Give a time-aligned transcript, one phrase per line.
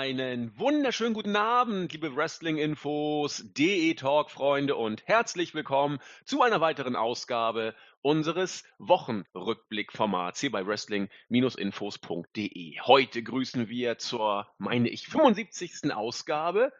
[0.00, 8.64] Einen wunderschönen guten Abend, liebe Wrestling-Infos, DE-Talk-Freunde und herzlich willkommen zu einer weiteren Ausgabe unseres
[8.78, 12.80] Wochenrückblick-Formats hier bei Wrestling-Infos.de.
[12.80, 15.92] Heute grüßen wir zur, meine ich, 75.
[15.92, 16.72] Ausgabe,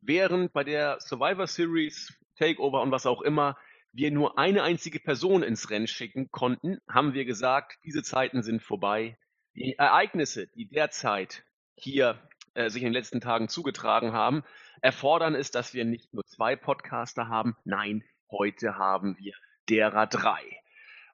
[0.00, 3.56] während bei der Survivor Series, Takeover und was auch immer
[3.92, 8.60] wir nur eine einzige Person ins Rennen schicken konnten, haben wir gesagt, diese Zeiten sind
[8.60, 9.16] vorbei.
[9.54, 11.44] Die Ereignisse, die derzeit
[11.76, 12.20] hier
[12.56, 14.42] äh, sich in den letzten Tagen zugetragen haben,
[14.80, 17.56] erfordern es, dass wir nicht nur zwei Podcaster haben.
[17.64, 19.34] Nein, heute haben wir
[19.68, 20.42] derer drei.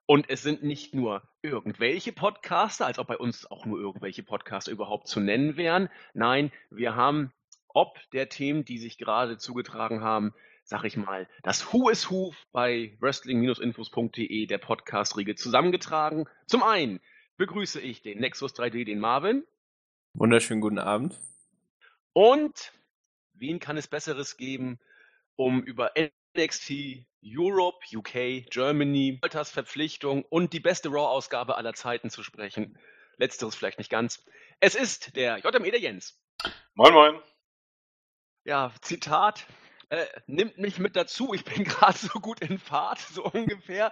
[0.05, 4.71] Und es sind nicht nur irgendwelche Podcaster, als ob bei uns auch nur irgendwelche Podcaster
[4.71, 5.89] überhaupt zu nennen wären.
[6.13, 7.31] Nein, wir haben
[7.73, 12.33] ob der Themen, die sich gerade zugetragen haben, sag ich mal, das Who is Who
[12.51, 16.25] bei wrestling-infos.de der Podcast-Riege zusammengetragen.
[16.45, 16.99] Zum einen
[17.37, 19.43] begrüße ich den Nexus 3D, den Marvin.
[20.13, 21.19] Wunderschönen guten Abend.
[22.13, 22.71] Und
[23.33, 24.79] wen kann es Besseres geben,
[25.35, 32.23] um über NXT Europe, UK, Germany, Walters Verpflichtung und die beste Raw-Ausgabe aller Zeiten zu
[32.23, 32.77] sprechen?
[33.17, 34.25] Letzteres vielleicht nicht ganz.
[34.59, 36.19] Es ist der JME der Jens.
[36.73, 37.19] Moin, moin.
[38.45, 39.45] Ja, Zitat,
[39.93, 41.33] äh, nimmt mich mit dazu.
[41.33, 43.91] Ich bin gerade so gut in Fahrt, so ungefähr.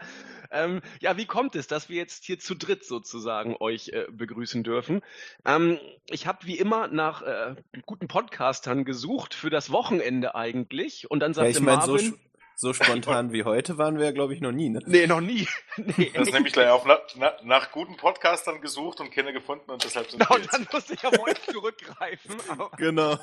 [0.49, 4.63] Ähm, ja, wie kommt es, dass wir jetzt hier zu dritt sozusagen euch äh, begrüßen
[4.63, 5.01] dürfen?
[5.45, 11.19] Ähm, ich habe wie immer nach äh, guten Podcastern gesucht für das Wochenende eigentlich und
[11.19, 12.17] dann sagte ja, ich mein, Marvin, so
[12.55, 14.81] so spontan wie heute waren wir, glaube ich, noch nie, ne?
[14.85, 15.47] Nee, noch nie.
[15.77, 16.11] Nee.
[16.13, 20.09] Das nämlich gleich auch nach, nach, nach, guten Podcastern gesucht und keine gefunden und deshalb
[20.09, 20.53] sind genau, wir jetzt.
[20.53, 22.35] dann musste ich auf euch zurückgreifen.
[22.77, 23.17] genau.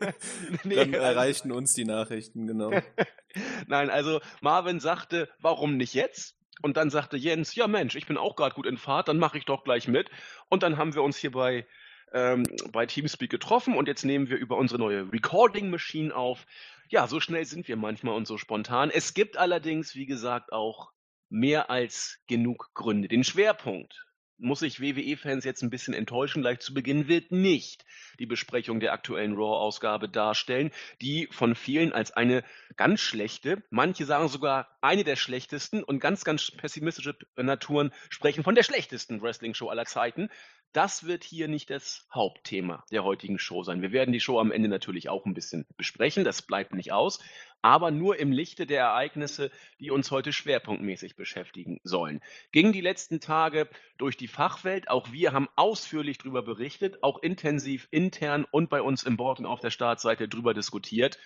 [0.64, 2.72] nee, dann also erreichten uns die Nachrichten, genau.
[3.66, 6.36] Nein, also Marvin sagte, warum nicht jetzt?
[6.62, 9.38] Und dann sagte Jens, ja Mensch, ich bin auch gerade gut in Fahrt, dann mache
[9.38, 10.10] ich doch gleich mit.
[10.48, 11.66] Und dann haben wir uns hier bei,
[12.12, 16.46] ähm, bei Teamspeak getroffen und jetzt nehmen wir über unsere neue Recording Machine auf.
[16.88, 18.90] Ja, so schnell sind wir manchmal und so spontan.
[18.90, 20.92] Es gibt allerdings, wie gesagt, auch
[21.28, 23.08] mehr als genug Gründe.
[23.08, 24.06] Den Schwerpunkt
[24.38, 26.42] muss sich WWE-Fans jetzt ein bisschen enttäuschen.
[26.42, 27.84] Gleich zu Beginn wird nicht
[28.18, 30.70] die Besprechung der aktuellen Raw-Ausgabe darstellen,
[31.00, 32.44] die von vielen als eine
[32.76, 38.54] ganz schlechte, manche sagen sogar eine der schlechtesten und ganz, ganz pessimistische Naturen sprechen von
[38.54, 40.28] der schlechtesten Wrestling-Show aller Zeiten.
[40.72, 43.80] Das wird hier nicht das Hauptthema der heutigen Show sein.
[43.80, 47.18] Wir werden die Show am Ende natürlich auch ein bisschen besprechen, das bleibt nicht aus,
[47.62, 49.50] aber nur im Lichte der Ereignisse,
[49.80, 52.20] die uns heute schwerpunktmäßig beschäftigen sollen.
[52.52, 57.88] Gingen die letzten Tage durch die Fachwelt, auch wir haben ausführlich darüber berichtet, auch intensiv
[57.90, 61.18] intern und bei uns im Board und auf der Startseite darüber diskutiert.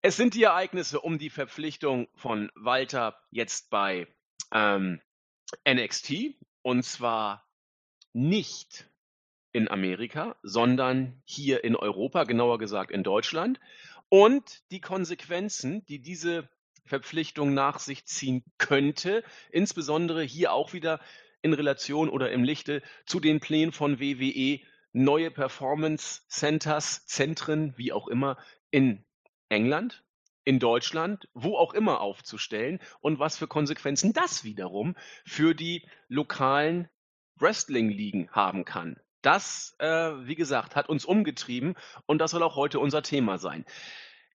[0.00, 4.08] Es sind die Ereignisse um die Verpflichtung von Walter jetzt bei
[4.52, 5.00] ähm,
[5.68, 7.46] NXT und zwar
[8.12, 8.88] nicht
[9.52, 13.60] in Amerika, sondern hier in Europa, genauer gesagt in Deutschland.
[14.08, 16.48] Und die Konsequenzen, die diese
[16.84, 21.00] Verpflichtung nach sich ziehen könnte, insbesondere hier auch wieder
[21.42, 24.60] in Relation oder im Lichte zu den Plänen von WWE,
[24.92, 28.36] neue Performance Centers, Zentren, wie auch immer,
[28.70, 29.04] in
[29.48, 30.04] England,
[30.44, 36.88] in Deutschland, wo auch immer aufzustellen und was für Konsequenzen das wiederum für die lokalen
[37.42, 38.98] Wrestling-Ligen haben kann.
[39.20, 41.74] Das, äh, wie gesagt, hat uns umgetrieben
[42.06, 43.64] und das soll auch heute unser Thema sein.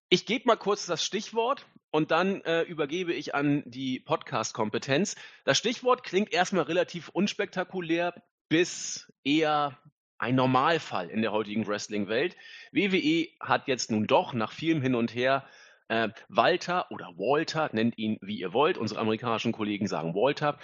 [0.10, 5.16] Ich gebe mal kurz das Stichwort und dann äh, übergebe ich an die Podcast-Kompetenz.
[5.46, 8.14] Das Stichwort klingt erstmal relativ unspektakulär
[8.48, 9.80] bis eher
[10.18, 12.36] ein Normalfall in der heutigen Wrestling-Welt.
[12.72, 15.48] WWE hat jetzt nun doch nach vielem Hin und Her
[15.88, 20.60] äh, Walter oder Walter, nennt ihn wie ihr wollt, unsere amerikanischen Kollegen sagen Walter,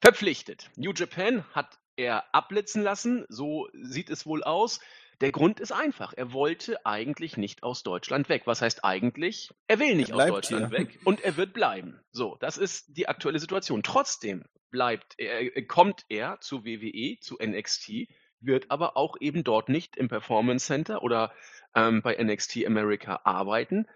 [0.00, 0.70] verpflichtet.
[0.76, 4.80] New Japan hat er abblitzen lassen, so sieht es wohl aus.
[5.20, 6.12] Der Grund ist einfach.
[6.16, 8.42] Er wollte eigentlich nicht aus Deutschland weg.
[8.46, 9.50] Was heißt eigentlich?
[9.68, 10.78] Er will nicht er aus Deutschland hier.
[10.78, 12.00] weg und er wird bleiben.
[12.10, 13.82] So, das ist die aktuelle Situation.
[13.84, 18.08] Trotzdem bleibt er, äh, kommt er zu WWE, zu NXT,
[18.40, 21.32] wird aber auch eben dort nicht im Performance Center oder
[21.76, 23.86] ähm, bei NXT America arbeiten.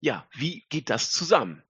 [0.00, 1.62] Ja, wie geht das zusammen?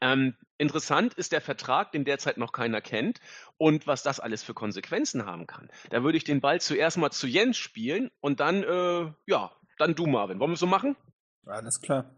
[0.00, 3.20] Ähm, interessant ist der Vertrag, den derzeit noch keiner kennt
[3.58, 5.68] und was das alles für Konsequenzen haben kann.
[5.90, 9.94] Da würde ich den Ball zuerst mal zu Jens spielen und dann, äh, ja, dann
[9.94, 10.38] du, Marvin.
[10.38, 10.96] Wollen wir es so machen?
[11.44, 12.14] Alles klar.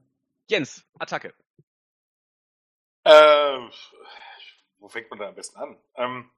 [0.47, 1.35] Jens, Attacke.
[3.05, 3.59] Äh,
[4.79, 5.79] wo fängt man da am besten an?
[5.97, 6.31] Ähm,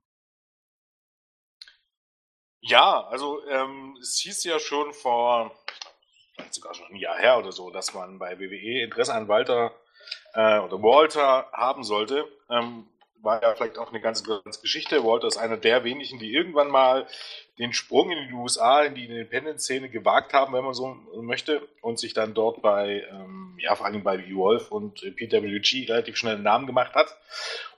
[2.61, 5.52] ja, also ähm, es hieß ja schon vor,
[6.35, 9.73] vielleicht sogar schon ein Jahr her oder so, dass man bei WWE Interesse an Walter
[10.35, 12.25] äh, oder Walter haben sollte.
[12.50, 12.87] Ähm,
[13.26, 15.05] war ja vielleicht auch eine ganz interessante Geschichte.
[15.05, 17.06] Walter ist einer der wenigen, die irgendwann mal
[17.58, 21.99] den Sprung in die USA, in die Independent-Szene gewagt haben, wenn man so möchte, und
[21.99, 26.44] sich dann dort bei, ähm, ja, vor allem bei Wolf und PWG relativ schnell einen
[26.44, 27.17] Namen gemacht hat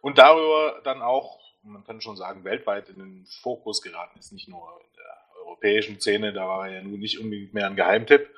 [0.01, 4.49] und darüber dann auch, man kann schon sagen, weltweit in den Fokus geraten ist, nicht
[4.49, 8.29] nur in der europäischen Szene, da war er ja nun nicht unbedingt mehr ein Geheimtipp.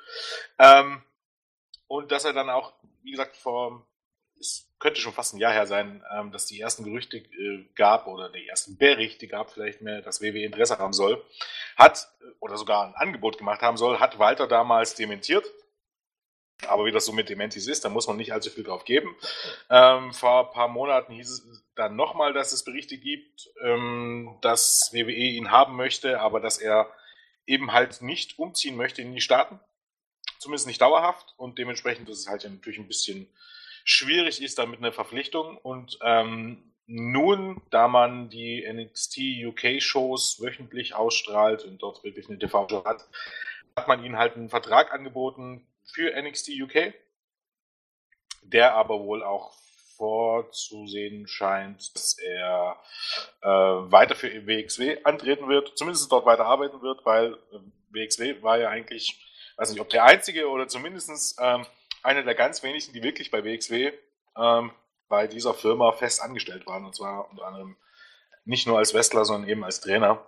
[0.59, 1.01] Ähm,
[1.91, 2.71] und dass er dann auch,
[3.03, 3.85] wie gesagt, vor
[4.39, 8.07] es könnte schon fast ein Jahr her sein, ähm, dass die ersten Gerüchte äh, gab
[8.07, 11.21] oder die ersten Berichte gab vielleicht mehr, dass WWE Interesse haben soll,
[11.75, 12.09] hat
[12.39, 15.45] oder sogar ein Angebot gemacht haben soll, hat Walter damals dementiert.
[16.65, 19.13] Aber wie das so mit Dementis ist, da muss man nicht allzu viel drauf geben.
[19.69, 24.91] Ähm, vor ein paar Monaten hieß es dann nochmal, dass es Berichte gibt, ähm, dass
[24.93, 26.89] WWE ihn haben möchte, aber dass er
[27.45, 29.59] eben halt nicht umziehen möchte in die Staaten.
[30.41, 31.35] Zumindest nicht dauerhaft.
[31.37, 33.27] Und dementsprechend ist es halt natürlich ein bisschen
[33.83, 35.57] schwierig ist damit eine Verpflichtung.
[35.57, 42.39] Und ähm, nun, da man die NXT UK Shows wöchentlich ausstrahlt und dort wirklich eine
[42.39, 43.05] TV-Show hat,
[43.75, 46.93] hat man ihnen halt einen Vertrag angeboten für NXT UK,
[48.41, 49.53] der aber wohl auch
[50.01, 52.81] vorzusehen scheint, dass er
[53.43, 57.59] äh, weiter für WXW antreten wird, zumindest dort weiter arbeiten wird, weil äh,
[57.91, 59.23] WXW war ja eigentlich,
[59.61, 61.65] weiß nicht, ob der einzige oder zumindest ähm,
[62.01, 63.91] einer der ganz wenigen, die wirklich bei WXW
[64.35, 64.71] ähm,
[65.07, 66.83] bei dieser Firma fest angestellt waren.
[66.83, 67.75] Und zwar unter anderem
[68.43, 70.25] nicht nur als Wrestler, sondern eben als Trainer.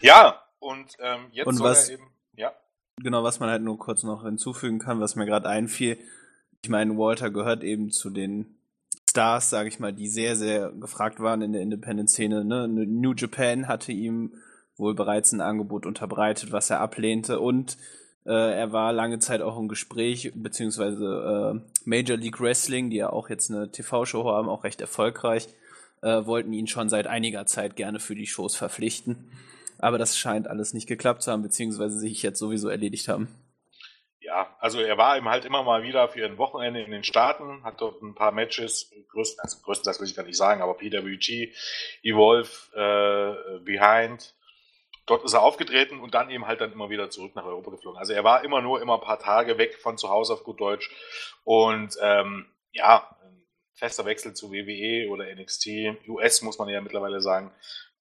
[0.00, 2.52] Ja, und ähm, jetzt und was, eben, ja.
[2.98, 5.98] Genau, was man halt nur kurz noch hinzufügen kann, was mir gerade einfiel.
[6.62, 8.60] Ich meine, Walter gehört eben zu den
[9.10, 12.44] Stars, sage ich mal, die sehr, sehr gefragt waren in der Independent-Szene.
[12.44, 12.68] Ne?
[12.68, 14.34] New Japan hatte ihm
[14.78, 17.40] wohl bereits ein Angebot unterbreitet, was er ablehnte.
[17.40, 17.76] Und
[18.24, 23.10] äh, er war lange Zeit auch im Gespräch, beziehungsweise äh, Major League Wrestling, die ja
[23.10, 25.48] auch jetzt eine TV-Show haben, auch recht erfolgreich,
[26.02, 29.30] äh, wollten ihn schon seit einiger Zeit gerne für die Shows verpflichten.
[29.78, 33.28] Aber das scheint alles nicht geklappt zu haben, beziehungsweise sich jetzt sowieso erledigt haben.
[34.20, 37.64] Ja, also er war eben halt immer mal wieder für ein Wochenende in den Staaten,
[37.64, 41.54] hat dort ein paar Matches, größten, also größtenteils will ich gar nicht sagen, aber PWG,
[42.02, 44.34] Evolve, äh, Behind,
[45.08, 47.98] dort ist er aufgetreten und dann eben halt dann immer wieder zurück nach Europa geflogen.
[47.98, 50.60] Also er war immer nur immer ein paar Tage weg von zu Hause auf gut
[50.60, 50.90] Deutsch
[51.44, 53.16] und ähm, ja,
[53.74, 57.52] fester Wechsel zu WWE oder NXT, US muss man ja mittlerweile sagen,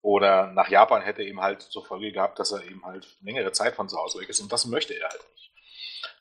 [0.02, 3.76] oder nach Japan hätte eben halt zur Folge gehabt, dass er eben halt längere Zeit
[3.76, 5.52] von zu Hause weg ist und das möchte er halt nicht.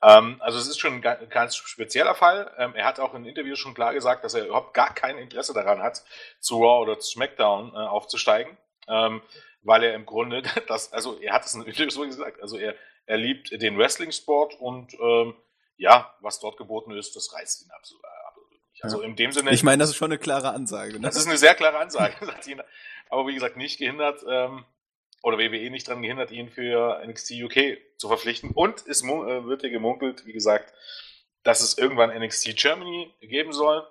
[0.03, 2.53] Ähm, also es ist schon ein ganz spezieller Fall.
[2.59, 5.55] Ähm, er hat auch in Interviews schon klar gesagt, dass er überhaupt gar kein Interesse
[5.55, 6.05] daran hat,
[6.41, 8.56] zu Raw oder zu SmackDown äh, aufzusteigen.
[8.88, 9.23] Ähm,
[9.66, 12.74] weil er im Grunde das, also er hat es natürlich so gesagt, also er,
[13.06, 15.34] er liebt den Wrestling-Sport und ähm,
[15.76, 18.84] ja, was dort geboten ist, das reißt ihn absolut, absolut nicht.
[18.84, 19.50] Also in dem Sinne.
[19.50, 20.94] Ich meine, das ist schon eine klare Ansage.
[20.94, 21.00] Ne?
[21.00, 22.14] Das ist eine sehr klare Ansage,
[23.10, 24.64] aber wie gesagt, nicht gehindert, ähm,
[25.22, 28.50] oder WWE nicht daran gehindert, ihn für NXT UK zu verpflichten.
[28.52, 30.72] Und es äh, wird hier gemunkelt, wie gesagt,
[31.42, 33.86] dass es irgendwann NXT Germany geben soll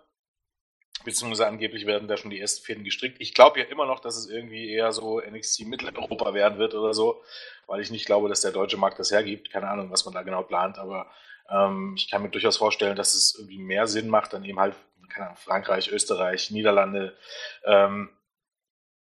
[1.05, 3.17] beziehungsweise angeblich werden da schon die ersten Fäden gestrickt.
[3.21, 6.93] Ich glaube ja immer noch, dass es irgendwie eher so NXT Mitteleuropa werden wird oder
[6.93, 7.23] so,
[7.67, 9.51] weil ich nicht glaube, dass der deutsche Markt das hergibt.
[9.51, 11.09] Keine Ahnung, was man da genau plant, aber
[11.49, 14.75] ähm, ich kann mir durchaus vorstellen, dass es irgendwie mehr Sinn macht, dann eben halt,
[15.09, 17.15] keine Ahnung, Frankreich, Österreich, Niederlande
[17.63, 18.09] ähm,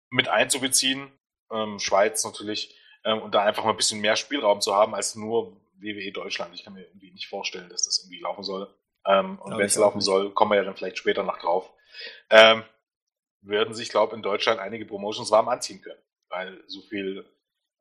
[0.09, 1.11] mit einzubeziehen,
[1.51, 5.15] ähm, Schweiz natürlich, ähm, und da einfach mal ein bisschen mehr Spielraum zu haben als
[5.15, 6.53] nur WWE Deutschland.
[6.53, 8.73] Ich kann mir irgendwie nicht vorstellen, dass das irgendwie laufen soll.
[9.05, 10.05] Ähm, und wenn es laufen nicht.
[10.05, 11.73] soll, kommen wir ja dann vielleicht später noch drauf
[12.29, 12.63] ähm,
[13.41, 16.01] würden sich, glaube ich, in Deutschland einige Promotions warm anziehen können.
[16.29, 17.25] Weil so viel,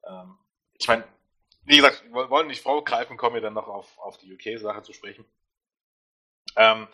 [0.07, 0.39] ähm,
[0.75, 1.05] ich meine,
[1.65, 4.93] wie gesagt, wir wollen nicht vorgreifen, kommen wir dann noch auf, auf die UK-Sache zu
[4.93, 5.25] sprechen.
[6.57, 6.89] Ähm,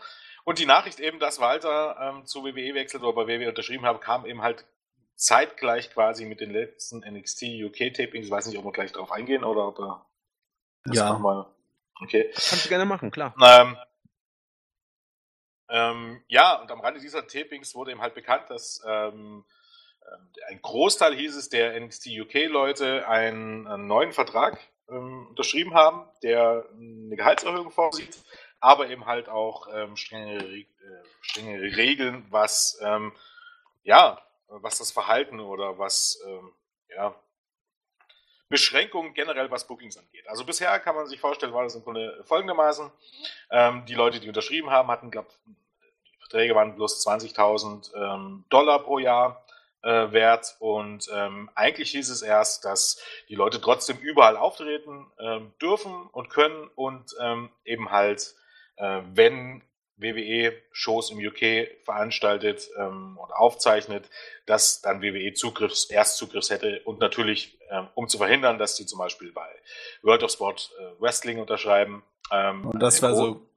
[0.45, 4.01] und die Nachricht eben, dass Walter ähm, zu WWE wechselt oder bei WWE unterschrieben hat,
[4.01, 4.67] kam eben halt
[5.15, 8.27] zeitgleich quasi mit den letzten NXT UK-Tapings.
[8.27, 10.07] Ich weiß nicht, ob wir gleich drauf eingehen oder ob wir
[10.85, 11.19] das ja.
[11.19, 11.47] mal.
[12.01, 12.31] Okay.
[12.33, 13.35] Kannst du gerne machen, klar.
[13.43, 13.77] Ähm,
[15.69, 19.45] ähm, ja, und am Rande dieser Tapings wurde ihm halt bekannt, dass ähm,
[20.03, 24.59] ähm ein Großteil hieß es der NXT UK-Leute einen, einen, neuen Vertrag
[24.89, 28.19] ähm, unterschrieben haben, der eine Gehaltserhöhung vorsieht,
[28.61, 30.67] aber eben halt auch ähm, strengere, äh,
[31.21, 33.13] strengere Regeln, was ähm,
[33.85, 36.23] ja, was das Verhalten oder was
[36.89, 37.15] ja,
[38.49, 40.27] Beschränkungen generell, was Bookings angeht.
[40.29, 42.91] Also bisher kann man sich vorstellen, war das im Grunde folgendermaßen.
[43.51, 48.81] Ähm, die Leute, die unterschrieben haben, hatten, glaube die Verträge waren bloß 20.000 ähm, Dollar
[48.81, 49.45] pro Jahr
[49.83, 55.53] äh, wert und ähm, eigentlich hieß es erst, dass die Leute trotzdem überall auftreten ähm,
[55.61, 58.35] dürfen und können und ähm, eben halt,
[58.77, 59.63] äh, wenn
[59.99, 64.09] WWE-Shows im UK veranstaltet ähm, und aufzeichnet,
[64.47, 68.99] dass dann WWE Zugriffs, Erstzugriffs hätte und natürlich, ähm, um zu verhindern, dass die zum
[68.99, 69.49] Beispiel bei
[70.03, 72.03] World of Sport äh, Wrestling unterschreiben.
[72.33, 73.49] Ähm, und das war so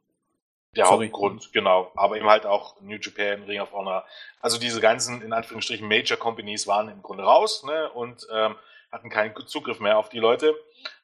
[0.75, 1.07] der Sorry.
[1.07, 1.91] Hauptgrund, genau.
[1.95, 4.05] Aber eben halt auch New Japan, Ring of Honor.
[4.39, 8.55] Also diese ganzen, in Anführungsstrichen, Major Companies waren im Grunde raus ne, und ähm,
[8.91, 10.55] hatten keinen Zugriff mehr auf die Leute.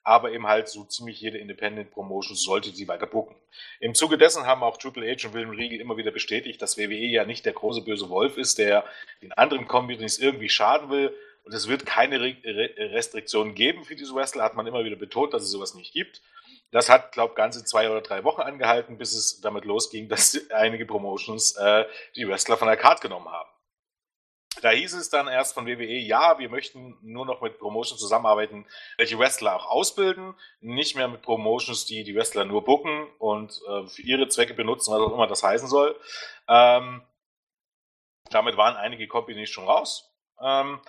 [0.07, 3.35] Aber eben halt so ziemlich jede Independent Promotion sollte sie weiter buchen.
[3.81, 6.93] Im Zuge dessen haben auch Triple H und William Regal immer wieder bestätigt, dass WWE
[6.93, 8.85] ja nicht der große böse Wolf ist, der
[9.21, 11.13] den anderen Companies irgendwie schaden will.
[11.43, 15.43] Und es wird keine Restriktionen geben für diese Wrestler, hat man immer wieder betont, dass
[15.43, 16.21] es sowas nicht gibt.
[16.71, 20.39] Das hat, glaube ich, ganze zwei oder drei Wochen angehalten, bis es damit losging, dass
[20.51, 21.83] einige Promotions äh,
[22.15, 23.49] die Wrestler von der Card genommen haben.
[24.61, 28.65] Da hieß es dann erst von WWE, ja, wir möchten nur noch mit Promotions zusammenarbeiten,
[28.97, 33.87] welche Wrestler auch ausbilden, nicht mehr mit Promotions, die die Wrestler nur bucken und äh,
[33.87, 35.99] für ihre Zwecke benutzen, was auch immer das heißen soll.
[36.47, 37.01] Ähm,
[38.29, 40.11] damit waren einige Companies schon raus.
[40.41, 40.79] Ähm,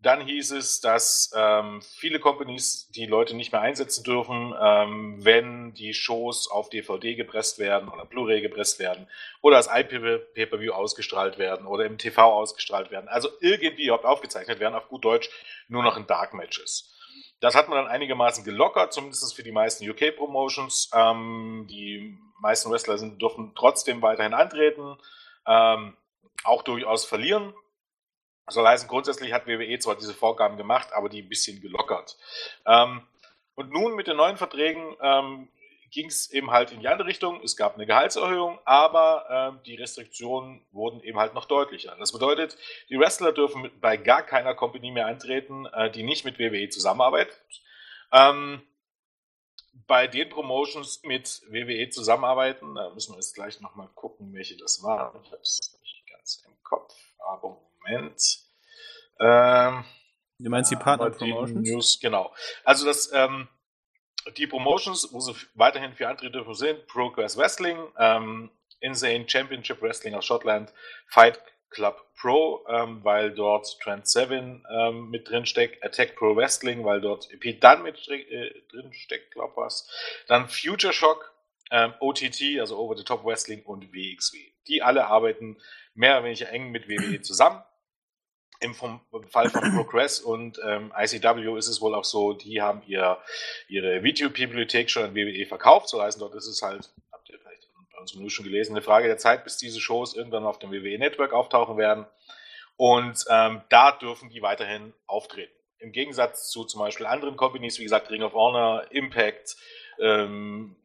[0.00, 5.72] dann hieß es, dass ähm, viele Companies die Leute nicht mehr einsetzen dürfen, ähm, wenn
[5.72, 9.08] die Shows auf DVD gepresst werden oder Blu-ray gepresst werden
[9.40, 13.08] oder als IP-Pay-Per-View ausgestrahlt werden oder im TV ausgestrahlt werden.
[13.08, 15.30] Also irgendwie überhaupt aufgezeichnet werden, auf gut Deutsch,
[15.68, 16.92] nur noch in Dark Matches.
[17.40, 20.90] Das hat man dann einigermaßen gelockert, zumindest für die meisten UK-Promotions.
[20.94, 24.98] Ähm, die meisten Wrestler sind, dürfen trotzdem weiterhin antreten,
[25.46, 25.96] ähm,
[26.44, 27.54] auch durchaus verlieren
[28.54, 32.16] soll heißen, grundsätzlich hat WWE zwar diese Vorgaben gemacht, aber die ein bisschen gelockert.
[32.66, 33.02] Ähm,
[33.54, 35.48] und nun mit den neuen Verträgen ähm,
[35.90, 37.40] ging es eben halt in die andere Richtung.
[37.42, 41.96] Es gab eine Gehaltserhöhung, aber ähm, die Restriktionen wurden eben halt noch deutlicher.
[41.98, 42.56] Das bedeutet,
[42.90, 47.40] die Wrestler dürfen bei gar keiner Company mehr antreten, äh, die nicht mit WWE zusammenarbeitet.
[48.12, 48.62] Ähm,
[49.86, 54.82] bei den Promotions mit WWE zusammenarbeiten, da müssen wir jetzt gleich nochmal gucken, welche das
[54.82, 55.20] waren.
[55.22, 56.94] Ich habe es nicht ganz im Kopf,
[57.26, 58.22] aber Moment.
[59.20, 59.84] Ähm,
[60.38, 61.68] du meinst die Partner Promotions?
[61.68, 62.34] News, genau.
[62.64, 63.48] Also das, ähm,
[64.36, 70.26] die Promotions, wo sie weiterhin für Antritte sind, Progress Wrestling, ähm, Insane Championship Wrestling aus
[70.26, 70.72] Schottland,
[71.06, 71.40] Fight
[71.70, 77.00] Club Pro, ähm, weil dort Trend 7 ähm, mit drin steckt, Attack Pro Wrestling, weil
[77.00, 79.88] dort Pete Dunn mit äh, drin steckt, glaub was.
[80.26, 81.32] Dann Future Shock,
[81.70, 84.38] ähm, OTT, also Over the Top Wrestling und WXW.
[84.68, 85.58] Die alle arbeiten
[85.96, 87.62] mehr oder weniger eng mit WWE zusammen.
[88.60, 93.18] Im, Fall von Progress und ähm, ICW ist es wohl auch so, die haben ihr,
[93.68, 95.90] ihre Videobibliothek schon an WWE verkauft.
[95.90, 98.80] So heißen dort ist es halt, habt ihr vielleicht bei uns im schon gelesen, eine
[98.80, 102.06] Frage der Zeit, bis diese Shows irgendwann auf dem WWE Network auftauchen werden.
[102.76, 105.52] Und ähm, da dürfen die weiterhin auftreten.
[105.78, 109.56] Im Gegensatz zu zum Beispiel anderen Companies, wie gesagt, Ring of Honor, Impact,
[110.00, 110.76] ähm,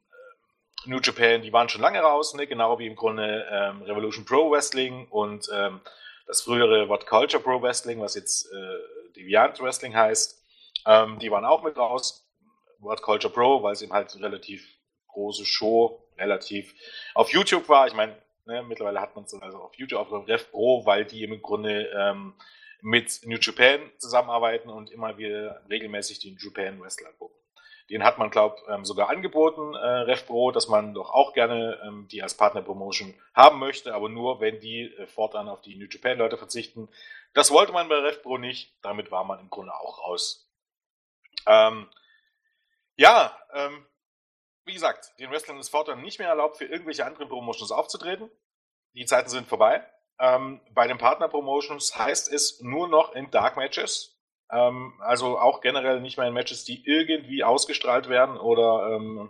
[0.85, 2.47] New Japan, die waren schon lange raus, ne?
[2.47, 5.81] genau wie im Grunde ähm, Revolution Pro Wrestling und ähm,
[6.27, 10.41] das frühere What Culture Pro Wrestling, was jetzt äh, Deviant Wrestling heißt,
[10.85, 12.27] ähm, die waren auch mit raus.
[12.79, 14.67] What Culture Pro, weil es eben halt eine relativ
[15.09, 16.73] große Show, relativ
[17.13, 17.87] auf YouTube war.
[17.87, 21.23] Ich meine, ne, mittlerweile hat man es also auf YouTube, auf Ref Pro, weil die
[21.23, 22.33] im Grunde ähm,
[22.81, 27.40] mit New Japan zusammenarbeiten und immer wieder regelmäßig die New Japan Wrestler gucken.
[27.89, 32.07] Den hat man, glaube ähm, sogar angeboten, äh, RevPro, dass man doch auch gerne ähm,
[32.09, 36.37] die als Partner-Promotion haben möchte, aber nur, wenn die äh, fortan auf die New Japan-Leute
[36.37, 36.89] verzichten.
[37.33, 40.49] Das wollte man bei RevPro nicht, damit war man im Grunde auch raus.
[41.47, 41.89] Ähm,
[42.95, 43.85] ja, ähm,
[44.65, 48.29] wie gesagt, den Wrestlern ist fortan nicht mehr erlaubt, für irgendwelche anderen Promotions aufzutreten.
[48.93, 49.85] Die Zeiten sind vorbei.
[50.19, 54.20] Ähm, bei den Partner-Promotions heißt es nur noch in Dark Matches.
[54.51, 59.29] Ähm, also auch generell nicht mehr in Matches, die irgendwie ausgestrahlt werden oder ähm,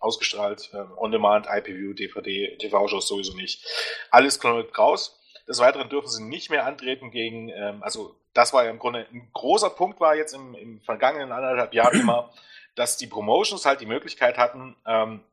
[0.00, 3.64] ausgestrahlt, äh, On-Demand, IPView, DVD, TV-Shows sowieso nicht.
[4.10, 5.18] Alles kommt raus.
[5.48, 9.06] Des Weiteren dürfen sie nicht mehr antreten gegen, ähm, also das war ja im Grunde
[9.10, 12.32] ein großer Punkt war jetzt im, im vergangenen anderthalb Jahr immer,
[12.74, 15.24] dass die Promotions halt die Möglichkeit hatten, ähm,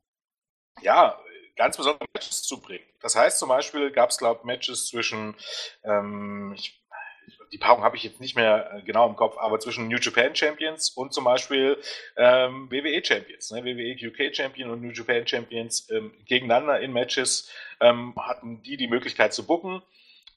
[0.82, 1.20] ja,
[1.56, 2.86] ganz besondere Matches zu bringen.
[3.02, 5.36] Das heißt zum Beispiel gab es, glaube ich, Matches zwischen,
[5.84, 6.83] ähm, ich
[7.54, 10.36] die Paarung habe ich jetzt nicht mehr äh, genau im Kopf, aber zwischen New Japan
[10.36, 11.78] Champions und zum Beispiel
[12.18, 13.64] ähm, WWE Champions, ne?
[13.64, 18.88] WWE UK Champion und New Japan Champions ähm, gegeneinander in Matches ähm, hatten die die
[18.88, 19.84] Möglichkeit zu booken.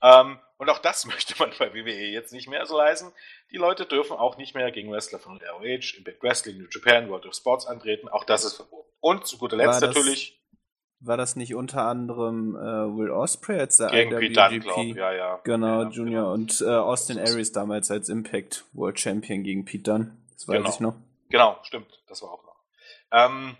[0.02, 3.12] Ähm, und auch das möchte man bei WWE jetzt nicht mehr so leisten.
[3.50, 7.24] Die Leute dürfen auch nicht mehr gegen Wrestler von ROH, Impact Wrestling, New Japan, World
[7.24, 8.08] of Sports antreten.
[8.08, 8.90] Auch das ist verboten.
[9.00, 10.35] Und zu guter Letzt natürlich
[11.00, 14.62] war das nicht unter anderem äh, Will Ospreay als der Gegen IWGP?
[14.62, 15.40] Glaub, ja, ja.
[15.44, 16.32] Genau, ja, Junior genau.
[16.32, 20.16] und äh, Austin Aries damals als Impact World Champion gegen Pete Dunne.
[20.32, 20.68] Das weiß genau.
[20.70, 20.94] ich noch.
[21.28, 22.02] Genau, stimmt.
[22.08, 22.56] Das war auch noch.
[23.12, 23.56] Ähm,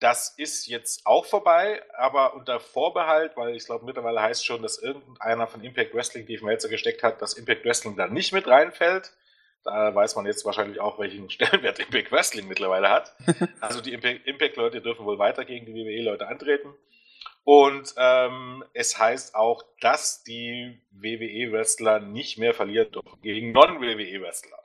[0.00, 4.78] das ist jetzt auch vorbei, aber unter Vorbehalt, weil ich glaube mittlerweile heißt schon, dass
[4.78, 9.12] irgendeiner von Impact Wrestling die Melzer gesteckt hat, dass Impact Wrestling da nicht mit reinfällt.
[9.64, 13.14] Da weiß man jetzt wahrscheinlich auch, welchen Stellenwert Impact Wrestling mittlerweile hat.
[13.60, 16.74] Also die Impact-Leute dürfen wohl weiter gegen die WWE-Leute antreten.
[17.44, 24.58] Und ähm, es heißt auch, dass die WWE-Wrestler nicht mehr verlieren dürfen gegen Non-WWE-Wrestler.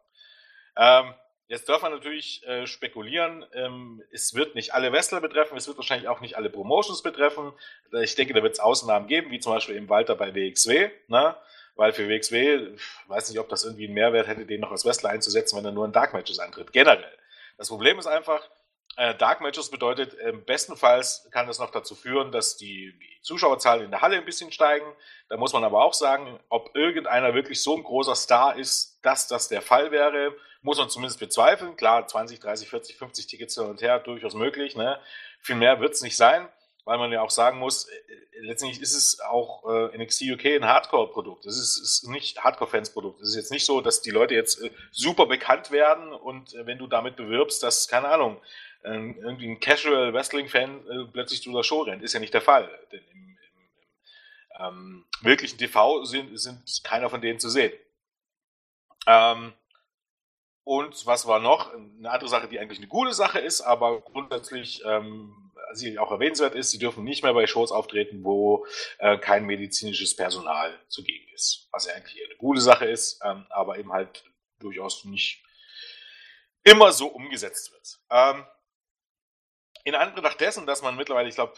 [0.77, 1.13] Ähm,
[1.47, 3.45] Jetzt darf man natürlich äh, spekulieren.
[3.53, 7.53] Ähm, es wird nicht alle Wrestler betreffen, es wird wahrscheinlich auch nicht alle Promotions betreffen.
[8.01, 10.89] Ich denke, da wird es Ausnahmen geben, wie zum Beispiel eben Walter bei WXW.
[11.07, 11.35] Ne?
[11.75, 12.77] Weil für WXW,
[13.07, 15.71] weiß nicht, ob das irgendwie einen Mehrwert hätte, den noch als Wrestler einzusetzen, wenn er
[15.71, 16.71] nur in Dark Matches antritt.
[16.71, 17.17] Generell.
[17.57, 18.49] Das Problem ist einfach,
[18.97, 23.85] äh, Dark Matches bedeutet, äh, bestenfalls kann das noch dazu führen, dass die, die Zuschauerzahlen
[23.85, 24.85] in der Halle ein bisschen steigen.
[25.27, 29.27] Da muss man aber auch sagen, ob irgendeiner wirklich so ein großer Star ist, dass
[29.27, 30.33] das der Fall wäre
[30.65, 31.77] muss man zumindest bezweifeln.
[31.77, 34.75] Klar, 20, 30, 40, 50 Tickets hin und her, durchaus möglich.
[34.75, 34.99] Ne?
[35.39, 36.49] Viel mehr wird es nicht sein,
[36.85, 37.91] weil man ja auch sagen muss, äh,
[38.39, 41.45] letztendlich ist es auch äh, NXT UK ein Hardcore-Produkt.
[41.45, 43.21] Es ist, ist nicht Hardcore-Fans-Produkt.
[43.21, 46.65] Es ist jetzt nicht so, dass die Leute jetzt äh, super bekannt werden und äh,
[46.65, 48.39] wenn du damit bewirbst, dass, keine Ahnung,
[48.87, 52.03] irgendwie ein Casual Wrestling-Fan äh, plötzlich zu der Show rennt.
[52.03, 52.69] Ist ja nicht der Fall.
[52.91, 53.37] Denn im, im,
[54.59, 57.73] im ähm, wirklichen TV sind, sind keiner von denen zu sehen.
[59.07, 59.53] Ähm,
[60.63, 61.73] und was war noch?
[61.73, 66.55] Eine andere Sache, die eigentlich eine gute Sache ist, aber grundsätzlich ähm, sie auch erwähnenswert
[66.55, 68.65] ist, sie dürfen nicht mehr bei Shows auftreten, wo
[68.99, 71.67] äh, kein medizinisches Personal zugegen ist.
[71.71, 74.23] Was ja eigentlich eine gute Sache ist, ähm, aber eben halt
[74.59, 75.43] durchaus nicht
[76.63, 77.99] immer so umgesetzt wird.
[78.09, 78.45] Ähm,
[79.83, 81.53] in Anbetracht dessen, dass man mittlerweile, ich glaube,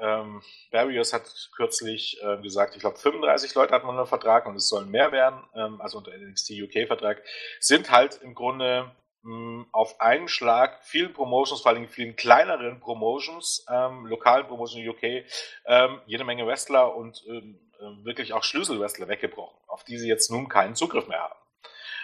[0.00, 4.56] ähm, Barrios hat kürzlich äh, gesagt, ich glaube 35 Leute hat man unter Vertrag und
[4.56, 7.22] es sollen mehr werden, ähm, also unter NXT UK Vertrag,
[7.60, 8.90] sind halt im Grunde
[9.22, 14.88] mh, auf einen Schlag vielen Promotions, vor allem vielen kleineren Promotions, ähm, lokalen Promotions in
[14.88, 15.26] UK,
[15.66, 20.30] ähm, jede Menge Wrestler und ähm, äh, wirklich auch Schlüsselwrestler weggebrochen, auf die sie jetzt
[20.30, 21.34] nun keinen Zugriff mehr haben.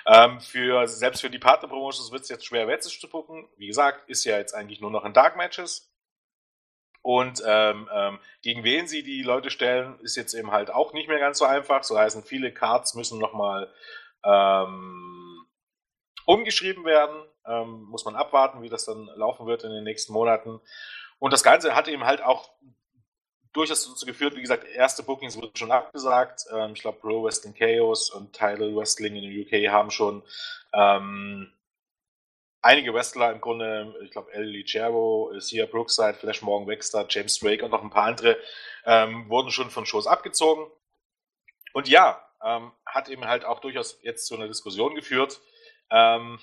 [0.07, 3.47] Ähm, für, selbst für die Partner-Promotions wird es jetzt schwer, Wetzig zu gucken.
[3.57, 5.93] Wie gesagt, ist ja jetzt eigentlich nur noch in Dark Matches.
[7.03, 11.09] Und ähm, ähm, gegen wen sie die Leute stellen, ist jetzt eben halt auch nicht
[11.09, 11.85] mehr ganz so einfach.
[11.85, 13.73] So heißen, viele Cards müssen nochmal
[14.25, 15.28] ähm,
[16.29, 17.17] umgeschrieben werden.
[17.47, 20.61] Ähm, muss man abwarten, wie das dann laufen wird in den nächsten Monaten.
[21.19, 22.51] Und das Ganze hat eben halt auch
[23.55, 26.45] durchaus dazu geführt, wie gesagt, erste Bookings wurden schon abgesagt.
[26.53, 30.23] Ähm, ich glaube, Pro Wrestling Chaos und Title Wrestling in den UK haben schon
[30.75, 31.51] ähm,
[32.61, 37.65] einige Wrestler im Grunde, ich glaube, Ellie Cervo, Sia Brookside, Flash Morgan Wexter, James Drake
[37.65, 38.37] und noch ein paar andere,
[38.85, 40.67] ähm, wurden schon von Shows abgezogen.
[41.73, 45.41] Und ja, ähm, hat eben halt auch durchaus jetzt zu einer Diskussion geführt.
[45.91, 46.39] Ähm,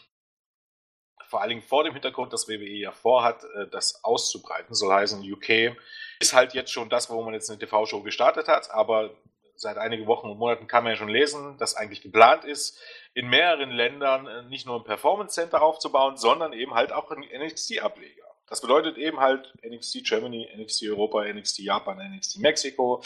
[1.28, 5.22] vor allen Dingen vor dem Hintergrund, dass WWE ja vorhat, äh, das auszubreiten, soll heißen,
[5.32, 5.76] UK
[6.20, 9.12] ist halt jetzt schon das, wo man jetzt eine TV-Show gestartet hat, aber
[9.56, 12.80] seit einigen Wochen und Monaten kann man ja schon lesen, dass eigentlich geplant ist,
[13.14, 17.24] in mehreren Ländern äh, nicht nur ein Performance Center aufzubauen, sondern eben halt auch einen
[17.24, 18.24] NXT-Ableger.
[18.48, 23.02] Das bedeutet eben halt NXT Germany, NXT Europa, NXT Japan, NXT Mexiko,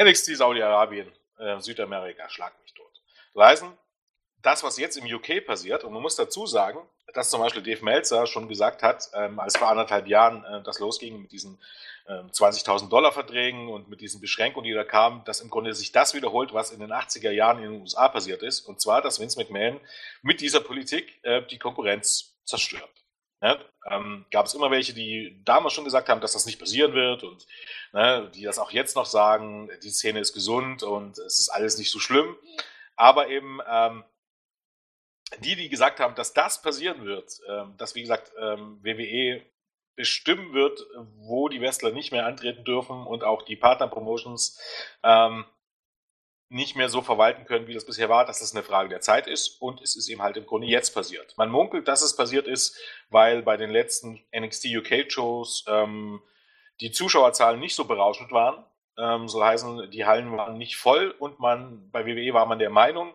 [0.00, 2.92] NXT Saudi-Arabien, äh, Südamerika, schlag mich tot.
[3.34, 3.64] Das heißt,
[4.48, 6.78] das, was jetzt im UK passiert, und man muss dazu sagen,
[7.12, 10.78] dass zum Beispiel Dave Meltzer schon gesagt hat, ähm, als vor anderthalb Jahren äh, das
[10.78, 11.58] losging mit diesen
[12.06, 15.92] 20.000 ähm, Dollar Verträgen und mit diesen Beschränkungen, die da kamen, dass im Grunde sich
[15.92, 18.60] das wiederholt, was in den 80er Jahren in den USA passiert ist.
[18.60, 19.78] Und zwar, dass Vince McMahon
[20.22, 22.88] mit dieser Politik äh, die Konkurrenz zerstört.
[23.42, 23.58] Ne?
[23.90, 27.22] Ähm, gab es immer welche, die damals schon gesagt haben, dass das nicht passieren wird
[27.22, 27.46] und
[27.92, 31.76] ne, die das auch jetzt noch sagen, die Szene ist gesund und es ist alles
[31.76, 32.34] nicht so schlimm.
[32.96, 34.04] Aber eben ähm,
[35.40, 39.42] die, die gesagt haben, dass das passieren wird, ähm, dass wie gesagt ähm, WWE
[39.94, 40.80] bestimmen wird,
[41.16, 44.60] wo die Wrestler nicht mehr antreten dürfen und auch die Partner-Promotions
[45.02, 45.44] ähm,
[46.50, 49.26] nicht mehr so verwalten können, wie das bisher war, dass das eine Frage der Zeit
[49.26, 51.36] ist und es ist eben halt im Grunde jetzt passiert.
[51.36, 52.78] Man munkelt, dass es passiert ist,
[53.10, 56.22] weil bei den letzten NXT UK-Shows ähm,
[56.80, 58.64] die Zuschauerzahlen nicht so berauschend waren.
[58.96, 62.70] Ähm, so heißen, die Hallen waren nicht voll und man bei WWE war man der
[62.70, 63.14] Meinung,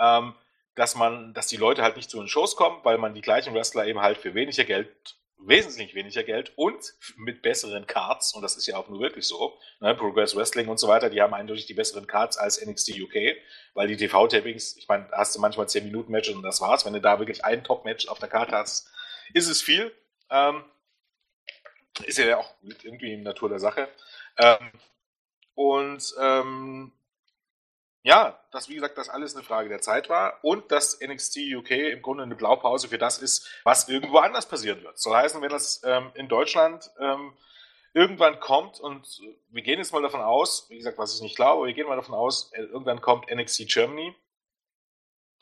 [0.00, 0.34] ähm,
[0.76, 3.54] dass man, dass die Leute halt nicht zu den Shows kommen, weil man die gleichen
[3.54, 8.56] Wrestler eben halt für weniger Geld wesentlich weniger Geld und mit besseren Cards, und das
[8.56, 11.66] ist ja auch nur wirklich so, ne, Progress Wrestling und so weiter, die haben eindeutig
[11.66, 13.36] die besseren Cards als NXT UK,
[13.74, 16.84] weil die TV-Tapings, ich meine, hast du manchmal 10 Minuten Matches und das war's.
[16.84, 18.90] Wenn du da wirklich ein Top-Match auf der Karte hast,
[19.34, 19.92] ist es viel.
[20.30, 20.64] Ähm,
[22.04, 23.88] ist ja auch irgendwie in Natur der Sache.
[24.38, 24.72] Ähm,
[25.54, 26.92] und ähm,
[28.06, 31.72] ja, dass wie gesagt, das alles eine Frage der Zeit war und dass NXT UK
[31.72, 34.96] im Grunde eine Blaupause für das ist, was irgendwo anders passieren wird.
[34.96, 37.36] Soll heißen, wenn das ähm, in Deutschland ähm,
[37.94, 41.66] irgendwann kommt und wir gehen jetzt mal davon aus, wie gesagt, was ich nicht glaube,
[41.66, 44.14] wir gehen mal davon aus, äh, irgendwann kommt NXT Germany,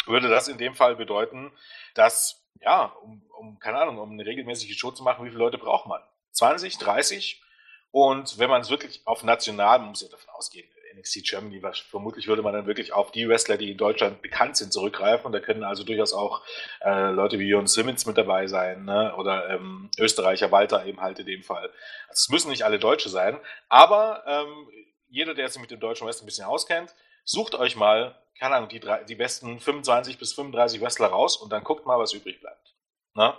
[0.06, 1.52] würde das in dem Fall bedeuten,
[1.92, 5.58] dass, ja, um, um keine Ahnung, um eine regelmäßige Show zu machen, wie viele Leute
[5.58, 6.00] braucht man?
[6.30, 7.42] 20, 30?
[7.90, 11.78] Und wenn man es wirklich auf national, man muss ja davon ausgehen, NXT Germany, was,
[11.78, 15.32] vermutlich würde man dann wirklich auf die Wrestler, die in Deutschland bekannt sind, zurückgreifen.
[15.32, 16.42] Da können also durchaus auch
[16.82, 19.14] äh, Leute wie Jon Simmons mit dabei sein, ne?
[19.16, 21.70] oder ähm, Österreicher Walter eben halt in dem Fall.
[22.08, 24.68] Also es müssen nicht alle Deutsche sein, aber ähm,
[25.08, 28.68] jeder, der sich mit dem deutschen Wrestling ein bisschen auskennt, sucht euch mal, keine Ahnung,
[28.68, 32.40] die, drei, die besten 25 bis 35 Wrestler raus und dann guckt mal, was übrig
[32.40, 32.74] bleibt.
[33.14, 33.34] Ne?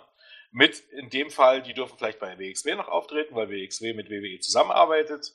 [0.51, 4.39] Mit in dem Fall, die dürfen vielleicht bei WXW noch auftreten, weil WXW mit WWE
[4.39, 5.33] zusammenarbeitet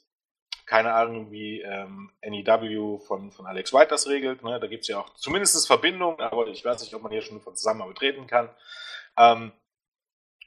[0.71, 4.45] keine Ahnung, wie ähm, NEW von, von Alex White das regelt.
[4.45, 4.61] Ne?
[4.61, 7.41] Da gibt es ja auch zumindest Verbindungen, aber ich weiß nicht, ob man hier schon
[7.41, 8.49] von Zusammenarbeit reden kann.
[9.19, 9.51] Ähm,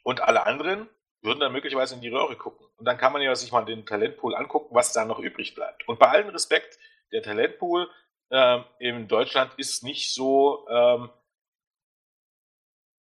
[0.02, 0.88] und alle anderen
[1.22, 2.66] würden dann möglicherweise in die Röhre gucken.
[2.78, 5.86] Und dann kann man ja sich mal den Talentpool angucken, was da noch übrig bleibt.
[5.90, 6.80] Und bei allem Respekt,
[7.12, 7.90] der Talentpool
[8.32, 11.10] ähm, in Deutschland ist nicht so ähm,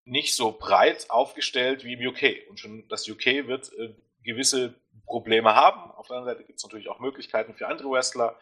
[0.04, 2.48] nicht so breit aufgestellt wie im UK.
[2.48, 4.74] Und schon das UK wird äh, gewisse
[5.06, 5.90] Probleme haben.
[5.92, 8.38] Auf der anderen Seite gibt es natürlich auch Möglichkeiten für andere Wrestler.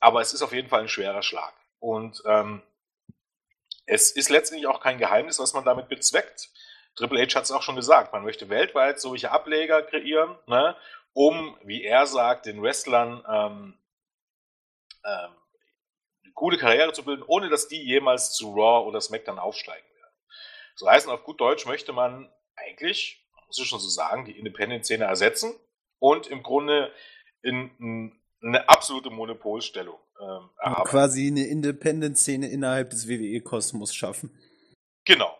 [0.00, 1.54] Aber es ist auf jeden Fall ein schwerer Schlag.
[1.78, 2.62] Und ähm,
[3.86, 6.50] es ist letztendlich auch kein Geheimnis, was man damit bezweckt.
[6.96, 10.76] Triple H hat es auch schon gesagt, man möchte weltweit solche Ableger kreieren, ne,
[11.14, 13.78] um, wie er sagt, den Wrestlern ähm,
[15.04, 15.30] ähm,
[16.22, 20.14] eine gute Karriere zu bilden, ohne dass die jemals zu Raw oder SmackDown aufsteigen werden.
[20.74, 23.21] So heißen auf gut Deutsch möchte man eigentlich,
[23.52, 25.54] muss ich schon so sagen, die Independent-Szene ersetzen
[25.98, 26.90] und im Grunde
[27.42, 28.12] in, in
[28.42, 30.88] eine absolute Monopolstellung ähm, erhaben.
[30.88, 34.30] Quasi eine Independent-Szene innerhalb des WWE-Kosmos schaffen.
[35.04, 35.36] Genau.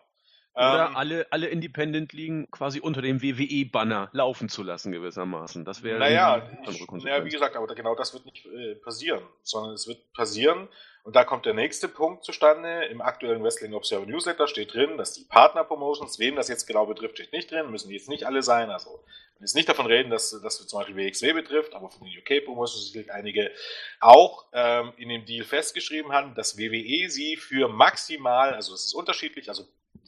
[0.53, 5.65] Oder ähm, alle, alle Independent-Ligen quasi unter dem WWE-Banner laufen zu lassen, gewissermaßen.
[5.65, 6.47] Das wäre naja,
[6.91, 10.69] naja, wie gesagt, aber genau das wird nicht äh, passieren, sondern es wird passieren,
[11.03, 12.85] und da kommt der nächste Punkt zustande.
[12.85, 17.15] Im aktuellen Wrestling Observer Newsletter steht drin, dass die Partner-Promotions, wem das jetzt genau betrifft,
[17.15, 18.69] steht nicht drin, müssen jetzt nicht alle sein.
[18.69, 19.03] Also,
[19.35, 22.93] man ist nicht davon reden, dass das zum Beispiel WXW betrifft, aber von den UK-Promotions
[22.93, 23.51] gilt einige
[23.99, 28.93] auch ähm, in dem Deal festgeschrieben haben, dass WWE sie für maximal, also es ist
[28.93, 29.67] unterschiedlich, also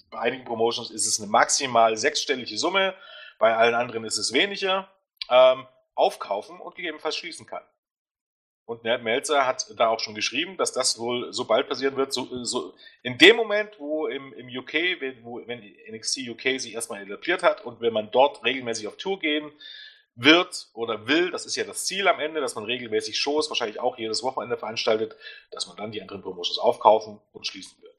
[0.10, 2.96] bei einigen Promotions ist es eine maximal sechsstellige Summe,
[3.38, 4.90] bei allen anderen ist es weniger,
[5.30, 7.64] ähm, aufkaufen und gegebenenfalls schließen kann.
[8.66, 12.12] Und Melzer hat da auch schon geschrieben, dass das wohl so bald passieren wird.
[12.12, 12.74] So, so
[13.04, 14.74] in dem Moment, wo im, im UK,
[15.22, 19.20] wo, wenn NXT UK sich erstmal etabliert hat und wenn man dort regelmäßig auf Tour
[19.20, 19.52] gehen
[20.16, 23.80] wird oder will, das ist ja das Ziel am Ende, dass man regelmäßig Shows, wahrscheinlich
[23.80, 25.16] auch jedes Wochenende veranstaltet,
[25.52, 27.95] dass man dann die anderen Promotions aufkaufen und schließen wird.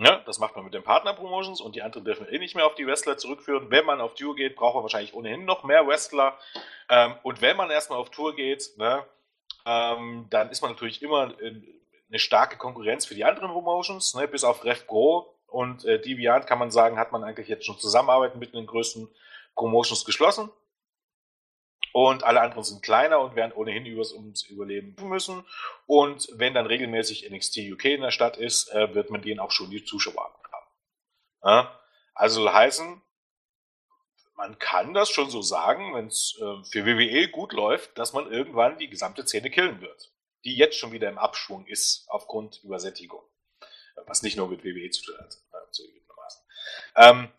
[0.00, 2.76] Ja, das macht man mit den Partner-Promotions und die anderen dürfen eh nicht mehr auf
[2.76, 3.70] die Wrestler zurückführen.
[3.70, 6.38] Wenn man auf Tour geht, braucht man wahrscheinlich ohnehin noch mehr Wrestler.
[6.88, 9.04] Ähm, und wenn man erstmal auf Tour geht, ne,
[9.66, 14.44] ähm, dann ist man natürlich immer eine starke Konkurrenz für die anderen Promotions, ne, bis
[14.44, 18.38] auf Rev Pro und äh, Deviant kann man sagen, hat man eigentlich jetzt schon Zusammenarbeiten
[18.38, 19.08] mit den größten
[19.56, 20.48] Promotions geschlossen.
[21.92, 25.44] Und alle anderen sind kleiner und werden ohnehin übers, ums Überleben müssen.
[25.86, 29.50] Und wenn dann regelmäßig NXT UK in der Stadt ist, äh, wird man denen auch
[29.50, 30.34] schon die Zuschauer haben.
[31.44, 31.80] Ja?
[32.14, 33.00] Also heißen,
[34.36, 38.30] man kann das schon so sagen, wenn es äh, für WWE gut läuft, dass man
[38.30, 40.12] irgendwann die gesamte Szene killen wird.
[40.44, 43.22] Die jetzt schon wieder im Abschwung ist aufgrund Übersättigung.
[44.06, 46.42] Was nicht nur mit WWE zu tun hat, äh, zugegebenermaßen.
[46.96, 47.32] Ähm,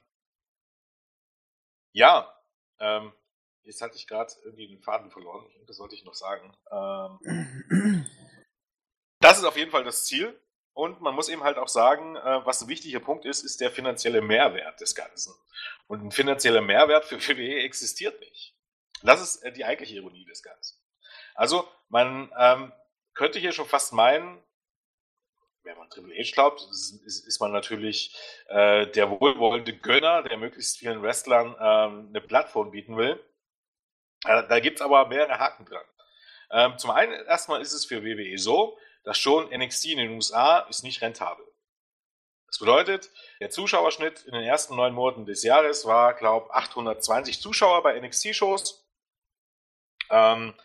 [1.93, 2.37] ja,
[2.79, 3.13] ähm,
[3.69, 5.45] Jetzt hatte ich gerade irgendwie den Faden verloren.
[5.67, 6.57] Das sollte ich noch sagen.
[6.71, 8.03] Ähm,
[9.19, 10.41] das ist auf jeden Fall das Ziel.
[10.73, 13.69] Und man muss eben halt auch sagen, äh, was ein wichtiger Punkt ist, ist der
[13.69, 15.35] finanzielle Mehrwert des Ganzen.
[15.85, 18.55] Und ein finanzieller Mehrwert für WWE existiert nicht.
[19.03, 20.79] Das ist äh, die eigentliche Ironie des Ganzen.
[21.35, 22.73] Also, man ähm,
[23.13, 24.41] könnte hier schon fast meinen,
[25.61, 30.37] wenn man Triple H glaubt, ist, ist, ist man natürlich äh, der wohlwollende Gönner, der
[30.37, 33.23] möglichst vielen Wrestlern ähm, eine Plattform bieten will.
[34.25, 35.85] Äh, da gibt es aber mehrere Haken dran.
[36.51, 40.59] Ähm, zum einen erstmal ist es für WWE so, dass schon NXT in den USA
[40.69, 41.45] ist nicht rentabel.
[42.47, 47.83] Das bedeutet, der Zuschauerschnitt in den ersten neun Monaten des Jahres war, glaube 820 Zuschauer
[47.83, 48.87] bei NXT-Shows.
[50.09, 50.55] Ähm,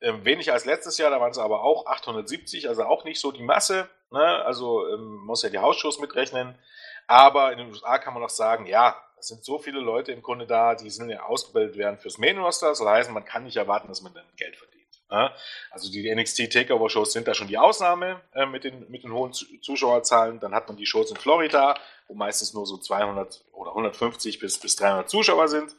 [0.00, 3.32] ähm, weniger als letztes Jahr, da waren es aber auch 870, also auch nicht so
[3.32, 3.88] die Masse.
[4.10, 4.44] Ne?
[4.44, 6.56] Also ähm, muss ja die Hausshows mitrechnen.
[7.08, 10.20] Aber in den USA kann man auch sagen, ja, es sind so viele Leute im
[10.20, 12.70] Grunde da, die sind ja ausgebildet werden fürs Main Roster.
[12.70, 14.82] Das heißt, man kann nicht erwarten, dass man dann Geld verdient.
[15.70, 19.12] Also die NXT Takeover Shows sind da schon die Ausnahme äh, mit, den, mit den
[19.12, 20.40] hohen Zuschauerzahlen.
[20.40, 21.74] Dann hat man die Shows in Florida,
[22.08, 25.76] wo meistens nur so 200 oder 150 bis, bis 300 Zuschauer sind,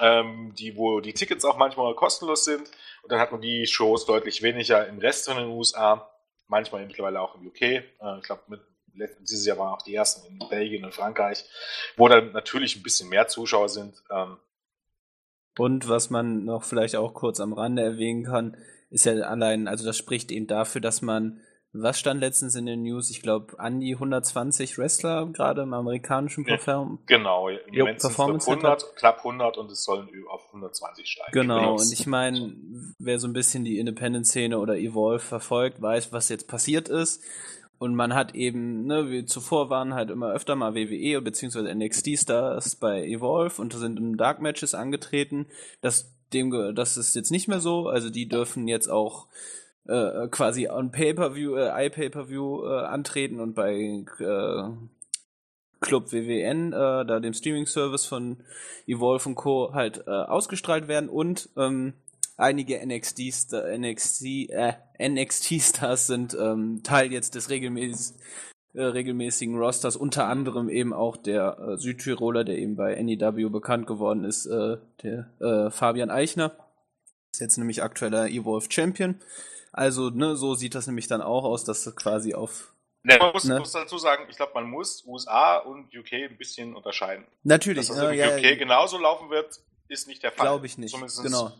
[0.00, 2.70] ähm, die, wo die Tickets auch manchmal kostenlos sind.
[3.02, 6.10] Und dann hat man die Shows deutlich weniger im Rest von den USA,
[6.46, 7.62] manchmal mittlerweile auch im UK.
[7.62, 7.82] Äh,
[8.18, 8.60] ich glaube,
[9.20, 11.44] dieses Jahr waren auch die ersten in Belgien und Frankreich,
[11.96, 14.02] wo dann natürlich ein bisschen mehr Zuschauer sind.
[14.10, 14.38] Ähm,
[15.58, 18.56] und was man noch vielleicht auch kurz am Rande erwähnen kann,
[18.90, 21.40] ist ja allein, also das spricht eben dafür, dass man,
[21.72, 23.10] was stand letztens in den News?
[23.10, 28.96] Ich glaube, an die 120 Wrestler gerade im amerikanischen Perform Genau, im jo, Performance 100,
[28.96, 31.32] knapp 100 und es sollen auf 120 steigen.
[31.32, 32.54] Genau, und ich meine,
[32.98, 37.22] wer so ein bisschen die Independent-Szene oder Evolve verfolgt, weiß, was jetzt passiert ist.
[37.78, 41.74] Und man hat eben, ne, wie zuvor waren halt immer öfter mal WWE bzw.
[41.74, 45.46] NXT-Stars bei Evolve und sind in Dark Matches angetreten.
[45.80, 47.88] Das, dem, das ist jetzt nicht mehr so.
[47.88, 49.28] Also die dürfen jetzt auch
[49.86, 54.70] äh, quasi on Pay-Per-View, äh, iPay-Per-View äh, antreten und bei äh,
[55.80, 58.38] Club WWN, äh, da dem Streaming-Service von
[58.86, 59.72] Evolve und Co.
[59.72, 61.94] halt äh, ausgestrahlt werden und ähm,
[62.38, 68.16] einige NXT, NXT, äh, NXT-Stars sind ähm, Teil jetzt des regelmäßig,
[68.74, 73.86] äh, regelmäßigen Rosters, unter anderem eben auch der äh, Südtiroler, der eben bei NEW bekannt
[73.86, 76.56] geworden ist, äh, der äh, Fabian Eichner.
[77.32, 79.20] Ist jetzt nämlich aktueller Evolve Champion.
[79.72, 82.72] Also, ne, so sieht das nämlich dann auch aus, dass quasi auf
[83.04, 83.58] Ne, man muss, ne?
[83.60, 87.26] muss, dazu sagen, ich glaube, man muss USA und UK ein bisschen unterscheiden.
[87.44, 87.86] Natürlich.
[87.86, 90.46] Dass das äh, ja, UK ja, genauso laufen wird, ist nicht der Fall.
[90.46, 90.90] Glaube ich nicht.
[90.90, 91.52] Zumindest genau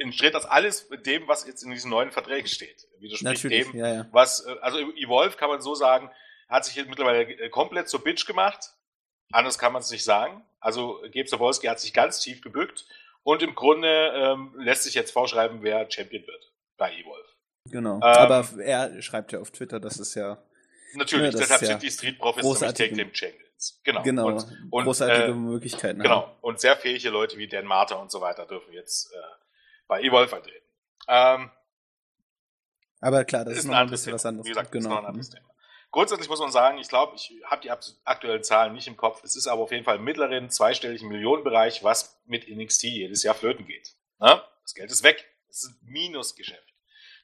[0.00, 2.86] entsteht das alles dem, was jetzt in diesen neuen Verträgen steht.
[2.98, 4.08] Widerspricht Natürlich, dem, ja, ja.
[4.12, 6.10] was, äh, also Evolve kann man so sagen,
[6.48, 8.72] hat sich jetzt mittlerweile äh, komplett zur Bitch gemacht.
[9.32, 10.44] Anders kann man es nicht sagen.
[10.60, 12.86] Also Gabe Zawolski hat sich ganz tief gebückt
[13.22, 17.28] und im Grunde ähm, lässt sich jetzt vorschreiben, wer Champion wird bei Evolve.
[17.70, 17.96] Genau.
[17.96, 20.42] Ähm, Aber er schreibt ja auf Twitter, das ist ja.
[20.94, 23.80] Natürlich, ne, deshalb sind die Street Profits nämlich Take Team Champions.
[23.82, 24.02] Genau.
[24.02, 24.26] genau.
[24.26, 26.00] Und, und, großartige äh, Möglichkeiten.
[26.00, 26.22] Genau.
[26.22, 26.32] Haben.
[26.42, 29.16] Und sehr fähige Leute wie Dan Marter und so weiter dürfen jetzt äh,
[29.86, 30.66] bei Evolve vertreten.
[31.08, 31.50] Ähm,
[33.00, 34.14] aber klar, das ist, ist noch ein bisschen Thema.
[34.14, 34.46] was anderes.
[34.46, 34.84] Wie gesagt, genau.
[34.84, 35.54] ist noch ein anderes Thema.
[35.90, 37.70] Grundsätzlich muss man sagen, ich glaube, ich habe die
[38.04, 39.22] aktuellen Zahlen nicht im Kopf.
[39.22, 43.34] Es ist aber auf jeden Fall im mittleren zweistelligen Millionenbereich, was mit NXT jedes Jahr
[43.34, 43.94] flöten geht.
[44.18, 44.42] Ne?
[44.62, 45.24] Das Geld ist weg.
[45.46, 46.74] Das ist ein Minusgeschäft.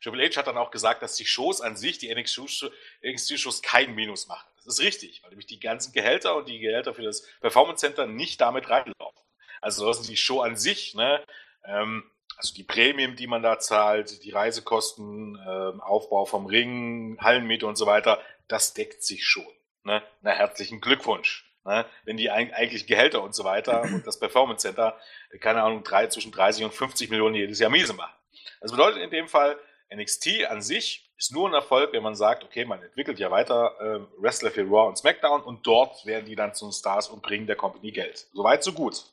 [0.03, 4.29] Triple H hat dann auch gesagt, dass die Shows an sich, die NXT-Shows, kein Minus
[4.29, 4.49] machen.
[4.57, 8.07] Das ist richtig, weil nämlich die ganzen Gehälter und die Gehälter für das Performance Center
[8.07, 9.20] nicht damit reinlaufen.
[9.61, 11.25] Also die Show an sich, ne,
[11.64, 17.66] ähm, also die Prämien, die man da zahlt, die Reisekosten, äh, Aufbau vom Ring, Hallenmiete
[17.66, 19.46] und so weiter, das deckt sich schon.
[19.85, 20.03] Ne?
[20.22, 21.44] Na, herzlichen Glückwunsch.
[21.66, 21.85] Ne?
[22.05, 24.98] Wenn die eigentlich Gehälter und so weiter und das Performance Center,
[25.40, 28.14] keine Ahnung, drei, zwischen 30 und 50 Millionen jedes Jahr miese machen.
[28.62, 29.59] Das bedeutet in dem Fall,
[29.94, 33.74] NXT an sich ist nur ein Erfolg, wenn man sagt, okay, man entwickelt ja weiter
[33.81, 37.46] äh, Wrestler für Raw und SmackDown und dort werden die dann zu Stars und bringen
[37.46, 38.29] der Company Geld.
[38.33, 39.05] Soweit, so gut.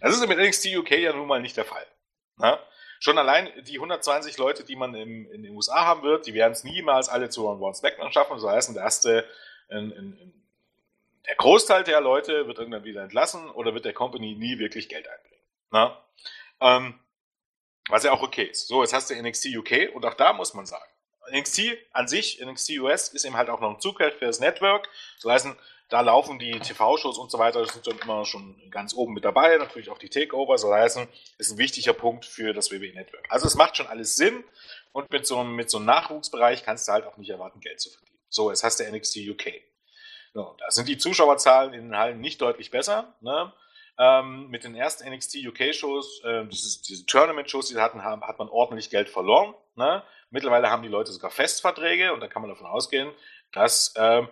[0.00, 1.86] Das ist mit NXT UK ja nun mal nicht der Fall.
[2.36, 2.58] Na?
[3.00, 6.52] Schon allein die 120 Leute, die man im, in den USA haben wird, die werden
[6.52, 8.38] es niemals alle zu One Snackman schaffen.
[8.38, 9.28] So heißt, der erste,
[9.68, 10.44] in, in,
[11.26, 15.06] der Großteil der Leute wird irgendwann wieder entlassen oder wird der Company nie wirklich Geld
[15.08, 15.96] einbringen.
[16.60, 17.00] Ähm,
[17.88, 18.68] was ja auch okay ist.
[18.68, 20.84] So, jetzt hast du NXT UK und auch da muss man sagen,
[21.30, 24.88] NXT an sich, NXT US ist eben halt auch noch ein Zugriff für das Network.
[25.18, 25.48] So heißt,
[25.88, 29.24] da laufen die TV-Shows und so weiter, das sind dann immer schon ganz oben mit
[29.24, 30.98] dabei, natürlich auch die Takeovers, das heißt,
[31.38, 33.26] ist ein wichtiger Punkt für das WWE Network.
[33.28, 34.44] Also es macht schon alles Sinn
[34.92, 37.80] und mit so, einem, mit so einem Nachwuchsbereich kannst du halt auch nicht erwarten, Geld
[37.80, 38.18] zu verdienen.
[38.28, 39.52] So, jetzt hast du NXT UK.
[40.32, 43.14] So, da sind die Zuschauerzahlen in den Hallen nicht deutlich besser.
[43.20, 43.52] Ne?
[43.96, 48.90] Ähm, mit den ersten NXT UK-Shows, äh, diese, Tournament-Shows, die hatten, haben, hat man ordentlich
[48.90, 49.54] Geld verloren.
[49.76, 50.02] Ne?
[50.30, 53.12] Mittlerweile haben die Leute sogar Festverträge und da kann man davon ausgehen,
[53.52, 54.28] dass ähm,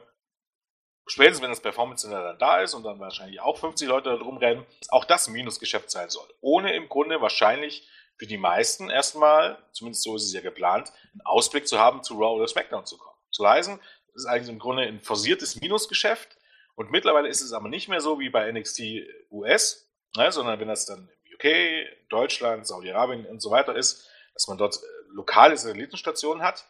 [1.06, 4.16] spätestens wenn das Performance Center dann da ist und dann wahrscheinlich auch 50 Leute da
[4.16, 6.26] drum rennen, auch das Minusgeschäft sein soll.
[6.40, 7.88] Ohne im Grunde wahrscheinlich
[8.18, 12.14] für die meisten erstmal, zumindest so ist es ja geplant, einen Ausblick zu haben, zu
[12.14, 13.16] Raw oder SmackDown zu kommen.
[13.30, 16.36] Zu heißen, das ist eigentlich im Grunde ein forciertes Minusgeschäft
[16.74, 18.82] und mittlerweile ist es aber nicht mehr so wie bei NXT
[19.30, 24.48] US, ne, sondern wenn das dann im UK, Deutschland, Saudi-Arabien und so weiter ist, dass
[24.48, 24.78] man dort äh,
[25.10, 26.66] lokale Satellitenstationen hat,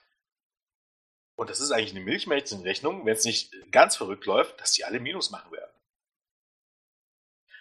[1.42, 5.00] und das ist eigentlich eine Milchmädchenrechnung, wenn es nicht ganz verrückt läuft, dass die alle
[5.00, 5.72] Minus machen werden.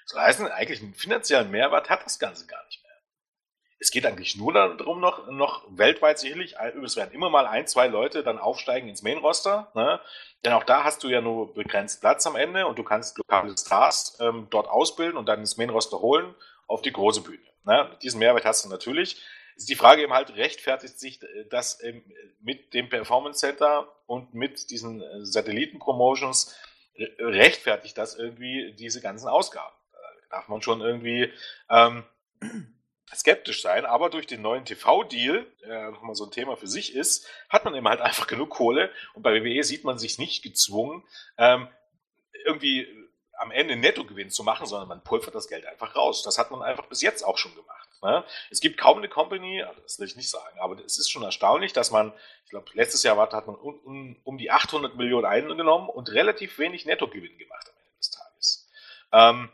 [0.05, 2.91] So heißt, eigentlich einen finanziellen Mehrwert hat das Ganze gar nicht mehr.
[3.79, 7.87] Es geht eigentlich nur darum, noch, noch weltweit sicherlich, es werden immer mal ein, zwei
[7.87, 9.99] Leute dann aufsteigen ins Main-Roster, ne?
[10.45, 13.57] denn auch da hast du ja nur begrenzt Platz am Ende und du kannst lokale
[13.57, 16.35] Stars ähm, dort ausbilden und dann ins Main-Roster holen
[16.67, 17.47] auf die große Bühne.
[17.63, 17.97] Ne?
[18.03, 19.19] Diesen Mehrwert hast du natürlich.
[19.55, 21.79] Ist die Frage eben halt, rechtfertigt sich äh, das
[22.39, 26.55] mit dem Performance Center und mit diesen äh, Satelliten-Promotions,
[27.19, 29.75] rechtfertigt das irgendwie diese ganzen Ausgaben?
[29.91, 31.31] Da darf man schon irgendwie
[31.69, 32.03] ähm,
[33.15, 37.27] skeptisch sein, aber durch den neuen TV-Deal, der nochmal so ein Thema für sich ist,
[37.49, 41.03] hat man eben halt einfach genug Kohle und bei WWE sieht man sich nicht gezwungen,
[41.37, 41.67] ähm,
[42.45, 42.87] irgendwie
[43.41, 46.21] am Ende Nettogewinn zu machen, sondern man pulvert das Geld einfach raus.
[46.23, 47.89] Das hat man einfach bis jetzt auch schon gemacht.
[48.01, 48.23] Ne?
[48.49, 51.21] Es gibt kaum eine Company, also das will ich nicht sagen, aber es ist schon
[51.21, 52.13] erstaunlich, dass man,
[52.45, 56.57] ich glaube, letztes Jahr hat man um, um, um, die 800 Millionen eingenommen und relativ
[56.57, 58.69] wenig Nettogewinn gemacht am Ende des Tages.
[59.13, 59.49] Ähm,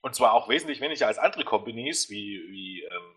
[0.00, 3.14] und zwar auch wesentlich weniger als andere Companies, wie, wie ähm,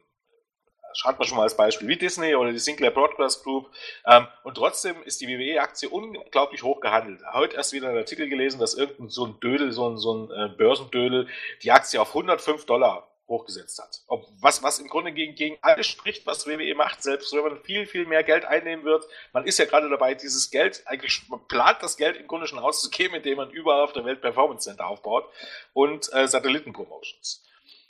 [0.94, 3.72] schreibt man schon mal als Beispiel, wie Disney oder die Sinclair Broadcast Group.
[4.06, 7.22] Ähm, und trotzdem ist die WWE-Aktie unglaublich hoch gehandelt.
[7.34, 10.32] Heute erst wieder einen Artikel gelesen, dass irgendein so ein Dödel, so ein, so ein
[10.32, 11.28] äh, Börsendödel,
[11.64, 14.02] die Aktie auf 105 Dollar hochgesetzt hat.
[14.08, 17.64] Ob, was, was im Grunde gegen, gegen alles spricht, was WWE macht, selbst wenn man
[17.64, 19.06] viel, viel mehr Geld einnehmen wird.
[19.34, 22.60] Man ist ja gerade dabei, dieses Geld, eigentlich, man plant das Geld im Grunde schon
[22.60, 25.26] auszugeben, indem man überall auf der Welt Performance Center aufbaut
[25.74, 27.44] und äh, Satellitenpromotions.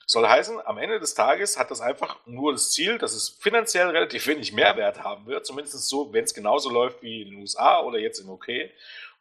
[0.06, 3.88] Soll heißen, am Ende des Tages hat das einfach nur das Ziel, dass es finanziell
[3.90, 7.80] relativ wenig Mehrwert haben wird, zumindest so, wenn es genauso läuft wie in den USA
[7.82, 8.72] oder jetzt in UK.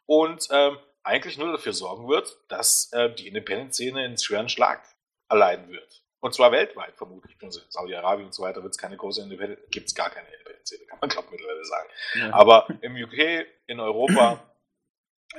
[0.05, 4.83] Und ähm, eigentlich nur dafür sorgen wird, dass äh, die Independent-Szene einen schweren Schlag
[5.29, 6.01] erleiden wird.
[6.21, 7.35] Und zwar weltweit vermutlich.
[7.41, 10.85] In Saudi-Arabien und so weiter wird es keine große Independent, gibt es gar keine Independent-Szene,
[10.85, 11.89] kann man glaube mittlerweile sagen.
[12.15, 12.33] Ja.
[12.33, 14.39] Aber im UK, in Europa,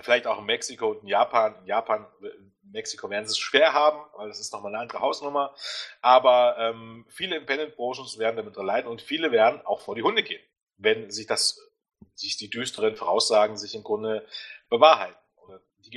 [0.01, 2.07] vielleicht auch in Mexiko und in Japan, in Japan,
[2.63, 5.55] Mexiko werden sie es schwer haben, weil das ist nochmal eine andere Hausnummer.
[6.01, 10.43] Aber ähm, viele Independent-Promotions werden damit leiden und viele werden auch vor die Hunde gehen,
[10.79, 11.61] wenn sich das,
[12.15, 14.27] sich die düsteren Voraussagen sich im Grunde
[14.69, 15.22] bewahrheiten.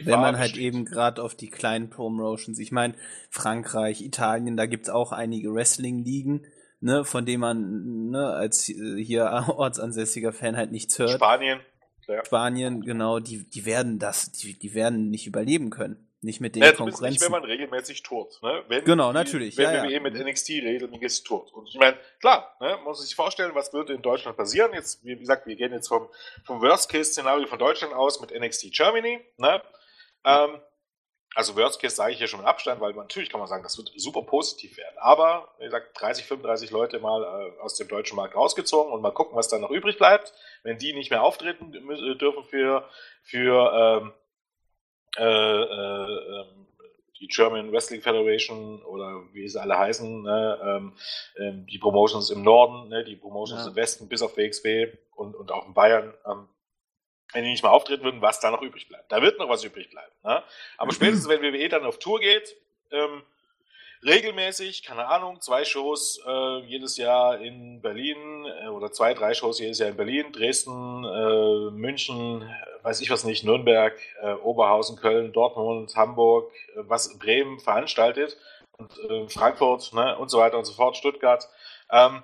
[0.03, 2.95] Wenn man halt eben gerade auf die kleinen Promotions, ich meine,
[3.29, 6.45] Frankreich, Italien, da gibt's auch einige Wrestling-Ligen,
[6.81, 11.11] ne, von denen man ne, als äh, hier ortsansässiger Fan halt nichts hört.
[11.11, 11.59] Spanien.
[12.07, 12.23] Ja.
[12.23, 16.07] Spanien, genau, die, die werden das, die, die werden nicht überleben können.
[16.25, 17.05] Nicht mit den ja, Konkurrenzen.
[17.05, 18.41] Nicht, wenn man regelmäßig tourt.
[18.41, 18.63] Ne?
[18.67, 19.57] Wenn genau, die, natürlich.
[19.57, 19.99] Wenn ja, WWE ja.
[19.99, 21.53] mit NXT regelmäßig tourt.
[21.53, 24.73] Und ich meine, klar, ne, man muss sich vorstellen, was würde in Deutschland passieren.
[24.73, 26.09] Jetzt, wie gesagt, wir gehen jetzt vom,
[26.43, 29.19] vom Worst-Case-Szenario von Deutschland aus mit NXT Germany.
[29.37, 29.61] Ne?
[30.25, 30.59] Ähm,
[31.35, 33.77] also Worst Case sage ich hier schon mit Abstand, weil natürlich kann man sagen, das
[33.77, 34.95] wird super positiv werden.
[34.97, 39.11] Aber, wie gesagt, 30, 35 Leute mal äh, aus dem deutschen Markt rausgezogen und mal
[39.11, 40.33] gucken, was da noch übrig bleibt.
[40.63, 42.89] Wenn die nicht mehr auftreten dürfen für,
[43.21, 44.13] für äh, äh, ähm,
[47.19, 50.93] die German Wrestling Federation oder wie sie alle heißen, ne, ähm,
[51.37, 53.69] ähm, die Promotions im Norden, ne, die Promotions ja.
[53.69, 56.47] im Westen bis auf WXW und, und auch in Bayern, ähm,
[57.33, 59.11] wenn die nicht mehr auftreten würden, was da noch übrig bleibt.
[59.11, 60.11] Da wird noch was übrig bleiben.
[60.23, 60.43] Ne?
[60.77, 62.55] Aber spätestens, wenn WWE dann auf Tour geht,
[62.91, 63.23] ähm,
[64.05, 69.59] regelmäßig, keine Ahnung, zwei Shows äh, jedes Jahr in Berlin äh, oder zwei, drei Shows
[69.59, 72.49] jedes Jahr in Berlin, Dresden, äh, München,
[72.83, 78.37] weiß ich was nicht, Nürnberg, äh, Oberhausen, Köln, Dortmund, Hamburg, äh, was Bremen veranstaltet
[78.77, 81.49] und äh, Frankfurt ne, und so weiter und so fort, Stuttgart.
[81.89, 82.23] Ähm,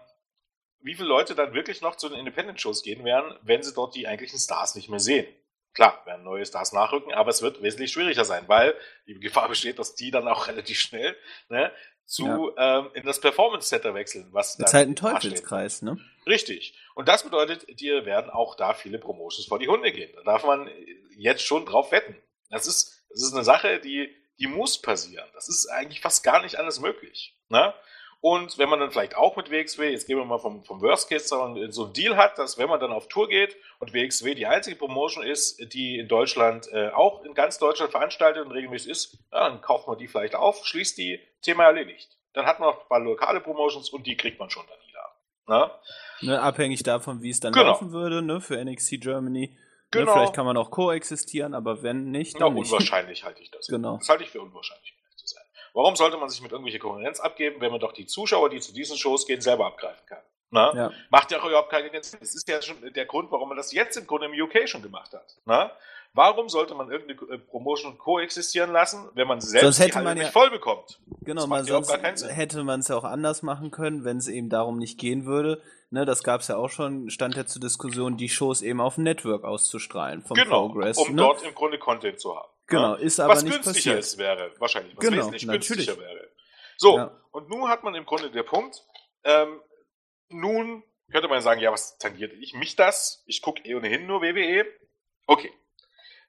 [0.81, 4.07] wie viele Leute dann wirklich noch zu den Independent-Shows gehen werden, wenn sie dort die
[4.07, 5.27] eigentlichen Stars nicht mehr sehen.
[5.73, 8.75] Klar, werden neue Stars nachrücken, aber es wird wesentlich schwieriger sein, weil
[9.07, 11.15] die Gefahr besteht, dass die dann auch relativ schnell
[11.49, 11.71] ne,
[12.05, 12.79] zu ja.
[12.79, 14.27] ähm, in das Performance Center wechseln.
[14.31, 15.97] Was das ist halt ein Teufelskreis, ne?
[16.27, 16.77] Richtig.
[16.93, 20.11] Und das bedeutet, dir werden auch da viele Promotions vor die Hunde gehen.
[20.15, 20.69] Da darf man
[21.15, 22.15] jetzt schon drauf wetten.
[22.49, 25.27] Das ist, das ist eine Sache, die, die muss passieren.
[25.33, 27.37] Das ist eigentlich fast gar nicht alles möglich.
[27.49, 27.73] Ne?
[28.21, 31.09] Und wenn man dann vielleicht auch mit WXW, jetzt gehen wir mal vom, vom Worst
[31.09, 34.45] Case, so einen Deal hat, dass wenn man dann auf Tour geht und WXW die
[34.45, 39.17] einzige Promotion ist, die in Deutschland äh, auch in ganz Deutschland veranstaltet und regelmäßig ist,
[39.31, 42.17] ja, dann kauft man die vielleicht auf, schließt die, Thema erledigt.
[42.33, 45.11] Dann hat man noch ein paar lokale Promotions und die kriegt man schon dann wieder.
[45.47, 45.71] Ne?
[46.21, 47.65] Ne, abhängig davon, wie es dann genau.
[47.65, 49.47] laufen würde, ne, für NXT Germany.
[49.47, 49.57] Ne,
[49.89, 50.05] genau.
[50.05, 53.67] Ne, vielleicht kann man auch koexistieren, aber wenn nicht, dann ja, unwahrscheinlich halte ich das.
[53.67, 53.97] Genau.
[53.97, 54.90] Das halte ich für unwahrscheinlich.
[55.73, 58.73] Warum sollte man sich mit irgendwelcher Konkurrenz abgeben, wenn man doch die Zuschauer, die zu
[58.73, 60.21] diesen Shows gehen, selber abgreifen kann?
[60.53, 60.91] Ja.
[61.09, 62.19] Macht ja auch überhaupt keinen Sinn.
[62.19, 64.81] Das ist ja schon der Grund, warum man das jetzt im Grunde im UK schon
[64.81, 65.37] gemacht hat.
[65.45, 65.71] Na?
[66.13, 70.33] Warum sollte man irgendeine äh, Promotion koexistieren lassen, wenn man selbst die man ja, nicht
[70.33, 70.99] voll bekommt?
[71.21, 71.89] Genau, man sonst
[72.27, 75.61] hätte man es ja auch anders machen können, wenn es eben darum nicht gehen würde.
[75.89, 78.95] Ne, das gab es ja auch schon, stand ja zur Diskussion, die Shows eben auf
[78.95, 80.97] dem Network auszustrahlen vom genau, Progress.
[80.97, 81.21] Um ne?
[81.21, 82.49] dort im Grunde Content zu haben.
[82.71, 83.99] Genau, ist aber was nicht günstiger passiert.
[83.99, 85.87] ist wäre, wahrscheinlich, was genau, wesentlich natürlich.
[85.87, 86.29] günstiger wäre.
[86.77, 87.21] So, ja.
[87.31, 88.83] und nun hat man im Grunde der Punkt,
[89.23, 89.61] ähm,
[90.29, 93.23] nun könnte man sagen, ja, was tangiert ich mich das?
[93.27, 94.65] Ich gucke eh ohnehin nur WWE.
[95.27, 95.51] Okay.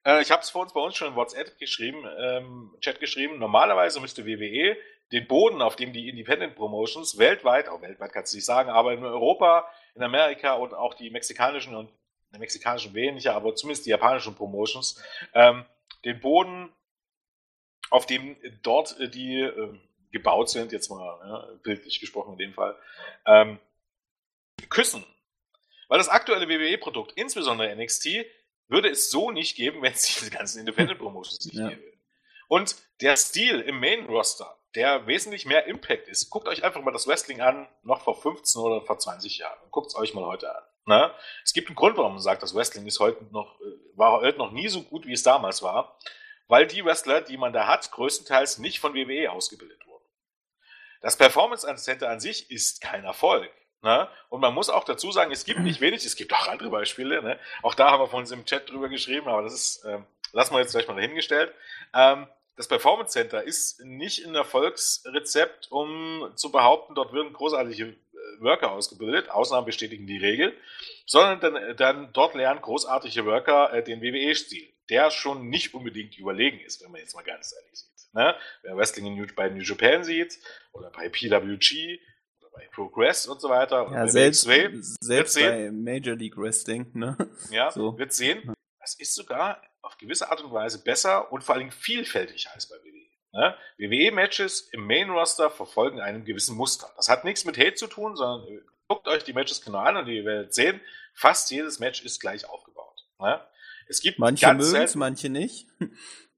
[0.05, 3.39] Äh, ich habe es vor uns bei uns schon in WhatsApp geschrieben, ähm, Chat geschrieben.
[3.39, 4.77] Normalerweise müsste WWE
[5.13, 8.95] den Boden, auf dem die Independent Promotions weltweit, auch weltweit kannst du nicht sagen, aber
[8.95, 11.91] in Europa, in Amerika und auch die mexikanischen und
[12.35, 15.03] die mexikanischen weniger, aber zumindest die japanischen Promotions,
[15.35, 15.67] ähm,
[16.05, 16.73] den Boden,
[17.91, 19.79] auf dem dort äh, die äh,
[20.11, 22.77] gebaut sind, jetzt mal ja, bildlich gesprochen in dem Fall,
[23.27, 23.59] ähm,
[24.69, 25.05] küssen.
[25.89, 28.25] Weil das aktuelle WWE-Produkt, insbesondere NXT,
[28.69, 31.69] würde es so nicht geben, wenn es diese ganzen Independent Promotions nicht ja.
[31.69, 31.93] gäbe.
[32.49, 36.31] Und der Stil im Main-Roster, der wesentlich mehr Impact ist.
[36.31, 39.59] Guckt euch einfach mal das Wrestling an, noch vor 15 oder vor 20 Jahren.
[39.71, 40.63] Guckt es euch mal heute an.
[40.87, 41.13] Ne?
[41.45, 43.65] Es gibt einen Grund, warum man sagt, das Wrestling ist heute noch, äh,
[43.97, 45.99] war heute noch nie so gut, wie es damals war.
[46.49, 50.05] Weil die Wrestler, die man da hat, größtenteils nicht von WWE ausgebildet wurden.
[51.01, 53.51] Das Performance Center an sich ist kein Erfolg.
[53.83, 54.09] Ne?
[54.29, 57.23] Und man muss auch dazu sagen, es gibt nicht wenig, es gibt auch andere Beispiele.
[57.23, 57.39] Ne?
[57.63, 59.99] Auch da haben wir von uns im Chat drüber geschrieben, aber das ist, äh,
[60.33, 61.55] lassen wir jetzt gleich mal dahingestellt.
[61.95, 62.27] Ähm,
[62.57, 67.97] das Performance Center ist nicht ein Erfolgsrezept, um zu behaupten, dort würden großartige
[68.41, 70.55] Worker ausgebildet, Ausnahmen bestätigen die Regel,
[71.07, 76.61] sondern dann, dann dort lernen großartige Worker äh, den WWE-Stil, der schon nicht unbedingt überlegen
[76.61, 78.15] ist, wenn man jetzt mal ganz ehrlich sieht.
[78.15, 78.35] Ne?
[78.63, 80.39] Wer Wrestling in New, bei New Japan sieht
[80.73, 81.99] oder bei PWG
[82.41, 84.43] oder bei Progress und so weiter, ja, selbst,
[85.01, 87.17] selbst bei Major League Wrestling, ne?
[87.51, 87.97] Ja, so.
[87.97, 92.51] wird sehen, das ist sogar auf gewisse Art und Weise besser und vor allem vielfältiger
[92.55, 92.92] als bei WWE.
[93.33, 93.57] Ne?
[93.79, 96.91] WWE-Matches im Main-Roster verfolgen einem gewissen Muster.
[96.97, 99.97] Das hat nichts mit Hate zu tun, sondern äh, guckt euch die Matches genau an
[99.97, 100.81] und ihr werdet sehen,
[101.15, 103.07] fast jedes Match ist gleich aufgebaut.
[103.19, 103.41] Ne?
[103.89, 105.69] Es gibt manche mögen es, manche nicht.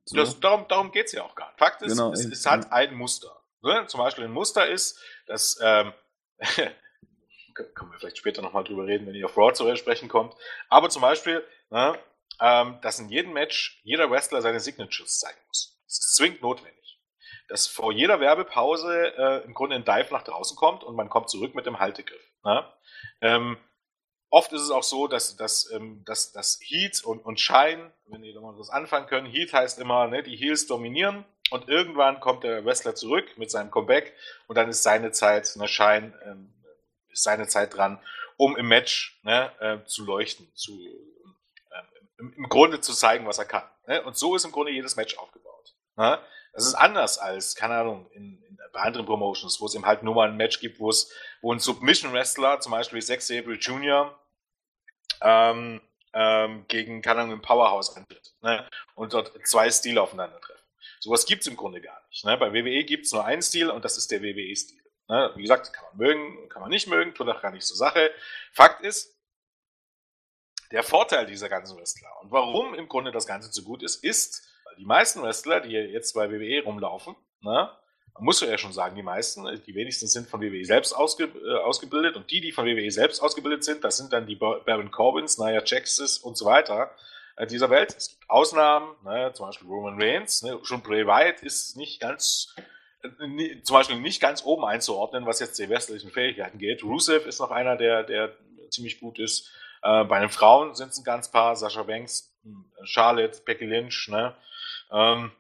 [0.07, 0.17] So.
[0.17, 1.59] Das, darum darum geht es ja auch gar nicht.
[1.59, 3.43] Fakt ist, genau, es, es, hat ein Muster.
[3.63, 3.87] Ne?
[3.87, 5.95] Zum Beispiel ein Muster ist, dass ähm,
[7.55, 10.35] können wir vielleicht später nochmal drüber reden, wenn ihr auf Raw zu sprechen kommt.
[10.69, 11.99] Aber zum Beispiel, ne,
[12.39, 15.81] ähm, dass in jedem Match jeder Wrestler seine Signatures zeigen muss.
[15.87, 16.84] Das ist zwingend notwendig.
[17.49, 21.31] Dass vor jeder Werbepause äh, im Grunde ein Dive nach draußen kommt und man kommt
[21.31, 22.23] zurück mit dem Haltegriff.
[22.45, 22.65] Ne?
[23.21, 23.59] Ähm,
[24.31, 28.25] oft ist es auch so, dass, dass, ähm, dass, dass Heat und, und Shine, wenn
[28.25, 32.45] ihr mal das anfangen können, Heat heißt immer, ne, die Heels dominieren und irgendwann kommt
[32.45, 34.15] der Wrestler zurück mit seinem Comeback
[34.47, 36.53] und dann ist seine Zeit, ne, Shine, ähm,
[37.11, 38.01] ist seine Zeit dran,
[38.37, 40.81] um im Match ne, äh, zu leuchten, zu,
[42.19, 43.65] im, Grunde zu zeigen, was er kann.
[43.87, 44.03] Ne?
[44.03, 45.75] Und so ist im Grunde jedes Match aufgebaut.
[45.97, 46.19] Ne?
[46.55, 50.03] Das ist anders als, keine Ahnung, in, in, bei anderen Promotions, wo es eben halt
[50.03, 54.19] nur mal ein Match gibt, wo es, wo ein Submission-Wrestler, zum Beispiel Zack Sabre Jr.,
[55.21, 55.81] ähm,
[56.13, 58.35] ähm, gegen, keine Ahnung, ein Powerhouse antritt.
[58.41, 58.69] Ne?
[58.95, 60.65] Und dort zwei Stile aufeinandertreffen.
[61.01, 62.25] Sowas gibt's im Grunde gar nicht.
[62.25, 62.37] Ne?
[62.37, 64.81] Bei WWE gibt's nur einen Stil und das ist der WWE-Stil.
[65.09, 65.33] Ne?
[65.35, 68.13] Wie gesagt, kann man mögen, kann man nicht mögen, tut auch gar nicht zur Sache.
[68.53, 69.15] Fakt ist,
[70.71, 74.49] der Vorteil dieser ganzen Wrestler und warum im Grunde das Ganze so gut ist, ist,
[74.79, 77.71] die meisten Wrestler, die jetzt bei WWE rumlaufen, ne,
[78.15, 81.59] man muss ja schon sagen, die meisten, die wenigsten sind von WWE selbst ausge, äh,
[81.59, 85.39] ausgebildet und die, die von WWE selbst ausgebildet sind, das sind dann die Baron Corbins,
[85.39, 86.91] Nia Jaxis und so weiter
[87.37, 87.95] äh, dieser Welt.
[87.97, 92.55] Es gibt Ausnahmen, ne, zum Beispiel Roman Reigns, ne, schon Bray Wyatt ist nicht ganz
[93.03, 96.85] äh, zum Beispiel nicht ganz oben einzuordnen, was jetzt die westlichen Fähigkeiten geht.
[96.85, 98.37] Rusev ist noch einer, der, der
[98.71, 99.51] ziemlich gut ist.
[99.83, 102.33] Äh, bei den Frauen sind es ein ganz paar, Sascha Banks,
[102.85, 104.35] Charlotte, Becky Lynch, ne?
[104.95, 105.33] Ähm,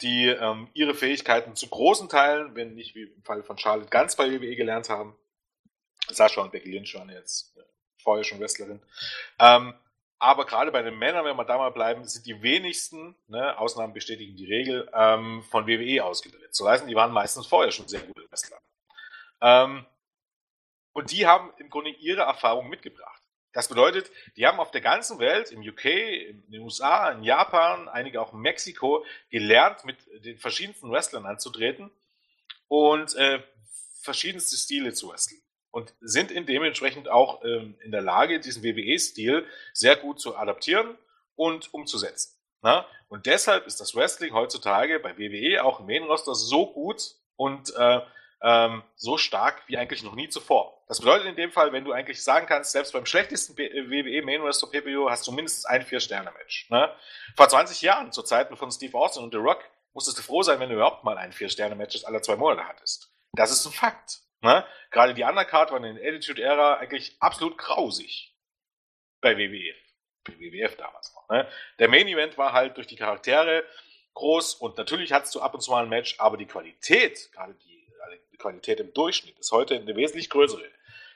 [0.00, 4.16] die ähm, ihre Fähigkeiten zu großen Teilen, wenn nicht wie im Fall von Charlotte, ganz
[4.16, 5.16] bei WWE gelernt haben.
[6.08, 7.62] Sascha und Becky Lynch waren jetzt äh,
[8.02, 8.82] vorher schon Wrestlerin.
[9.38, 9.74] Ähm,
[10.18, 13.92] aber gerade bei den Männern, wenn wir da mal bleiben, sind die wenigsten, ne, Ausnahmen
[13.92, 16.54] bestätigen die Regel, ähm, von WWE ausgebildet.
[16.54, 18.58] So heißen, die waren meistens vorher schon sehr gute Wrestler.
[19.40, 19.84] Ähm,
[20.92, 23.21] und die haben im Grunde ihre Erfahrung mitgebracht.
[23.52, 27.88] Das bedeutet, die haben auf der ganzen Welt, im UK, in den USA, in Japan,
[27.88, 31.90] einige auch in Mexiko, gelernt, mit den verschiedensten Wrestlern anzutreten
[32.68, 33.42] und äh,
[34.00, 35.40] verschiedenste Stile zu wresteln.
[35.70, 40.98] Und sind in dementsprechend auch ähm, in der Lage, diesen WWE-Stil sehr gut zu adaptieren
[41.34, 42.36] und umzusetzen.
[42.62, 42.86] Na?
[43.08, 48.00] Und deshalb ist das Wrestling heutzutage bei WWE auch im Main-Roster so gut und äh,
[48.42, 50.82] ähm, so stark wie eigentlich noch nie zuvor.
[50.88, 54.40] Das bedeutet in dem Fall, wenn du eigentlich sagen kannst, selbst beim schlechtesten WWE Main
[54.40, 56.68] Roster PPU hast du mindestens ein Vier-Sterne-Match.
[56.70, 56.92] Ne?
[57.36, 59.64] Vor 20 Jahren, zu Zeiten von Steve Austin und The Rock,
[59.94, 63.12] musstest du froh sein, wenn du überhaupt mal ein Vier-Sterne-Match alle zwei Monate hattest.
[63.32, 64.20] Das ist ein Fakt.
[64.42, 64.66] Ne?
[64.90, 68.34] Gerade die Undercard waren in der Attitude-Ära eigentlich absolut grausig.
[69.20, 69.76] Bei WWF.
[70.24, 71.28] Bei WWF damals noch.
[71.28, 71.48] Ne?
[71.78, 73.64] Der Main-Event war halt durch die Charaktere
[74.14, 77.54] groß und natürlich hattest du ab und zu mal ein Match, aber die Qualität, gerade
[77.54, 77.81] die
[78.38, 80.62] Qualität im Durchschnitt ist heute eine wesentlich größere.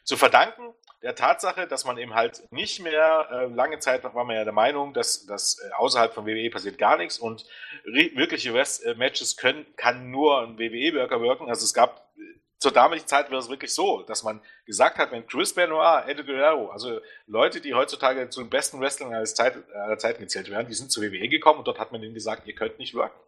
[0.04, 4.34] zu verdanken der Tatsache, dass man eben halt nicht mehr, äh, lange Zeit war man
[4.36, 7.44] ja der Meinung, dass, dass äh, außerhalb von WWE passiert gar nichts und
[7.84, 11.48] wirkliche West äh, Matches können, kann nur ein WWE-Worker wirken.
[11.48, 12.06] Also es gab
[12.58, 16.24] zur damaligen Zeit war es wirklich so, dass man gesagt hat, wenn Chris Benoit, Eddie
[16.24, 20.66] Guerrero, also Leute, die heutzutage zu den besten Wrestlern aller, Zeit, aller Zeiten gezählt werden,
[20.66, 23.20] die sind zur WWE gekommen und dort hat man ihnen gesagt, ihr könnt nicht wirken.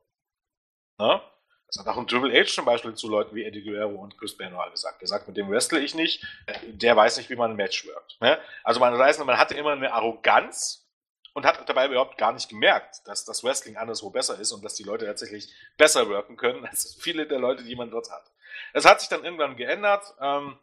[0.98, 1.20] Ne?
[1.68, 4.36] Das hat auch ein Triple H zum Beispiel zu Leuten wie Eddie Guerrero und Chris
[4.36, 5.02] Benoit gesagt.
[5.02, 6.26] Der sagt, mit dem wrestle ich nicht,
[6.66, 8.18] der weiß nicht, wie man ein Match wirkt.
[8.20, 8.38] Ne?
[8.64, 10.88] Also man weiß, man hatte immer eine Arroganz
[11.34, 14.74] und hat dabei überhaupt gar nicht gemerkt, dass das Wrestling anderswo besser ist und dass
[14.74, 18.32] die Leute tatsächlich besser wirken können als viele der Leute, die man dort hat.
[18.72, 20.58] Das hat sich dann irgendwann geändert, ähm,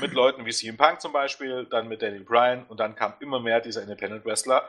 [0.00, 3.40] mit Leuten wie CM Punk zum Beispiel, dann mit Daniel Bryan und dann kam immer
[3.40, 4.68] mehr dieser Independent Wrestler,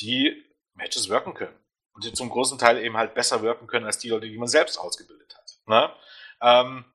[0.00, 0.44] die
[0.74, 1.56] Matches wirken können.
[2.00, 4.48] Und die zum großen Teil eben halt besser wirken können als die Leute, die man
[4.48, 5.58] selbst ausgebildet hat.
[5.66, 5.92] Ne?
[6.40, 6.86] Ähm,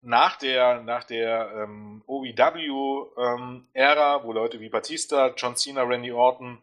[0.00, 3.36] nach der, nach der ähm, OEW-Ära,
[4.16, 6.60] ähm, wo Leute wie Batista, John Cena, Randy Orton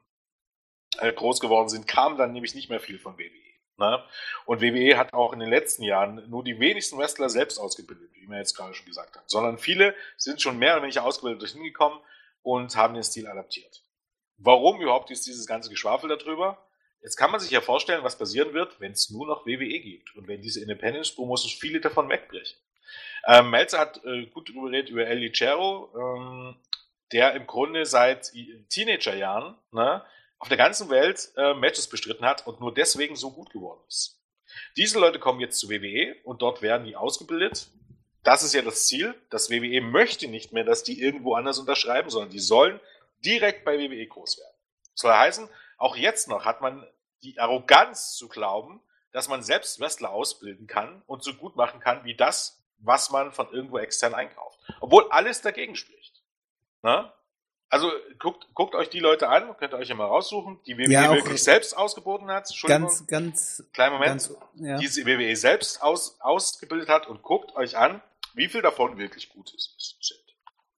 [0.98, 3.32] äh, groß geworden sind, kam dann nämlich nicht mehr viel von WWE.
[3.78, 4.04] Ne?
[4.46, 8.28] Und WWE hat auch in den letzten Jahren nur die wenigsten Wrestler selbst ausgebildet, wie
[8.28, 11.64] wir jetzt gerade schon gesagt haben, sondern viele sind schon mehr oder weniger ausgebildet dorthin
[11.64, 11.98] gekommen
[12.42, 13.84] und haben den Stil adaptiert.
[14.36, 16.62] Warum überhaupt ist dieses ganze Geschwafel darüber?
[17.06, 20.16] Jetzt kann man sich ja vorstellen, was passieren wird, wenn es nur noch WWE gibt
[20.16, 22.58] und wenn diese Independence Promotions viele davon wegbrechen.
[23.28, 26.56] Ähm, Melzer hat äh, gut darüber geredet über El Licero, ähm,
[27.12, 28.32] der im Grunde seit
[28.70, 30.04] Teenagerjahren ne,
[30.40, 34.20] auf der ganzen Welt äh, Matches bestritten hat und nur deswegen so gut geworden ist.
[34.76, 37.68] Diese Leute kommen jetzt zu WWE und dort werden die ausgebildet.
[38.24, 39.14] Das ist ja das Ziel.
[39.30, 42.80] Das WWE möchte nicht mehr, dass die irgendwo anders unterschreiben, sondern die sollen
[43.24, 44.58] direkt bei WWE groß werden.
[44.94, 46.84] Das soll heißen, auch jetzt noch hat man
[47.26, 52.04] die Arroganz zu glauben, dass man selbst Wrestler ausbilden kann und so gut machen kann
[52.04, 54.60] wie das, was man von irgendwo extern einkauft.
[54.80, 56.22] Obwohl alles dagegen spricht.
[56.82, 57.14] Na?
[57.70, 60.92] Also guckt, guckt euch die Leute an, könnt ihr euch ja mal raussuchen, die WWE
[60.92, 62.50] ja, wirklich selbst ausgeboten hat.
[62.64, 63.64] Ganz, ganz.
[63.74, 64.30] Kleinen Moment.
[64.30, 64.78] Ganz, ja.
[64.78, 68.02] Die WWE selbst aus, ausgebildet hat und guckt euch an,
[68.34, 70.25] wie viel davon wirklich gut ist.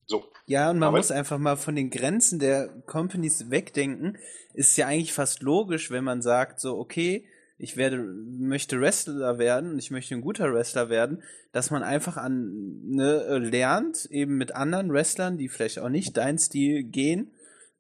[0.08, 0.26] So.
[0.46, 4.18] Ja, und man Aber muss einfach mal von den Grenzen der Companies wegdenken.
[4.54, 7.28] Ist ja eigentlich fast logisch, wenn man sagt, so, okay,
[7.58, 12.16] ich werde, möchte Wrestler werden und ich möchte ein guter Wrestler werden, dass man einfach
[12.16, 17.32] an, ne, lernt, eben mit anderen Wrestlern, die vielleicht auch nicht dein Stil gehen,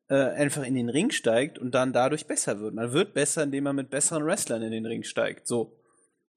[0.09, 2.73] äh, einfach in den Ring steigt und dann dadurch besser wird.
[2.73, 5.47] Man wird besser, indem man mit besseren Wrestlern in den Ring steigt.
[5.47, 5.73] So.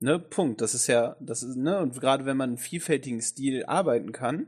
[0.01, 0.61] Ne, Punkt.
[0.61, 4.47] Das ist ja, das ist, ne, und gerade wenn man einen vielfältigen Stil arbeiten kann,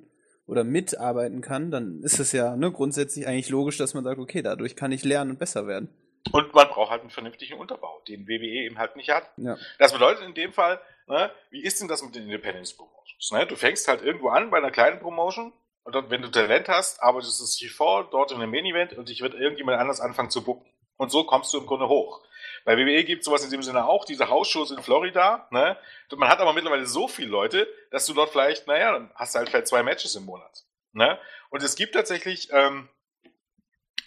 [0.52, 4.42] oder mitarbeiten kann, dann ist es ja ne, grundsätzlich eigentlich logisch, dass man sagt, okay,
[4.42, 5.88] dadurch kann ich lernen und besser werden.
[6.30, 9.30] Und man braucht halt einen vernünftigen Unterbau, den WWE eben halt nicht hat.
[9.38, 9.56] Ja.
[9.78, 13.32] Das bedeutet in dem Fall, ne, wie ist denn das mit den Independence Promotions?
[13.32, 13.46] Ne?
[13.46, 15.52] Du fängst halt irgendwo an bei einer kleinen Promotion
[15.84, 19.08] und dann, wenn du Talent hast, arbeitest du es vor, dort in einem Main-Event und
[19.08, 20.66] dich wird irgendjemand anders anfangen zu bucken.
[20.96, 22.22] Und so kommst du im Grunde hoch.
[22.64, 25.46] Bei WWE gibt es sowas in dem Sinne auch, diese Hausshows in Florida.
[25.50, 25.76] Ne?
[26.16, 29.38] Man hat aber mittlerweile so viele Leute, dass du dort vielleicht, naja, dann hast du
[29.38, 30.64] halt vielleicht zwei Matches im Monat.
[30.92, 31.18] Ne?
[31.50, 32.88] Und es gibt tatsächlich, ähm,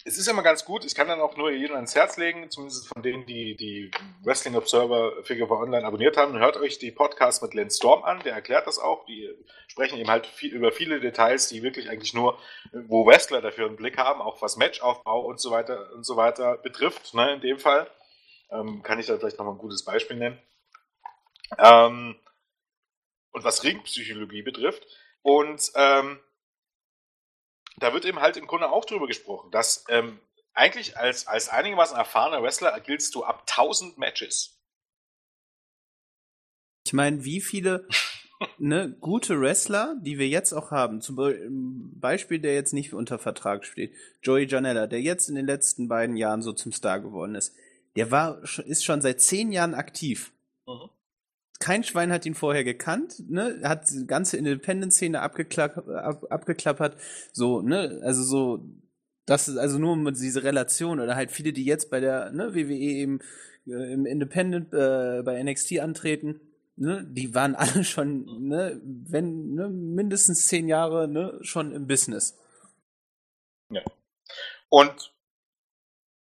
[0.06, 2.86] es ist immer ganz gut, ich kann dann auch nur jedem ans Herz legen, zumindest
[2.86, 3.90] von denen, die die
[4.22, 8.32] Wrestling Observer Figure Online abonniert haben, hört euch die Podcasts mit Len Storm an, der
[8.32, 9.28] erklärt das auch, die
[9.66, 12.38] sprechen eben halt viel, über viele Details, die wirklich eigentlich nur,
[12.72, 16.56] wo Wrestler dafür einen Blick haben, auch was Matchaufbau und so weiter und so weiter
[16.58, 17.90] betrifft, ne, in dem Fall.
[18.50, 20.38] Ähm, kann ich da vielleicht nochmal ein gutes Beispiel nennen.
[21.58, 22.16] Ähm,
[23.32, 24.86] und was Ringpsychologie betrifft.
[25.22, 26.20] Und ähm,
[27.78, 30.20] da wird eben halt im Grunde auch drüber gesprochen, dass ähm,
[30.54, 34.58] eigentlich als, als einigermaßen erfahrener Wrestler giltst du ab 1000 Matches.
[36.86, 37.86] Ich meine, wie viele
[38.58, 41.16] ne, gute Wrestler, die wir jetzt auch haben, zum
[42.00, 46.16] Beispiel, der jetzt nicht unter Vertrag steht, Joey Janella, der jetzt in den letzten beiden
[46.16, 47.54] Jahren so zum Star geworden ist,
[47.96, 50.32] der war, ist schon seit zehn Jahren aktiv.
[50.66, 50.90] Mhm.
[51.58, 53.60] Kein Schwein hat ihn vorher gekannt, ne?
[53.62, 56.98] Hat die ganze Independent-Szene abgeklapp, ab, abgeklappert.
[57.32, 58.00] So, ne?
[58.02, 58.68] Also so,
[59.24, 62.54] das ist also nur mit dieser Relation oder halt viele, die jetzt bei der ne,
[62.54, 63.20] WWE eben
[63.66, 66.40] äh, im Independent äh, bei NXT antreten,
[66.76, 72.38] ne, die waren alle schon, ne, wenn, ne, mindestens zehn Jahre, ne, schon im Business.
[73.70, 73.82] Ja.
[74.68, 75.14] Und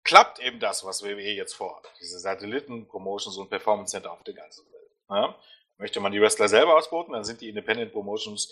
[0.08, 1.84] klappt eben das, was WWE jetzt vorhat.
[2.00, 4.90] Diese Satelliten-Promotions und Performance Center auf der ganzen Welt.
[5.10, 5.36] Ja?
[5.76, 8.50] Möchte man die Wrestler selber ausboten, dann sind die Independent Promotions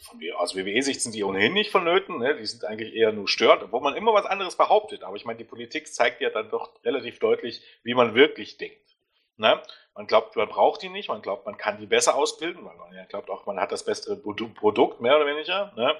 [0.00, 2.34] von aus WWE-Sicht sind die ohnehin nicht vonnöten, ne?
[2.34, 5.04] die sind eigentlich eher nur stört, obwohl man immer was anderes behauptet.
[5.04, 8.96] Aber ich meine, die Politik zeigt ja dann doch relativ deutlich, wie man wirklich denkt.
[9.36, 9.62] Ne?
[9.94, 13.06] Man glaubt, man braucht die nicht, man glaubt, man kann die besser ausbilden, weil man
[13.06, 15.72] glaubt auch, man hat das bessere Produkt, mehr oder weniger.
[15.76, 15.94] Ne?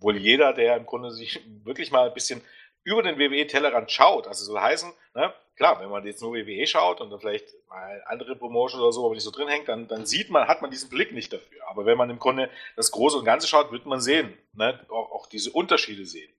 [0.00, 2.42] Wohl jeder, der im Grunde sich wirklich mal ein bisschen
[2.84, 7.00] über den WWE-Tellerrand schaut, also soll heißen, ne, klar, wenn man jetzt nur WWE schaut
[7.00, 10.06] und dann vielleicht mal andere Promotion oder so, aber nicht so drin hängt, dann, dann
[10.06, 11.66] sieht man, hat man diesen Blick nicht dafür.
[11.68, 15.12] Aber wenn man im Grunde das Große und Ganze schaut, wird man sehen, ne, auch,
[15.12, 16.32] auch diese Unterschiede sehen.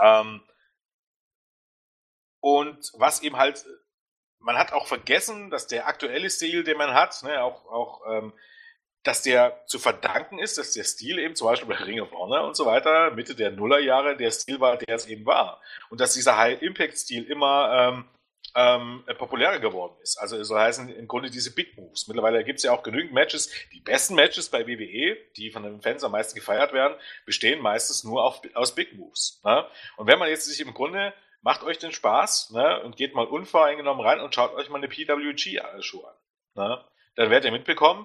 [0.00, 0.42] Ähm,
[2.40, 3.66] und was eben halt,
[4.38, 8.32] man hat auch vergessen, dass der aktuelle Stil, den man hat, ne, auch, auch ähm,
[9.08, 12.46] dass der zu verdanken ist, dass der Stil eben zum Beispiel bei Ring of Honor
[12.46, 15.62] und so weiter, Mitte der Nullerjahre, der Stil war, der es eben war.
[15.88, 18.04] Und dass dieser High-Impact-Stil immer ähm,
[18.54, 20.18] ähm, populärer geworden ist.
[20.18, 22.06] Also soll heißen, im Grunde diese Big Moves.
[22.06, 23.50] Mittlerweile gibt es ja auch genügend Matches.
[23.72, 26.94] Die besten Matches bei WWE, die von den Fans am meisten gefeiert werden,
[27.24, 29.40] bestehen meistens nur auf, aus Big Moves.
[29.42, 29.66] Ne?
[29.96, 33.24] Und wenn man jetzt sich im Grunde macht euch den Spaß ne, und geht mal
[33.24, 36.14] unvoreingenommen rein und schaut euch mal eine PWG-Show an.
[36.56, 36.84] Ne?
[37.14, 38.04] Dann werdet ihr mitbekommen,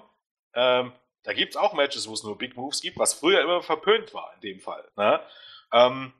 [0.54, 0.92] ähm,
[1.24, 4.12] da gibt es auch Matches, wo es nur Big Moves gibt, was früher immer verpönt
[4.14, 4.86] war in dem Fall.
[4.96, 5.20] Ne?
[5.72, 6.12] Ähm,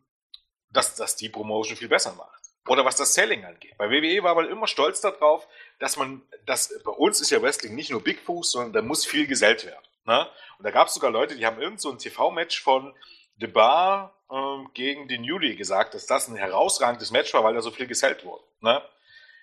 [0.70, 2.42] dass, dass die Promotion viel besser macht.
[2.66, 3.76] Oder was das Selling angeht.
[3.76, 5.46] Bei WWE war man immer stolz darauf,
[5.78, 9.04] dass man, dass bei uns ist ja Wrestling nicht nur Big Moves, sondern da muss
[9.04, 9.84] viel gesellt werden.
[10.06, 10.26] Ne?
[10.58, 12.94] Und da gab es sogar Leute, die haben irgend so ein TV-Match von
[13.38, 17.60] The Bar ähm, gegen den Juli gesagt, dass das ein herausragendes Match war, weil da
[17.60, 18.44] so viel gesellt wurde.
[18.60, 18.82] Ne?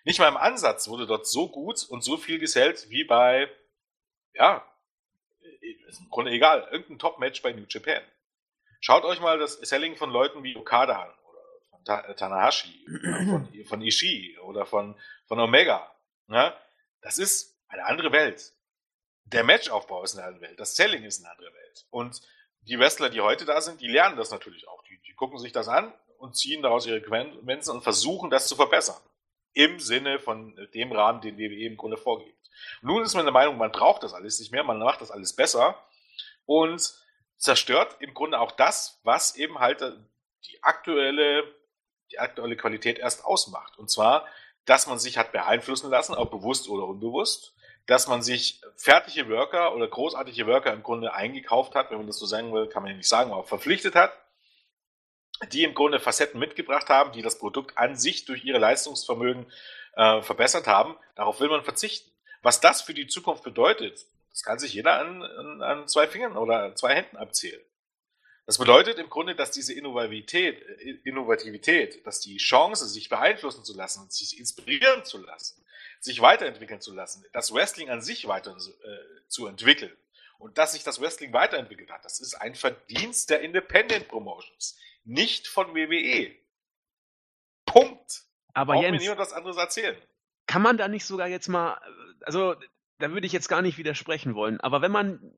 [0.03, 3.51] Nicht mal im Ansatz wurde dort so gut und so viel gesellt wie bei,
[4.33, 4.65] ja,
[5.87, 8.01] ist im Grunde egal, irgendein Top-Match bei New Japan.
[8.79, 12.85] Schaut euch mal das Selling von Leuten wie Okada an oder von äh, Tanahashi,
[13.29, 14.95] von, von Ishii oder von,
[15.27, 15.91] von Omega.
[16.27, 16.53] Ne?
[17.01, 18.53] Das ist eine andere Welt.
[19.25, 20.59] Der Matchaufbau ist eine andere Welt.
[20.59, 21.85] Das Selling ist eine andere Welt.
[21.89, 22.21] Und
[22.63, 24.83] die Wrestler, die heute da sind, die lernen das natürlich auch.
[24.83, 28.55] Die, die gucken sich das an und ziehen daraus ihre Konsequenzen und versuchen, das zu
[28.55, 29.01] verbessern.
[29.53, 32.49] Im Sinne von dem Rahmen, den WWE im Grunde vorgibt.
[32.81, 35.35] Nun ist man der Meinung, man braucht das alles nicht mehr, man macht das alles
[35.35, 35.75] besser
[36.45, 36.93] und
[37.37, 39.81] zerstört im Grunde auch das, was eben halt
[40.45, 41.43] die aktuelle,
[42.11, 43.77] die aktuelle Qualität erst ausmacht.
[43.77, 44.25] Und zwar,
[44.65, 47.55] dass man sich hat beeinflussen lassen, ob bewusst oder unbewusst,
[47.87, 52.19] dass man sich fertige Worker oder großartige Worker im Grunde eingekauft hat, wenn man das
[52.19, 54.13] so sagen will, kann man ja nicht sagen, aber verpflichtet hat,
[55.51, 59.45] die im Grunde Facetten mitgebracht haben, die das Produkt an sich durch ihre Leistungsvermögen
[59.95, 60.95] äh, verbessert haben.
[61.15, 62.09] Darauf will man verzichten.
[62.41, 66.37] Was das für die Zukunft bedeutet, das kann sich jeder an, an, an zwei Fingern
[66.37, 67.61] oder zwei Händen abzählen.
[68.45, 73.75] Das bedeutet im Grunde, dass diese Innovativität, äh, Innovativität, dass die Chance, sich beeinflussen zu
[73.75, 75.63] lassen, sich inspirieren zu lassen,
[75.99, 79.95] sich weiterentwickeln zu lassen, das Wrestling an sich weiter äh, zu entwickeln
[80.39, 85.47] und dass sich das Wrestling weiterentwickelt hat, das ist ein Verdienst der Independent Promotions, nicht
[85.47, 86.35] von WWE.
[87.65, 88.23] Punkt.
[88.53, 89.97] Aber Braucht Jens, mir niemand was anderes erzählen.
[90.45, 91.79] Kann man da nicht sogar jetzt mal,
[92.21, 92.55] also
[92.97, 95.37] da würde ich jetzt gar nicht widersprechen wollen, aber wenn man,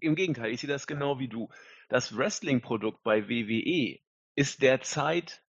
[0.00, 1.50] im Gegenteil, ich sehe das genau wie du,
[1.88, 3.98] das Wrestling-Produkt bei WWE
[4.34, 5.42] ist derzeit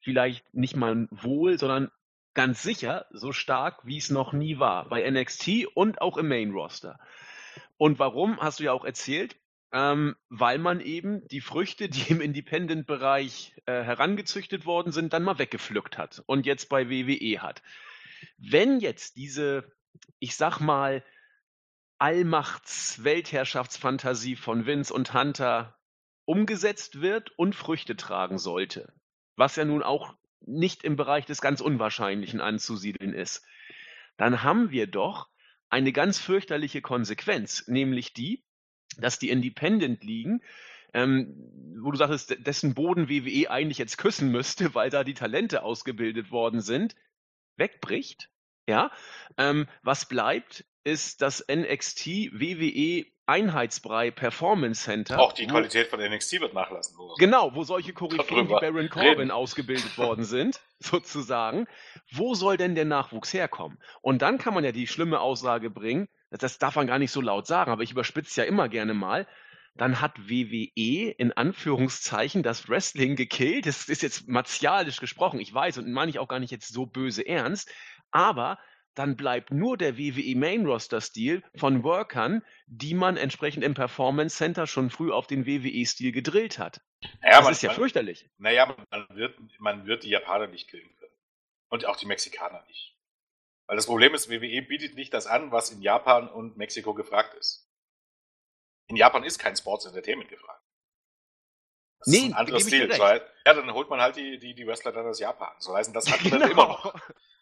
[0.00, 1.90] vielleicht nicht mal wohl, sondern
[2.34, 6.98] ganz sicher so stark, wie es noch nie war, bei NXT und auch im Main-Roster.
[7.76, 9.36] Und warum, hast du ja auch erzählt,
[9.74, 15.38] ähm, weil man eben die Früchte, die im Independent-Bereich äh, herangezüchtet worden sind, dann mal
[15.38, 17.62] weggepflückt hat und jetzt bei WWE hat.
[18.38, 19.70] Wenn jetzt diese,
[20.20, 21.02] ich sag mal,
[21.98, 25.76] Allmachts-Weltherrschaftsfantasie von Vince und Hunter
[26.24, 28.92] umgesetzt wird und Früchte tragen sollte,
[29.36, 33.44] was ja nun auch nicht im Bereich des ganz Unwahrscheinlichen anzusiedeln ist,
[34.16, 35.28] dann haben wir doch
[35.68, 38.44] eine ganz fürchterliche Konsequenz, nämlich die,
[38.98, 40.42] dass die Independent-Ligen,
[40.92, 41.34] ähm,
[41.82, 46.30] wo du sagst, dessen Boden WWE eigentlich jetzt küssen müsste, weil da die Talente ausgebildet
[46.30, 46.94] worden sind,
[47.56, 48.30] wegbricht.
[48.66, 48.90] Ja,
[49.36, 55.18] ähm, was bleibt, ist das NXT WWE Einheitsbrei Performance Center.
[55.18, 56.96] Auch die Qualität von NXT wird nachlassen.
[56.98, 59.30] Wo genau, wo solche Koryphäen wie Baron Corbin reden.
[59.30, 61.66] ausgebildet worden sind, sozusagen.
[62.12, 63.78] Wo soll denn der Nachwuchs herkommen?
[64.02, 66.08] Und dann kann man ja die schlimme Aussage bringen,
[66.38, 69.26] das darf man gar nicht so laut sagen, aber ich überspitze ja immer gerne mal,
[69.76, 73.66] dann hat WWE in Anführungszeichen das Wrestling gekillt.
[73.66, 76.86] Das ist jetzt martialisch gesprochen, ich weiß, und meine ich auch gar nicht jetzt so
[76.86, 77.72] böse ernst,
[78.10, 78.58] aber
[78.94, 84.36] dann bleibt nur der WWE Main Roster Stil von Workern, die man entsprechend im Performance
[84.36, 86.80] Center schon früh auf den WWE Stil gedrillt hat.
[87.20, 88.30] Naja, das ist ja fürchterlich.
[88.38, 91.12] Naja, man wird, man wird die Japaner nicht killen können.
[91.68, 92.93] Und auch die Mexikaner nicht.
[93.66, 97.34] Weil das Problem ist, WWE bietet nicht das an, was in Japan und Mexiko gefragt
[97.34, 97.68] ist.
[98.86, 100.62] In Japan ist kein Sports Entertainment gefragt.
[102.00, 102.92] Das nee, ist ein anderes Stil.
[102.92, 105.52] So, ja, dann holt man halt die, die, die Wrestler dann aus Japan.
[105.58, 106.40] So heißen, das hat man genau.
[106.40, 106.94] dann immer noch.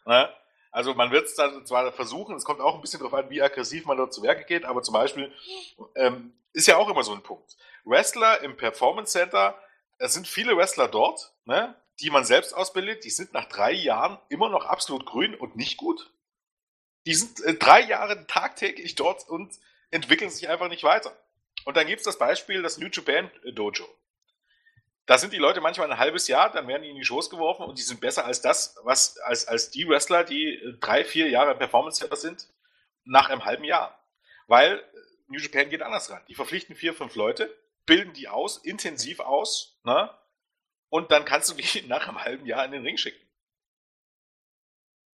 [0.05, 0.29] Ne?
[0.73, 3.41] Also man wird es dann zwar versuchen, es kommt auch ein bisschen darauf an, wie
[3.41, 5.31] aggressiv man dort zu Werke geht, aber zum Beispiel
[5.95, 7.55] ähm, ist ja auch immer so ein Punkt.
[7.85, 9.57] Wrestler im Performance Center,
[9.99, 14.19] es sind viele Wrestler dort, ne, die man selbst ausbildet, die sind nach drei Jahren
[14.29, 16.11] immer noch absolut grün und nicht gut.
[17.05, 19.53] Die sind äh, drei Jahre tagtäglich dort und
[19.91, 21.15] entwickeln sich einfach nicht weiter.
[21.65, 23.87] Und dann gibt es das Beispiel, das New Japan Dojo.
[25.05, 27.63] Da sind die Leute manchmal ein halbes Jahr, dann werden die in die Shows geworfen
[27.63, 31.29] und die sind besser als das, was, als, als die Wrestler, die äh, drei, vier
[31.29, 32.47] Jahre Performance Center sind,
[33.03, 33.99] nach einem halben Jahr.
[34.47, 34.81] Weil äh,
[35.27, 36.23] New Japan geht anders ran.
[36.29, 37.53] Die verpflichten vier, fünf Leute,
[37.85, 40.09] bilden die aus, intensiv aus, ne?
[40.93, 43.27] Und dann kannst du die nach einem halben Jahr in den Ring schicken.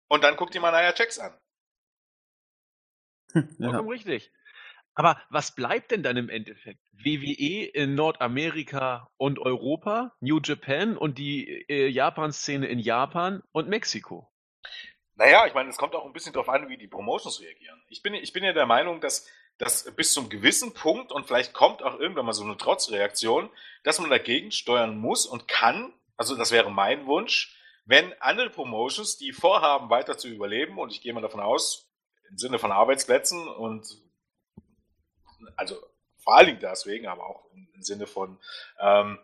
[0.09, 1.33] Und dann guck dir mal Naya Checks an.
[3.33, 3.43] ja.
[3.57, 4.29] Vollkommen richtig.
[4.93, 6.81] Aber was bleibt denn dann im Endeffekt?
[6.91, 14.29] WWE in Nordamerika und Europa, New Japan und die äh, Japan-Szene in Japan und Mexiko.
[15.15, 17.81] Naja, ich meine, es kommt auch ein bisschen darauf an, wie die Promotions reagieren.
[17.87, 21.53] Ich bin, ich bin ja der Meinung, dass, dass bis zum gewissen Punkt und vielleicht
[21.53, 23.49] kommt auch irgendwann mal so eine Trotzreaktion,
[23.83, 27.55] dass man dagegen steuern muss und kann, also das wäre mein Wunsch,
[27.85, 31.89] wenn andere Promotions, die vorhaben, weiter zu überleben, und ich gehe mal davon aus,
[32.29, 33.85] im Sinne von Arbeitsplätzen und
[35.55, 35.75] also
[36.19, 38.37] vor allen Dingen deswegen, aber auch im, Sinne von
[38.79, 39.17] ähm,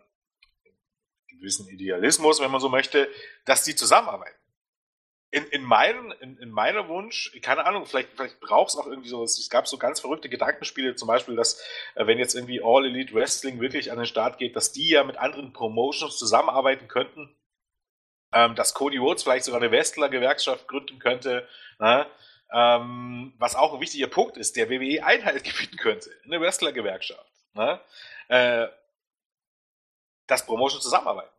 [1.28, 3.08] gewissen Idealismus, wenn man so möchte,
[3.44, 4.38] dass die zusammenarbeiten.
[5.36, 9.10] In, in, mein, in, in meiner Wunsch, keine Ahnung, vielleicht, vielleicht braucht es auch irgendwie
[9.10, 11.60] so, es gab so ganz verrückte Gedankenspiele, zum Beispiel, dass
[11.94, 15.04] äh, wenn jetzt irgendwie All Elite Wrestling wirklich an den Start geht, dass die ja
[15.04, 17.36] mit anderen Promotions zusammenarbeiten könnten,
[18.32, 21.46] ähm, dass Cody Rhodes vielleicht sogar eine Wrestler-Gewerkschaft gründen könnte,
[21.78, 22.06] ne?
[22.52, 27.30] Ähm, was auch ein wichtiger Punkt ist, der WWE Einhalt gebieten könnte, eine Wrestler-Gewerkschaft.
[27.54, 27.80] Ne?
[28.28, 28.68] Äh,
[30.26, 31.32] dass Promotions zusammenarbeiten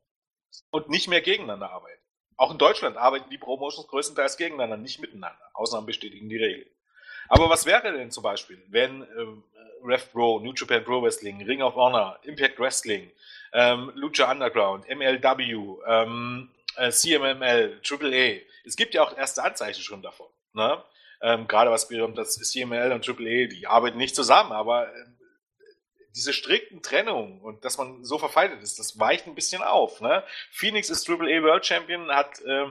[0.72, 2.02] und nicht mehr gegeneinander arbeiten.
[2.38, 5.42] Auch in Deutschland arbeiten die Promotions größtenteils gegeneinander, nicht miteinander.
[5.54, 6.68] Ausnahmen bestätigen die Regel.
[7.30, 9.44] Aber was wäre denn zum Beispiel, wenn ähm,
[9.84, 13.12] Ref Pro, New Japan Pro Wrestling, Ring of Honor, Impact Wrestling,
[13.54, 20.02] ähm, Lucha Underground, MLW, ähm, äh, CMML, AAA, es gibt ja auch erste Anzeichen schon
[20.02, 20.28] davon.
[20.54, 20.82] Ne?
[21.22, 25.06] Ähm, gerade was das CML und AAA, die arbeiten nicht zusammen, aber äh,
[26.18, 30.02] diese strikten Trennungen und dass man so verfeindet ist, das weicht ein bisschen auf.
[30.02, 30.24] Ne?
[30.52, 32.66] Phoenix ist AAA World Champion, hat äh,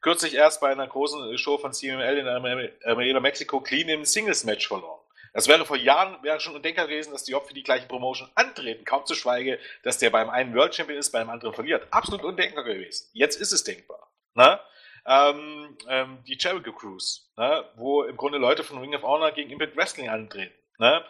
[0.00, 5.00] kürzlich erst bei einer großen Show von CML in Arena Mexico clean im Singles-Match verloren.
[5.32, 8.30] Das wäre vor Jahren wäre schon ein Denker gewesen, dass die für die gleiche Promotion
[8.36, 8.84] antreten.
[8.84, 11.88] Kaum zu schweige, dass der beim einen World Champion ist, beim anderen verliert.
[11.90, 13.10] Absolut undenkbar gewesen.
[13.12, 14.08] Jetzt ist es denkbar.
[14.34, 14.60] Ne?
[15.06, 19.50] ähm, ähm, die Jericho Cruise, ne, wo im Grunde Leute von Ring of Honor gegen
[19.50, 20.54] Impact Wrestling antreten.
[20.78, 21.04] Ne.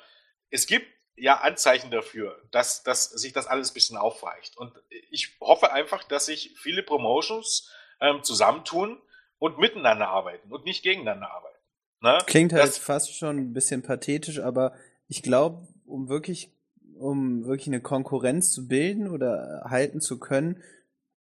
[0.50, 4.56] Es gibt ja Anzeichen dafür, dass, dass sich das alles ein bisschen aufweicht.
[4.56, 4.72] Und
[5.10, 9.00] ich hoffe einfach, dass sich viele Promotions ähm, zusammentun
[9.38, 11.58] und miteinander arbeiten und nicht gegeneinander arbeiten.
[12.00, 12.18] Ne?
[12.26, 14.74] Klingt halt das, fast schon ein bisschen pathetisch, aber
[15.08, 16.50] ich glaube, um wirklich,
[16.98, 20.62] um wirklich eine Konkurrenz zu bilden oder halten zu können,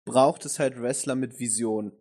[0.04, 1.92] braucht es halt Wrestler mit Vision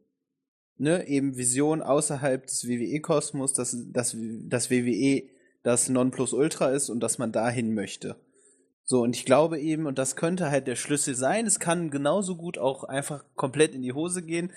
[0.80, 5.30] ne, eben Vision außerhalb des WWE-Kosmos, dass, dass, dass WWE
[5.64, 8.16] das Nonplusultra ist und dass man dahin möchte.
[8.86, 12.36] So, und ich glaube eben, und das könnte halt der Schlüssel sein, es kann genauso
[12.36, 14.52] gut auch einfach komplett in die Hose gehen,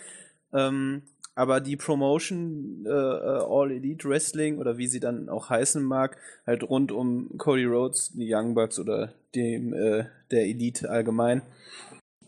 [0.54, 1.02] ähm,
[1.34, 6.16] aber die Promotion äh, äh All Elite Wrestling oder wie sie dann auch heißen mag,
[6.46, 11.42] halt rund um Cody Rhodes, die Young Bucks oder dem äh, der Elite allgemein,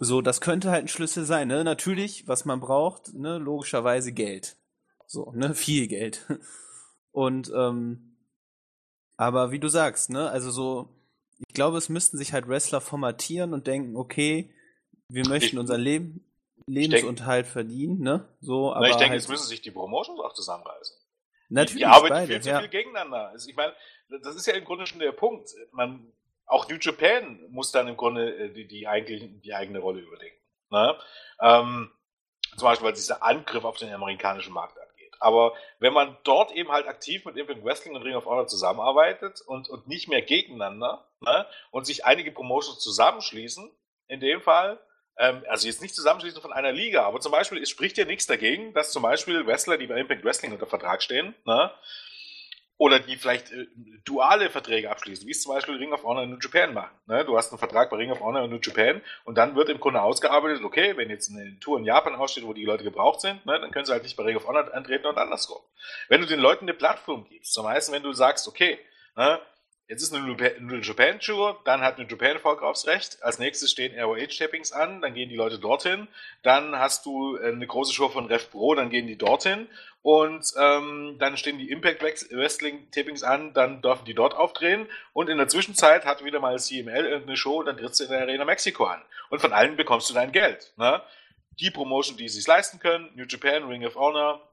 [0.01, 1.64] so, das könnte halt ein Schlüssel sein, ne?
[1.64, 4.57] Natürlich, was man braucht, ne, logischerweise Geld.
[5.07, 6.27] So, ne, viel Geld.
[7.12, 8.13] Und, ähm,
[9.16, 10.88] aber wie du sagst, ne, also so,
[11.38, 14.52] ich glaube, es müssten sich halt Wrestler formatieren und denken, okay,
[15.08, 16.24] wir möchten unser Leben,
[16.66, 18.26] Lebensunterhalt denk, verdienen, ne?
[18.40, 18.88] So, aber.
[18.88, 20.96] ich denke, halt, es müssen sich die Promotions auch zusammenreißen.
[21.50, 21.72] Natürlich.
[21.72, 22.60] Die, die arbeiten beide, viel zu ja.
[22.60, 23.28] viel gegeneinander.
[23.28, 23.74] Also ich meine,
[24.22, 25.50] das ist ja im Grunde schon der Punkt.
[25.72, 26.12] Man,
[26.46, 30.38] auch New Japan muss dann im Grunde äh, die, die, eigentlich, die eigene Rolle überdenken.
[30.70, 30.98] Ne?
[31.40, 31.90] Ähm,
[32.56, 34.84] zum Beispiel, weil dieser Angriff auf den amerikanischen Markt angeht.
[35.25, 39.41] Aber wenn man dort eben halt aktiv mit Impact Wrestling und Ring of Honor zusammenarbeitet
[39.41, 41.47] und, und nicht mehr gegeneinander ne?
[41.70, 43.70] und sich einige Promotions zusammenschließen,
[44.09, 44.79] in dem Fall,
[45.16, 48.27] ähm, also jetzt nicht zusammenschließen von einer Liga, aber zum Beispiel, es spricht ja nichts
[48.27, 51.70] dagegen, dass zum Beispiel Wrestler, die bei Impact Wrestling unter Vertrag stehen, ne?
[52.77, 53.66] Oder die vielleicht äh,
[54.05, 56.95] duale Verträge abschließen, wie es zum Beispiel Ring of Honor und New Japan machen.
[57.07, 57.25] Ne?
[57.25, 59.79] Du hast einen Vertrag bei Ring of Honor und New Japan und dann wird im
[59.79, 63.45] Grunde ausgearbeitet, okay, wenn jetzt eine Tour in Japan aussteht, wo die Leute gebraucht sind,
[63.47, 65.62] ne, dann können sie halt nicht bei Ring of Honor antreten und andersrum.
[66.09, 68.79] Wenn du den Leuten eine Plattform gibst, zum Beispiel, wenn du sagst, okay,
[69.16, 69.41] ne,
[69.87, 70.27] Jetzt ist eine
[70.61, 73.22] New Japan Tour, dann hat New Japan Verkaufsrecht.
[73.22, 76.09] Als nächstes stehen ROH-Tappings an, dann gehen die Leute dorthin.
[76.43, 79.68] Dann hast du äh, eine große Show von Rev Pro, dann gehen die dorthin.
[80.05, 84.86] Und ähm, dann stehen die Impact Wrestling Tappings an, dann dürfen die dort aufdrehen.
[85.14, 88.20] Und in der Zwischenzeit hat wieder mal CML irgendeine Show, dann trittst du in der
[88.20, 89.00] Arena Mexiko an.
[89.30, 90.74] Und von allen bekommst du dein Geld.
[90.76, 91.02] Ne?
[91.59, 94.46] Die Promotion, die es sich leisten können, New Japan, Ring of Honor,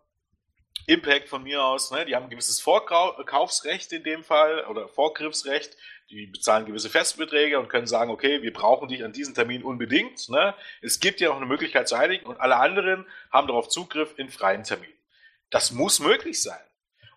[0.88, 5.76] Impact von mir aus, ne, die haben ein gewisses Vorkaufsrecht in dem Fall oder Vorgriffsrecht,
[6.10, 10.30] die bezahlen gewisse Festbeträge und können sagen, okay, wir brauchen dich an diesem Termin unbedingt.
[10.30, 10.56] Ne?
[10.82, 14.30] Es gibt ja auch eine Möglichkeit zu einigen und alle anderen haben darauf Zugriff in
[14.30, 15.01] freien Terminen.
[15.52, 16.60] Das muss möglich sein.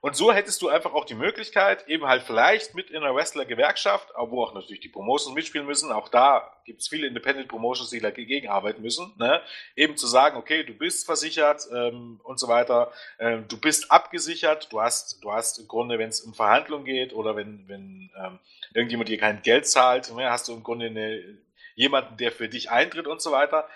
[0.04, 4.10] Und so hättest du einfach auch die Möglichkeit, eben halt vielleicht mit in einer Wrestler-Gewerkschaft,
[4.14, 8.00] wo auch natürlich die Promotions mitspielen müssen, auch da gibt es viele Independent Promotions, die
[8.00, 9.40] dagegen arbeiten müssen, ne?
[9.76, 14.70] eben zu sagen, okay, du bist versichert ähm, und so weiter, ähm, du bist abgesichert,
[14.70, 18.38] du hast, du hast im Grunde, wenn es um Verhandlungen geht oder wenn, wenn ähm,
[18.74, 21.38] irgendjemand dir kein Geld zahlt, ne, hast du im Grunde eine,
[21.76, 23.66] jemanden, der für dich eintritt und so weiter,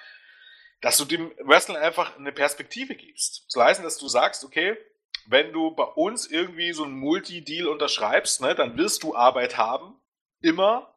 [0.81, 3.47] dass du dem Wrestling einfach eine Perspektive gibst.
[3.53, 4.77] Das heißt, dass du sagst, okay,
[5.27, 9.95] wenn du bei uns irgendwie so ein Multi-Deal unterschreibst, ne, dann wirst du Arbeit haben.
[10.41, 10.95] Immer.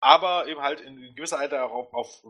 [0.00, 2.22] Aber eben halt in gewisser Alter auch auf, auf,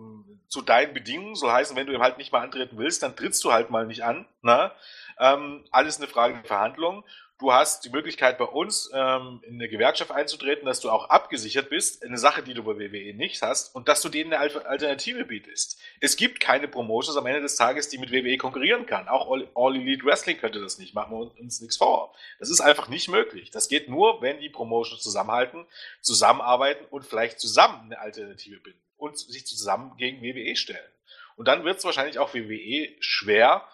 [0.49, 1.35] zu deinen Bedingungen.
[1.35, 3.87] So heißen, wenn du eben halt nicht mal antreten willst, dann trittst du halt mal
[3.87, 4.27] nicht an.
[4.43, 4.73] Ne?
[5.19, 7.05] Ähm, alles eine Frage der Verhandlung.
[7.39, 11.68] Du hast die Möglichkeit bei uns ähm, in eine Gewerkschaft einzutreten, dass du auch abgesichert
[11.68, 15.26] bist, eine Sache, die du bei WWE nicht hast, und dass du denen eine Alternative
[15.26, 15.78] bietest.
[16.01, 19.07] Es gibt keine Promotions am Ende des Tages, die mit WWE konkurrieren kann.
[19.09, 22.14] Auch All, Elite Wrestling könnte das nicht, machen wir uns nichts vor.
[22.39, 23.51] Das ist einfach nicht möglich.
[23.51, 25.66] Das geht nur, wenn die Promotions zusammenhalten,
[26.01, 30.91] zusammenarbeiten und vielleicht zusammen eine Alternative binden und sich zusammen gegen WWE stellen.
[31.37, 33.68] Und dann wird es wahrscheinlich auch WWE schwer,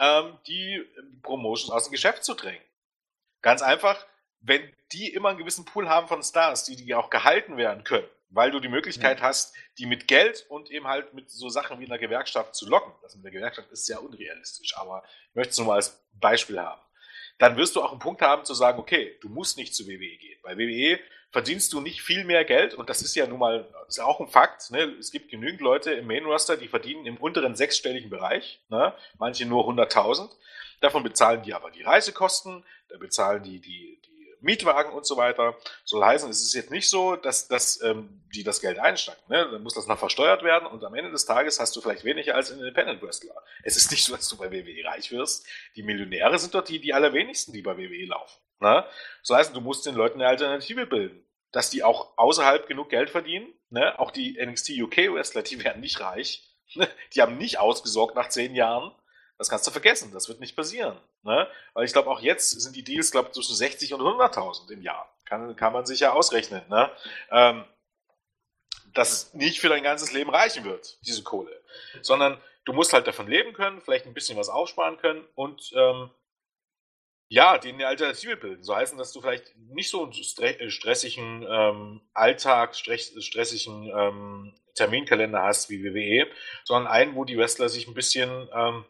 [0.00, 0.84] ähm, die
[1.22, 2.62] Promotions aus dem Geschäft zu drängen.
[3.42, 4.06] Ganz einfach,
[4.40, 4.62] wenn
[4.92, 8.50] die immer einen gewissen Pool haben von Stars, die, die auch gehalten werden können, weil
[8.50, 9.26] du die Möglichkeit ja.
[9.26, 12.92] hast, die mit Geld und eben halt mit so Sachen wie einer Gewerkschaft zu locken.
[13.02, 16.60] Das mit der Gewerkschaft ist sehr unrealistisch, aber ich möchte es nur mal als Beispiel
[16.60, 16.80] haben.
[17.38, 20.16] Dann wirst du auch einen Punkt haben zu sagen, okay, du musst nicht zu WWE
[20.16, 20.40] gehen.
[20.42, 20.98] Bei WWE
[21.30, 24.28] verdienst du nicht viel mehr Geld und das ist ja nun mal ist auch ein
[24.28, 24.70] Fakt.
[24.70, 24.82] Ne?
[24.98, 28.94] Es gibt genügend Leute im Main Roster, die verdienen im unteren sechsstelligen Bereich, ne?
[29.18, 30.30] manche nur 100.000.
[30.80, 35.56] Davon bezahlen die aber die Reisekosten, da bezahlen die die, die Mietwagen und so weiter.
[35.84, 39.20] Soll heißen, es ist jetzt nicht so, dass, dass ähm, die das Geld einstecken.
[39.28, 39.48] Ne?
[39.50, 42.36] Dann muss das noch versteuert werden und am Ende des Tages hast du vielleicht weniger
[42.36, 43.42] als ein Independent Wrestler.
[43.64, 45.46] Es ist nicht so, dass du bei WWE reich wirst.
[45.76, 48.38] Die Millionäre sind dort die, die allerwenigsten, die bei WWE laufen.
[48.60, 48.84] Ne?
[49.22, 51.24] So heißt, du musst den Leuten eine Alternative bilden.
[51.52, 53.52] Dass die auch außerhalb genug Geld verdienen.
[53.70, 53.98] Ne?
[53.98, 56.44] Auch die NXT UK Wrestler, die werden nicht reich.
[57.14, 58.92] Die haben nicht ausgesorgt nach zehn Jahren.
[59.38, 60.98] Das kannst du vergessen, das wird nicht passieren.
[61.22, 61.48] Ne?
[61.72, 65.14] Weil ich glaube, auch jetzt sind die Deals, glaube zwischen 60 und 100.000 im Jahr.
[65.24, 66.62] Kann, kann man sich ja ausrechnen.
[66.68, 66.90] Ne?
[67.30, 67.64] Ähm,
[68.94, 71.52] dass es nicht für dein ganzes Leben reichen wird, diese Kohle.
[72.02, 76.10] Sondern du musst halt davon leben können, vielleicht ein bisschen was aufsparen können und ähm,
[77.28, 78.62] ja, denen eine Alternative bilden.
[78.62, 85.68] So heißen, dass du vielleicht nicht so einen stressigen ähm, Alltag, stressigen ähm, Terminkalender hast
[85.68, 86.30] wie WWE,
[86.64, 88.84] sondern einen, wo die Wrestler sich ein bisschen ähm,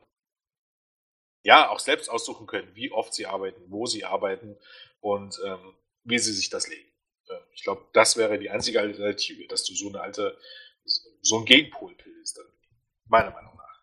[1.42, 4.56] ja, auch selbst aussuchen können, wie oft sie arbeiten, wo sie arbeiten
[5.00, 5.74] und ähm,
[6.04, 6.88] wie sie sich das legen.
[7.30, 10.38] Ähm, ich glaube, das wäre die einzige Alternative, dass du so eine alte,
[10.84, 12.40] so ein Gegenpol bildest,
[13.06, 13.82] meiner Meinung nach.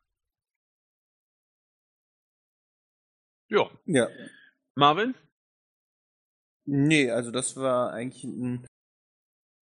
[3.50, 3.70] Ja.
[3.86, 4.08] Ja.
[4.76, 5.16] Marvin?
[6.68, 8.66] Nee, also das war eigentlich ein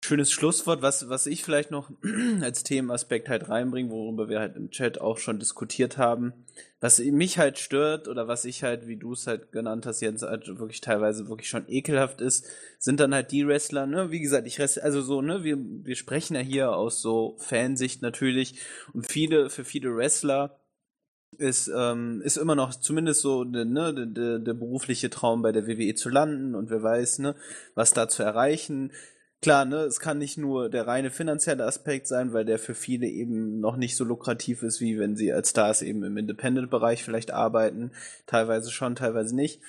[0.03, 1.89] schönes Schlusswort, was, was ich vielleicht noch
[2.41, 6.33] als Themenaspekt halt reinbringe, worüber wir halt im Chat auch schon diskutiert haben.
[6.81, 10.23] Was mich halt stört oder was ich halt, wie du es halt genannt hast, jetzt
[10.23, 12.45] halt wirklich teilweise wirklich schon ekelhaft ist,
[12.79, 16.35] sind dann halt die Wrestler, ne, wie gesagt, ich also so, ne, wir, wir sprechen
[16.35, 18.59] ja hier aus so Fansicht natürlich
[18.93, 20.59] und viele, für viele Wrestler
[21.37, 25.67] ist, ähm, ist immer noch zumindest so ne, der, der, der berufliche Traum bei der
[25.67, 27.35] WWE zu landen und wer weiß, ne,
[27.75, 28.91] was da zu erreichen
[29.43, 33.07] klar, ne, es kann nicht nur der reine finanzielle Aspekt sein, weil der für viele
[33.07, 37.31] eben noch nicht so lukrativ ist, wie wenn sie als Stars eben im Independent-Bereich vielleicht
[37.31, 37.91] arbeiten.
[38.25, 39.61] Teilweise schon, teilweise nicht.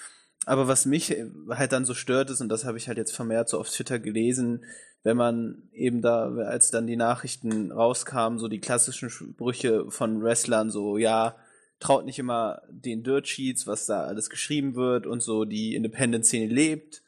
[0.47, 1.17] Aber was mich
[1.51, 3.99] halt dann so stört ist, und das habe ich halt jetzt vermehrt so auf Twitter
[3.99, 4.65] gelesen,
[5.03, 10.71] wenn man eben da, als dann die Nachrichten rauskamen, so die klassischen Sprüche von Wrestlern,
[10.71, 11.37] so, ja,
[11.85, 16.53] traut nicht immer den Dirt Sheets, was da alles geschrieben wird und so die Independent-Szene
[16.53, 17.03] lebt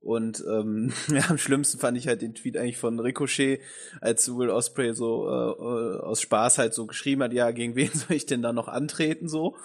[0.00, 3.60] und ähm, ja, am schlimmsten fand ich halt den Tweet eigentlich von Ricochet,
[4.00, 7.90] als Will Osprey so äh, äh, aus Spaß halt so geschrieben hat, ja, gegen wen
[7.92, 9.56] soll ich denn da noch antreten so?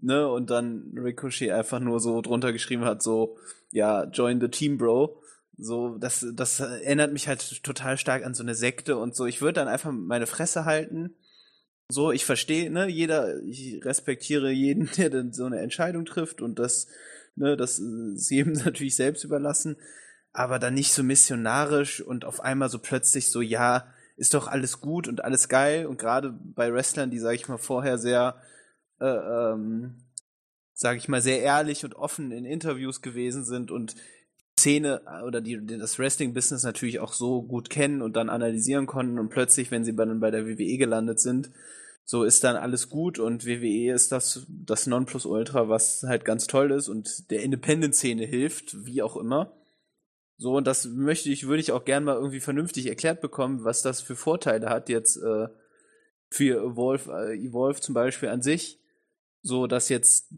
[0.00, 0.28] Ne?
[0.28, 3.36] Und dann Ricochet einfach nur so drunter geschrieben hat, so,
[3.70, 5.20] ja, join the team, Bro.
[5.56, 9.26] So, das, das erinnert mich halt total stark an so eine Sekte und so.
[9.26, 11.14] Ich würde dann einfach meine Fresse halten.
[11.90, 16.58] So, ich verstehe, ne, jeder, ich respektiere jeden, der dann so eine Entscheidung trifft und
[16.58, 16.88] das,
[17.36, 19.76] ne, das ist jedem natürlich selbst überlassen,
[20.32, 24.80] aber dann nicht so missionarisch und auf einmal so plötzlich so, ja, ist doch alles
[24.80, 25.86] gut und alles geil.
[25.86, 28.40] Und gerade bei Wrestlern, die, sag ich mal, vorher sehr,
[29.00, 30.04] äh, ähm,
[30.72, 33.96] sag ich mal, sehr ehrlich und offen in Interviews gewesen sind und
[34.58, 39.18] Szene äh, oder die, das Wrestling-Business natürlich auch so gut kennen und dann analysieren konnten
[39.18, 41.50] und plötzlich, wenn sie dann bei der WWE gelandet sind,
[42.04, 46.70] so ist dann alles gut und WWE ist das, das Nonplusultra, was halt ganz toll
[46.70, 49.56] ist und der Independent-Szene hilft, wie auch immer.
[50.36, 53.82] So, und das möchte ich, würde ich auch gern mal irgendwie vernünftig erklärt bekommen, was
[53.82, 55.48] das für Vorteile hat jetzt äh,
[56.28, 58.80] für Evolve, äh, Evolve zum Beispiel an sich.
[59.42, 60.34] So, dass jetzt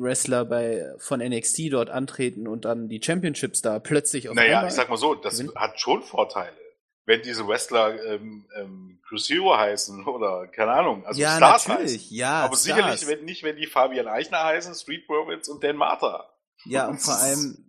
[0.00, 4.72] Wrestler bei, von NXT dort antreten und dann die Championships da plötzlich auf Naja, ich
[4.72, 5.54] sag mal so, das gewinnen.
[5.54, 6.56] hat schon Vorteile.
[7.06, 11.92] Wenn diese Wrestler ähm, ähm, Cruzeiro heißen oder keine Ahnung, also ja, Stars natürlich.
[12.02, 12.16] heißen.
[12.16, 12.62] Ja, Aber Stars.
[12.62, 16.28] sicherlich wenn, nicht, wenn die Fabian Eichner heißen, Street Profits und Dan Martha.
[16.64, 17.64] Ja, und vor allem,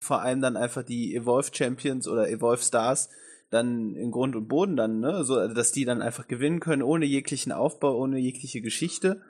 [0.00, 3.10] vor allem dann einfach die Evolve Champions oder Evolve Stars
[3.50, 6.82] dann in Grund und Boden dann, ne, so, also dass die dann einfach gewinnen können,
[6.82, 9.20] ohne jeglichen Aufbau, ohne jegliche Geschichte.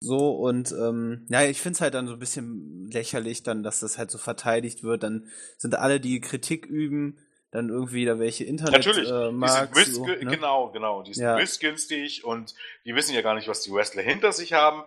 [0.00, 3.80] So, und ähm, ja, ich finde es halt dann so ein bisschen lächerlich, dann, dass
[3.80, 5.02] das halt so verteidigt wird.
[5.02, 7.18] Dann sind alle, die Kritik üben,
[7.50, 10.16] dann irgendwie da welche Internet Natürlich, äh, die sind so, ne?
[10.18, 11.36] genau, genau, die sind Ja.
[11.36, 14.82] missgünstig und die wissen ja gar nicht, was die Wrestler hinter sich haben.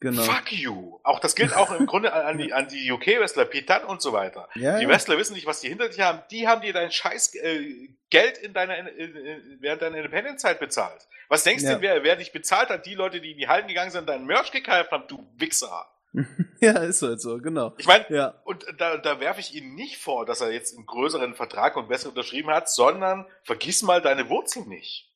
[0.00, 0.22] Genau.
[0.22, 0.98] Fuck you.
[1.02, 4.48] Auch das gilt auch im Grunde an die, an die UK-Wrestler, Petan und so weiter.
[4.54, 4.88] Ja, Die ja.
[4.88, 6.20] Wrestler wissen nicht, was die hinter sich haben.
[6.30, 11.06] Die haben dir dein scheiß äh, Geld in deiner, in, in, während deiner Independent-Zeit bezahlt.
[11.28, 11.74] Was denkst Ja.
[11.74, 12.86] du, wer, wer dich bezahlt hat?
[12.86, 15.86] Die Leute, die in die Hallen gegangen sind, deinen Merch gekauft haben, du Wichser.
[16.60, 17.74] ja, ist halt so, genau.
[17.76, 20.86] Ich meine, Ja, und da, da werfe ich ihm nicht vor, dass er jetzt einen
[20.86, 25.12] größeren Vertrag und besser unterschrieben hat, sondern vergiss mal deine Wurzeln nicht.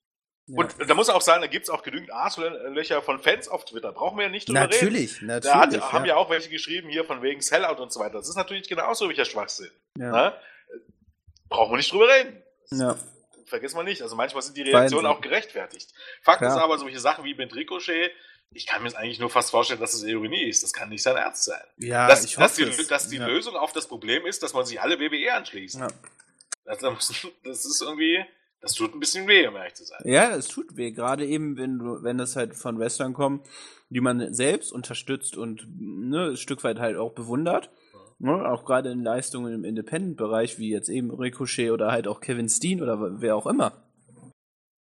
[0.49, 0.59] ja.
[0.59, 3.91] Und da muss auch sagen, da gibt's auch genügend Arschlöcher von Fans auf Twitter.
[3.93, 4.71] Brauchen wir ja nicht drüber reden.
[4.71, 5.53] natürlich, natürlich.
[5.55, 8.19] Da hat, haben ja auch welche geschrieben hier von wegen Sellout und so weiter.
[8.19, 9.71] Das ist natürlich genauso welcher Schwachsinn.
[9.97, 10.11] ja.
[10.11, 10.35] Ne?
[11.49, 12.43] Brauchen wir nicht drüber reden.
[12.71, 12.97] ja.
[13.47, 14.03] Vergiss mal nicht.
[14.03, 14.77] Also manchmal sind die Wahnsinn.
[14.77, 15.91] Reaktionen auch gerechtfertigt.
[16.23, 16.57] Fakt Klar.
[16.57, 18.13] ist aber, solche Sachen wie mit Ricochet,
[18.55, 20.63] ich kann mir jetzt eigentlich nur fast vorstellen, dass es Ironie ist.
[20.63, 21.63] Das kann nicht sein Ernst sein.
[21.79, 22.87] Ja, dass, ich dass hoffe die, es.
[22.89, 23.27] dass die ja.
[23.27, 25.79] Lösung auf das Problem ist, dass man sich alle WWE anschließt.
[25.79, 25.89] Ja.
[26.65, 26.79] Das,
[27.45, 28.25] das ist irgendwie,
[28.61, 30.01] das tut ein bisschen weh, um ehrlich zu sein.
[30.05, 33.47] Ja, es tut weh, gerade eben, wenn du, wenn das halt von Wrestlern kommt,
[33.89, 37.71] die man selbst unterstützt und ne, ein Stück weit halt auch bewundert.
[38.25, 42.49] Ne, auch gerade in Leistungen im Independent-Bereich, wie jetzt eben Ricochet oder halt auch Kevin
[42.49, 43.83] Steen oder wer auch immer.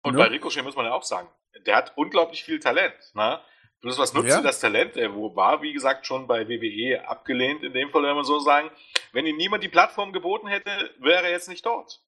[0.02, 0.18] Und Ne?
[0.18, 1.28] bei Ricochet muss man ja auch sagen,
[1.66, 2.94] der hat unglaublich viel Talent.
[3.14, 3.38] Ne?
[3.82, 4.40] Bloß was nutzt Ja.
[4.40, 4.96] das Talent?
[4.96, 8.70] Er war, wie gesagt, schon bei WWE abgelehnt, in dem Fall, wenn man so sagen.
[9.12, 10.70] Wenn ihm niemand die Plattform geboten hätte,
[11.00, 12.00] wäre er jetzt nicht dort.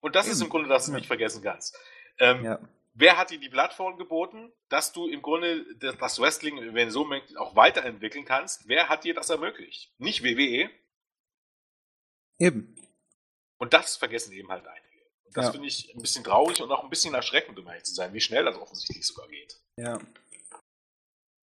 [0.00, 0.46] Und das ist Eben.
[0.46, 0.96] im Grunde, das du Ja.
[0.98, 1.78] nicht vergessen kannst.
[2.18, 2.58] Ähm, Ja.
[2.94, 7.38] Wer hat dir die Plattform geboten, dass du im Grunde das Wrestling, wenn so möchtest,
[7.38, 8.68] auch weiterentwickeln kannst?
[8.68, 9.92] Wer hat dir das ermöglicht?
[9.98, 10.68] Nicht WWE.
[12.38, 12.74] Eben.
[13.58, 15.06] Und das vergessen eben halt einige.
[15.24, 15.52] Und das Ja.
[15.52, 18.20] finde ich ein bisschen traurig und auch ein bisschen erschreckend, um ehrlich zu sein, wie
[18.20, 19.58] schnell das offensichtlich sogar geht.
[19.78, 19.98] Ja.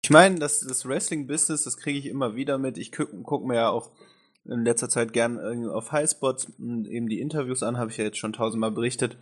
[0.05, 2.79] Ich meine, das, das Wrestling-Business, das kriege ich immer wieder mit.
[2.79, 3.93] Ich gucke guck mir ja auch
[4.45, 8.17] in letzter Zeit gern irgendwie auf Highspots eben die Interviews an, habe ich ja jetzt
[8.17, 9.19] schon tausendmal berichtet.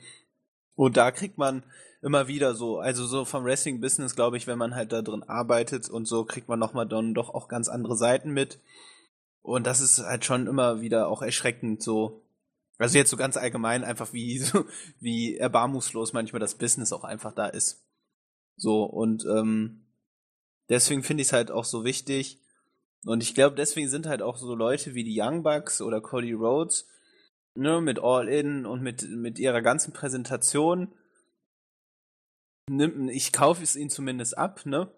[0.77, 1.65] Und da kriegt man
[2.03, 5.89] immer wieder so, also so vom Wrestling-Business, glaube ich, wenn man halt da drin arbeitet
[5.89, 8.61] und so, kriegt man nochmal dann doch auch ganz andere Seiten mit.
[9.43, 12.23] Und das ist halt schon immer wieder auch erschreckend so.
[12.79, 14.67] Also jetzt so ganz allgemein einfach wie, so,
[15.01, 17.83] wie erbarmungslos manchmal das Business auch einfach da ist.
[18.57, 19.87] So, und ähm,
[20.69, 22.39] deswegen finde ich es halt auch so wichtig.
[23.05, 26.33] Und ich glaube, deswegen sind halt auch so Leute wie die Young Bucks oder Cody
[26.33, 26.87] Rhodes,
[27.57, 30.93] ne, mit All In und mit, mit ihrer ganzen Präsentation.
[32.69, 34.93] Nimmt, ich kaufe es ihnen zumindest ab, ne?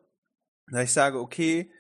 [0.71, 1.71] Da ich sage, okay,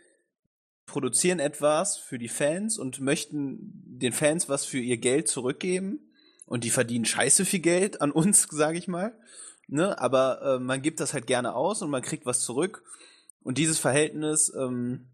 [0.87, 6.01] produzieren etwas für die Fans und möchten den Fans was für ihr Geld zurückgeben.
[6.47, 9.18] Und die verdienen scheiße viel Geld an uns, sage ich mal.
[9.68, 9.99] Ne?
[10.01, 12.83] Aber äh, man gibt das halt gerne aus und man kriegt was zurück.
[13.43, 15.09] Und dieses Verhältnis ähm,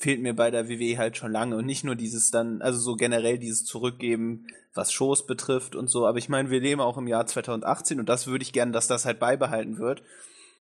[0.00, 1.56] fehlt mir bei der WWE halt schon lange.
[1.56, 6.06] Und nicht nur dieses dann, also so generell dieses Zurückgeben, was Shows betrifft und so.
[6.06, 8.88] Aber ich meine, wir leben auch im Jahr 2018 und das würde ich gerne, dass
[8.88, 10.02] das halt beibehalten wird.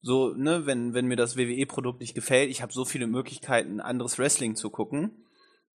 [0.02, 4.20] So, ne, wenn, wenn mir das WWE-Produkt nicht gefällt, ich habe so viele Möglichkeiten, anderes
[4.20, 5.26] Wrestling zu gucken.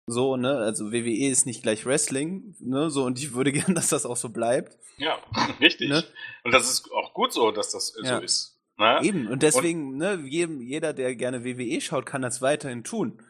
[0.06, 3.88] So, ne, also WWE ist nicht gleich Wrestling, ne, so, und ich würde gern, dass
[3.90, 4.76] das auch so bleibt.
[4.96, 5.16] Ja,
[5.60, 5.90] richtig.
[5.90, 6.02] Ne?
[6.42, 8.16] Und das ist auch gut so, dass das Ja.
[8.16, 8.58] so ist.
[8.78, 9.00] Ne?
[9.02, 13.22] Eben, und deswegen, ne, jedem, jeder, der gerne WWE schaut, kann das weiterhin tun.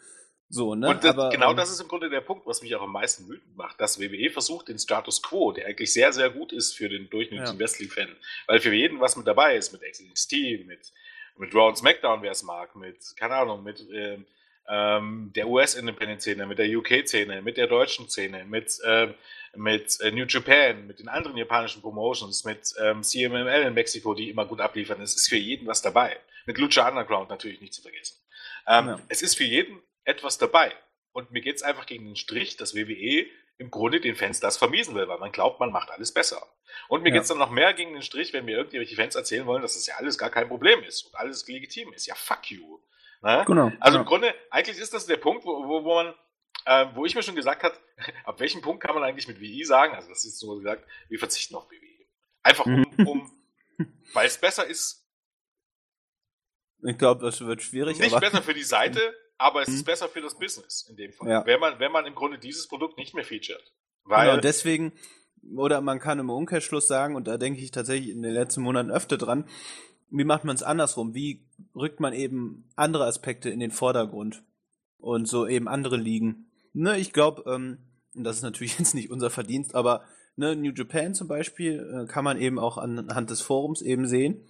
[0.54, 0.88] So, ne?
[0.88, 2.92] Und das, Aber, genau ähm, das ist im Grunde der Punkt, was mich auch am
[2.92, 6.74] meisten wütend macht, dass WWE versucht, den Status Quo, der eigentlich sehr, sehr gut ist
[6.74, 7.60] für den durchschnittlichen Ja.
[7.60, 8.08] Wrestling-Fan,
[8.46, 10.32] weil für jeden was mit dabei ist, mit NXT,
[10.64, 10.92] mit,
[11.38, 14.26] mit Raw und SmackDown, wer es mag, mit, keine Ahnung, mit ähm,
[14.68, 19.14] ähm, der US-Independent-Szene, mit der UK-Szene, mit der deutschen Szene, mit, ähm,
[19.56, 24.30] mit äh, New Japan, mit den anderen japanischen Promotions, mit ähm, CMML in Mexiko, die
[24.30, 25.00] immer gut abliefern.
[25.02, 26.16] Es ist für jeden was dabei.
[26.46, 28.16] Mit Lucha Underground natürlich nicht zu vergessen.
[28.68, 29.00] Ähm, Ja.
[29.08, 30.72] Es ist für jeden etwas dabei.
[31.12, 33.26] Und mir geht es einfach gegen den Strich, dass WWE
[33.58, 36.44] im Grunde den Fans das vermiesen will, weil man glaubt, man macht alles besser.
[36.88, 37.14] Und mir Ja.
[37.14, 39.74] geht es dann noch mehr gegen den Strich, wenn mir irgendwelche Fans erzählen wollen, dass
[39.74, 42.06] das ja alles gar kein Problem ist und alles legitim ist.
[42.06, 42.80] Ja, fuck you.
[43.22, 43.44] Ne?
[43.46, 43.70] Genau.
[43.78, 44.02] Also ja.
[44.02, 46.14] im Grunde, eigentlich ist das der Punkt, wo, wo, wo man,
[46.66, 47.76] äh, wo ich mir schon gesagt habe,
[48.24, 51.18] ab welchem Punkt kann man eigentlich mit WI sagen, also das ist so gesagt, wir
[51.20, 52.06] verzichten auf WWE.
[52.42, 53.32] Einfach um, um
[54.12, 55.06] weil es besser ist,
[56.82, 57.98] Ich glaube, das wird schwierig.
[57.98, 59.00] nicht besser für die Seite,
[59.38, 59.74] aber es Mhm.
[59.74, 61.28] ist besser für das Business in dem Fall.
[61.28, 61.46] Ja.
[61.46, 63.72] Wenn man, wenn man im Grunde dieses Produkt nicht mehr featuret.
[64.04, 64.92] Genau, Weil, und deswegen,
[65.56, 68.90] oder man kann im Umkehrschluss sagen, und da denke ich tatsächlich in den letzten Monaten
[68.90, 69.48] öfter dran,
[70.10, 71.14] wie macht man es andersrum?
[71.14, 74.44] Wie rückt man eben andere Aspekte in den Vordergrund?
[74.98, 76.50] Und so eben andere Ligen.
[76.72, 77.78] Ne, ich glaube, ähm,
[78.14, 80.04] das ist natürlich jetzt nicht unser Verdienst, aber
[80.36, 84.46] ne, New Japan zum Beispiel äh, kann man eben auch anhand des Forums eben sehen.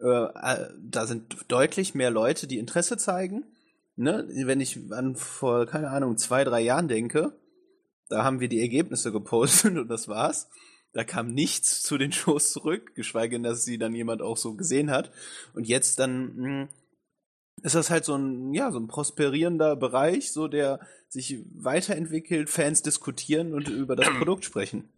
[0.00, 3.44] Äh, äh, da sind deutlich mehr Leute, die Interesse zeigen.
[3.98, 4.26] Ne?
[4.32, 7.32] Wenn ich an vor, keine Ahnung, zwei, drei Jahren denke,
[8.08, 10.48] da haben wir die Ergebnisse gepostet und das war's.
[10.92, 14.54] Da kam nichts zu den Shows zurück, geschweige denn, dass sie dann jemand auch so
[14.54, 15.10] gesehen hat.
[15.52, 16.68] Und jetzt dann mh,
[17.62, 22.82] ist das halt so ein, ja, so ein prosperierender Bereich, so der sich weiterentwickelt, Fans
[22.82, 24.88] diskutieren und über das Produkt sprechen.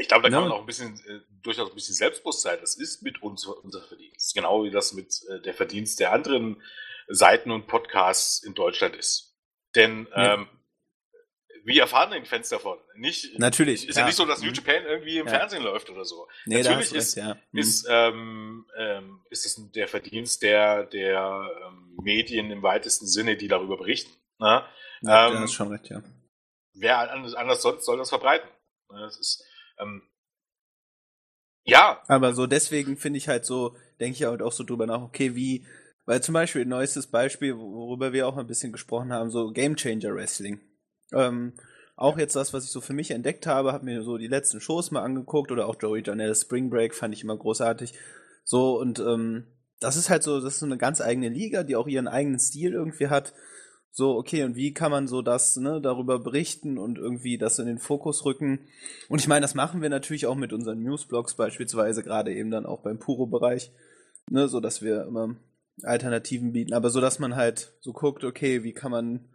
[0.00, 0.48] ich glaube, da kann Ne?
[0.48, 2.58] man auch ein bisschen, äh, durchaus ein bisschen selbstbewusst sein.
[2.60, 4.34] Das ist mit uns unser Verdienst.
[4.34, 6.62] Genau wie das mit äh, der Verdienst der anderen
[7.08, 9.36] Seiten und Podcasts in Deutschland ist.
[9.74, 10.34] Denn, Ja.
[10.34, 10.48] ähm,
[11.64, 12.78] wie erfahren denn Fans davon?
[12.94, 14.06] Nicht, Natürlich, Ist ja, ja.
[14.06, 14.54] nicht so, dass New Mhm.
[14.54, 15.32] Japan irgendwie im Ja.
[15.38, 16.28] Fernsehen läuft oder so.
[16.46, 17.36] Nee, Natürlich du recht, ist, ja.
[17.50, 17.58] Mhm.
[17.58, 23.48] ist, ähm, ähm, ist es der Verdienst der, der ähm, Medien im weitesten Sinne, die
[23.48, 24.12] darüber berichten.
[24.38, 24.64] Ne?
[25.02, 26.02] ja, ähm, du hast schon recht, ja.
[26.74, 28.48] Wer anders, anders sonst soll das verbreiten?
[28.90, 29.42] Ne, Das ist,
[29.78, 30.02] ähm,
[31.64, 35.00] ja, Aber so deswegen finde ich halt so, denke ich halt auch so drüber nach,
[35.02, 35.66] okay, wie,
[36.06, 39.76] weil zum Beispiel ein neuestes Beispiel, worüber wir auch ein bisschen gesprochen haben, so Game
[39.76, 40.60] Changer Wrestling.
[41.12, 41.52] Ähm,
[41.96, 44.60] auch jetzt das, was ich so für mich entdeckt habe, habe mir so die letzten
[44.60, 47.94] Shows mal angeguckt oder auch Joey Janelle Spring Break fand ich immer großartig.
[48.44, 49.46] So und ähm,
[49.80, 52.38] das ist halt so, das ist so eine ganz eigene Liga, die auch ihren eigenen
[52.38, 53.34] Stil irgendwie hat.
[53.90, 57.66] So, okay, und wie kann man so das, ne, darüber berichten und irgendwie das in
[57.66, 58.60] den Fokus rücken?
[59.08, 62.66] Und ich meine, das machen wir natürlich auch mit unseren Newsblogs beispielsweise, gerade eben dann
[62.66, 63.72] auch beim Puro-Bereich,
[64.28, 65.36] ne, so dass wir immer
[65.82, 69.28] Alternativen bieten, aber so dass man halt so guckt, okay, wie kann man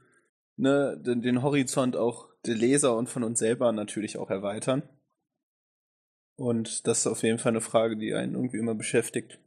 [0.57, 4.83] ne, den, den Horizont auch der Leser und von uns selber natürlich auch erweitern.
[6.35, 9.39] Und das ist auf jeden Fall eine Frage, die einen irgendwie immer beschäftigt.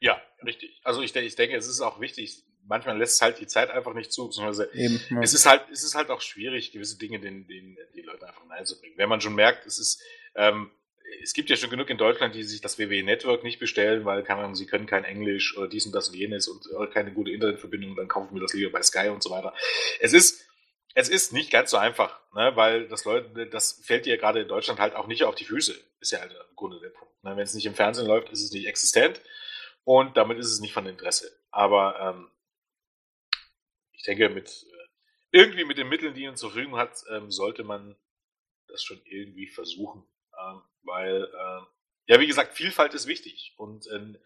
[0.00, 0.80] ja, richtig.
[0.84, 2.44] Also ich, denke- ich denke, es ist auch wichtig.
[2.68, 5.00] Manchmal lässt es halt die Zeit einfach nicht zu, beziehungsweise Eben.
[5.10, 5.20] Ja.
[5.22, 8.48] es ist halt, es ist halt auch schwierig, gewisse Dinge den, den, die Leute einfach
[8.50, 8.98] einzubringen.
[8.98, 10.02] Wenn man schon merkt, es ist,
[10.34, 10.70] ähm,
[11.22, 14.22] es gibt ja schon genug in Deutschland, die sich das WWE Network nicht bestellen, weil,
[14.22, 17.12] keine Ahnung, sie können kein Englisch oder dies und das und jenes und äh, keine
[17.12, 19.54] gute Internetverbindung, dann kaufen wir das lieber bei Sky und so weiter.
[20.00, 20.46] Es ist,
[20.94, 24.48] es ist nicht ganz so einfach, ne, weil das Leute, das fällt dir gerade in
[24.48, 25.74] Deutschland halt auch nicht auf die Füße.
[26.00, 27.22] Ist ja halt im Grunde der Punkt.
[27.22, 27.36] Ne?
[27.36, 29.20] Wenn es nicht im Fernsehen läuft, ist es nicht existent
[29.84, 31.30] und damit ist es nicht von Interesse.
[31.50, 32.30] Aber ähm,
[33.92, 37.64] ich denke, mit äh, irgendwie mit den Mitteln, die man zur Verfügung hat, ähm, sollte
[37.64, 37.96] man
[38.68, 40.06] das schon irgendwie versuchen.
[40.40, 43.54] Ähm, weil, äh, ja, wie gesagt, Vielfalt ist wichtig.
[43.56, 44.18] Und ähm,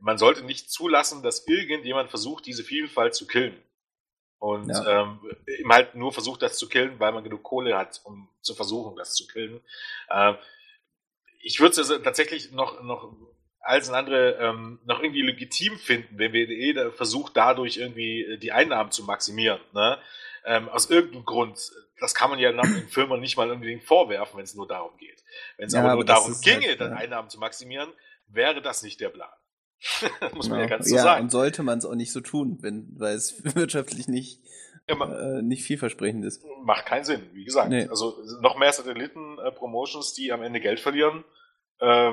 [0.00, 3.56] man sollte nicht zulassen, dass irgendjemand versucht, diese Vielfalt zu killen.
[4.38, 5.02] Und Ja.
[5.02, 8.54] ähm, eben halt nur versucht, das zu killen, weil man genug Kohle hat, um zu
[8.54, 9.60] versuchen, das zu killen.
[10.10, 10.36] Ähm,
[11.42, 13.12] ich würde es also tatsächlich noch, noch
[13.60, 18.38] als ein andere ähm, noch irgendwie legitim finden, wenn WWE da versucht, dadurch irgendwie äh,
[18.38, 19.60] die Einnahmen zu maximieren.
[19.72, 19.98] Ne?
[20.44, 21.58] Ähm, aus irgendeinem Grund.
[22.00, 25.22] Das kann man ja den Firmen nicht mal unbedingt vorwerfen, wenn es nur darum geht.
[25.58, 26.96] Wenn es Ja, aber nur darum ginge, halt, dann ja.
[26.96, 27.92] Einnahmen zu maximieren,
[28.26, 29.28] wäre das nicht der Plan.
[30.34, 30.76] Muss man ja Genau.
[30.76, 31.24] ganz so ja, sagen.
[31.24, 34.40] und sollte man es auch nicht so tun, wenn, weil es wirtschaftlich nicht,
[34.88, 36.42] Ja, man, äh, nicht vielversprechend ist.
[36.62, 37.68] macht keinen Sinn, wie gesagt.
[37.68, 37.86] Nee.
[37.88, 41.24] Also noch mehr Satelliten-Promotions, die am Ende Geld verlieren,
[41.80, 42.12] äh,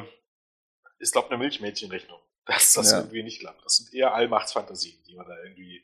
[0.99, 2.19] ist, glaube ich, eine Milchmädchenrechnung.
[2.45, 2.99] Dass das Ja.
[2.99, 3.63] irgendwie nicht klappt.
[3.65, 5.83] Das sind eher Allmachtsfantasien, die man da irgendwie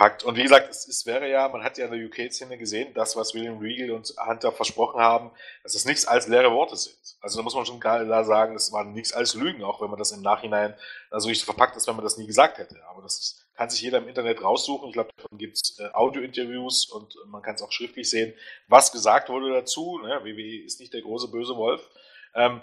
[0.00, 0.24] verpackt.
[0.24, 3.16] Und wie gesagt, es, es wäre ja, man hat ja in der UK-Szene gesehen, das,
[3.16, 5.30] was William Regal und Hunter versprochen haben,
[5.62, 6.96] dass es nichts als leere Worte sind.
[7.20, 9.98] Also da muss man schon klar sagen, das waren nichts als Lügen, auch wenn man
[9.98, 10.74] das im Nachhinein
[11.10, 12.76] so nicht verpackt ist, wenn man das nie gesagt hätte.
[12.88, 14.88] Aber das ist, kann sich jeder im Internet raussuchen.
[14.88, 18.32] Ich glaube, davon gibt es äh, Audio-Interviews und man kann es auch schriftlich sehen,
[18.68, 19.98] was gesagt wurde dazu.
[19.98, 20.20] Ne?
[20.24, 21.86] WWE ist nicht der große böse Wolf.
[22.34, 22.62] Ähm,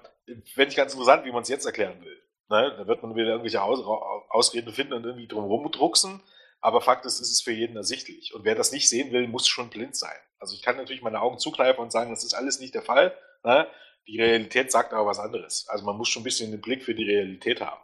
[0.55, 2.19] Fände ich ganz interessant, wie man es jetzt erklären will.
[2.49, 2.73] Ne?
[2.77, 3.79] Da wird man wieder irgendwelche Aus
[4.29, 6.21] Ausreden finden und irgendwie drumherum drucksen.
[6.59, 8.33] Aber Fakt ist, es ist für jeden ersichtlich.
[8.33, 10.17] Und wer das nicht sehen will, muss schon blind sein.
[10.39, 13.15] Also ich kann natürlich meine Augen zukneifen und sagen, das ist alles nicht der Fall.
[13.43, 13.67] Ne?
[14.07, 15.67] Die Realität sagt aber was anderes.
[15.69, 17.81] Also man muss schon ein bisschen den Blick für die Realität haben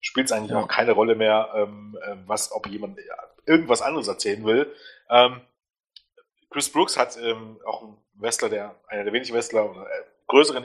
[0.00, 0.60] spielt es eigentlich ja.
[0.60, 2.98] auch keine Rolle mehr, ähm, ähm, was, ob jemand
[3.46, 4.72] irgendwas anderes erzählen will.
[5.10, 5.40] Ähm,
[6.50, 10.64] Chris Brooks hat ähm, auch ein Wrestler, der einer der wenigen Wrestler oder äh, größeren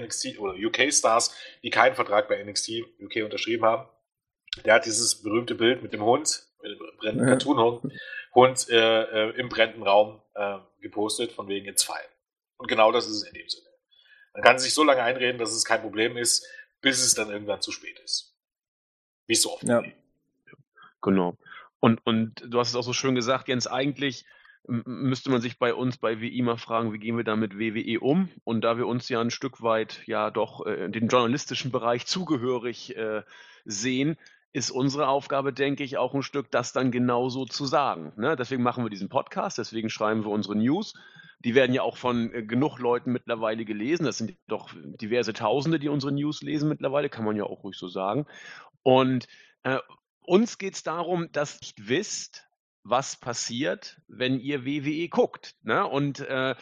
[0.00, 2.70] NXT oder UK Stars, die keinen Vertrag bei NXT
[3.00, 3.88] UK unterschrieben haben.
[4.64, 7.34] Der hat dieses berühmte Bild mit dem Hund, mit dem brennenden ja.
[7.34, 7.92] Cartoon-Hund,
[8.34, 12.04] Hund äh, äh, im brennenden Raum äh, gepostet, von wegen jetzt fein.
[12.56, 13.68] Und genau das ist es in dem Sinne.
[14.32, 16.46] Man kann sich so lange einreden, dass es kein Problem ist,
[16.80, 18.34] bis es dann irgendwann zu spät ist.
[19.26, 19.62] Wie so oft.
[19.64, 19.82] Ja.
[21.00, 21.36] Genau.
[21.80, 24.24] Und, und du hast es auch so schön gesagt, Jens, eigentlich
[24.66, 28.00] müsste man sich bei uns bei WI mal fragen, wie gehen wir da mit WWE
[28.00, 28.30] um?
[28.44, 32.96] Und da wir uns ja ein Stück weit ja doch äh, den journalistischen Bereich zugehörig
[32.96, 33.22] äh,
[33.64, 34.16] sehen,
[34.54, 38.12] ist unsere Aufgabe, denke ich, auch ein Stück, das dann genauso zu sagen.
[38.16, 38.36] Ne?
[38.36, 40.94] Deswegen machen wir diesen Podcast, deswegen schreiben wir unsere News.
[41.44, 44.04] Die werden ja auch von äh, genug Leuten mittlerweile gelesen.
[44.04, 47.76] Das sind doch diverse Tausende, die unsere News lesen mittlerweile, kann man ja auch ruhig
[47.76, 48.26] so sagen.
[48.84, 49.26] Und
[49.64, 49.78] äh,
[50.24, 52.46] uns geht es darum, dass ihr wisst,
[52.84, 55.56] was passiert, wenn ihr WWE guckt.
[55.62, 55.86] Ne?
[55.86, 56.54] Und äh,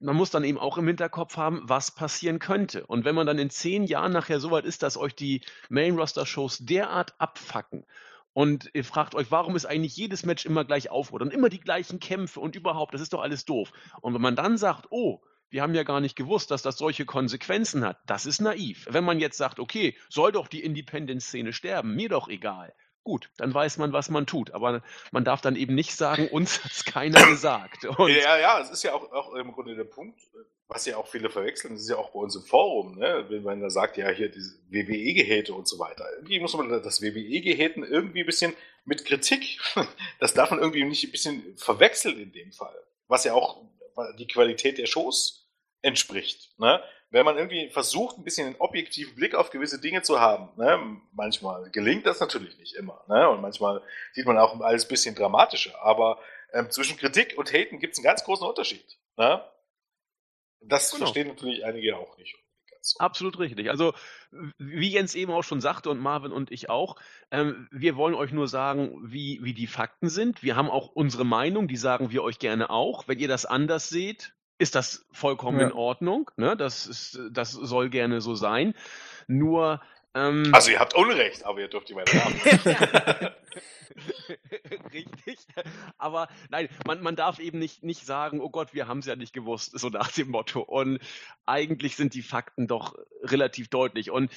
[0.00, 2.86] man muss dann eben auch im Hinterkopf haben, was passieren könnte.
[2.86, 6.58] Und wenn man dann in zehn Jahren nachher so weit ist, dass euch die Main-Roster-Shows
[6.60, 7.84] derart abfacken
[8.32, 11.60] und ihr fragt euch, warum ist eigentlich jedes Match immer gleich aufgebaut und immer die
[11.60, 13.72] gleichen Kämpfe und überhaupt, das ist doch alles doof.
[14.00, 17.06] Und wenn man dann sagt, oh, wir haben ja gar nicht gewusst, dass das solche
[17.06, 17.98] Konsequenzen hat.
[18.06, 18.86] Das ist naiv.
[18.90, 22.74] Wenn man jetzt sagt, okay, soll doch die Independent-Szene sterben, mir doch egal.
[23.06, 24.50] Gut, dann weiß man, was man tut.
[24.50, 27.84] Aber man darf dann eben nicht sagen, uns hat es keiner gesagt.
[27.84, 30.18] Und ja, ja, es ist ja auch, auch, im Grunde der Punkt,
[30.66, 33.24] was ja auch viele verwechseln, das ist ja auch bei uns im Forum, ne?
[33.28, 36.04] wenn man da sagt, ja, hier diese WWE-Gehete und so weiter.
[36.16, 38.54] Irgendwie muss man das WWE-Geheten irgendwie ein bisschen
[38.84, 39.60] mit Kritik,
[40.18, 42.76] das darf man irgendwie nicht ein bisschen verwechseln in dem Fall.
[43.06, 43.62] Was ja auch
[44.18, 45.48] die Qualität der Shows
[45.80, 46.58] entspricht.
[46.58, 46.82] Ne?
[47.10, 51.00] Wenn man irgendwie versucht, ein bisschen einen objektiven Blick auf gewisse Dinge zu haben, ne?
[51.12, 53.04] manchmal gelingt das natürlich nicht immer.
[53.08, 53.28] Ne?
[53.28, 55.80] Und manchmal sieht man auch alles ein bisschen dramatischer.
[55.82, 56.18] Aber
[56.52, 58.84] ähm, zwischen Kritik und Haten gibt es einen ganz großen Unterschied.
[59.16, 59.42] Ne?
[60.60, 61.04] Das genau.
[61.04, 62.36] verstehen natürlich einige auch nicht.
[62.86, 63.00] So.
[63.00, 63.68] Absolut richtig.
[63.68, 63.94] Also,
[64.58, 66.96] wie Jens eben auch schon sagte und Marvin und ich auch,
[67.32, 70.42] ähm, wir wollen euch nur sagen, wie, wie die Fakten sind.
[70.44, 73.08] Wir haben auch unsere Meinung, die sagen wir euch gerne auch.
[73.08, 75.66] Wenn ihr das anders seht, ist das vollkommen ja.
[75.66, 76.30] in Ordnung.
[76.36, 76.56] Ne?
[76.56, 78.74] Das, ist, das soll gerne so sein.
[79.26, 79.80] Nur.
[80.14, 82.40] Ähm, also, ihr habt Unrecht, aber ihr dürft die weiter haben.
[84.92, 85.38] Richtig.
[85.98, 89.16] Aber nein, man, man darf eben nicht, nicht sagen, oh Gott, wir haben es ja
[89.16, 90.60] nicht gewusst, so nach dem Motto.
[90.60, 91.00] Und
[91.44, 94.10] eigentlich sind die Fakten doch relativ deutlich.
[94.10, 94.30] Und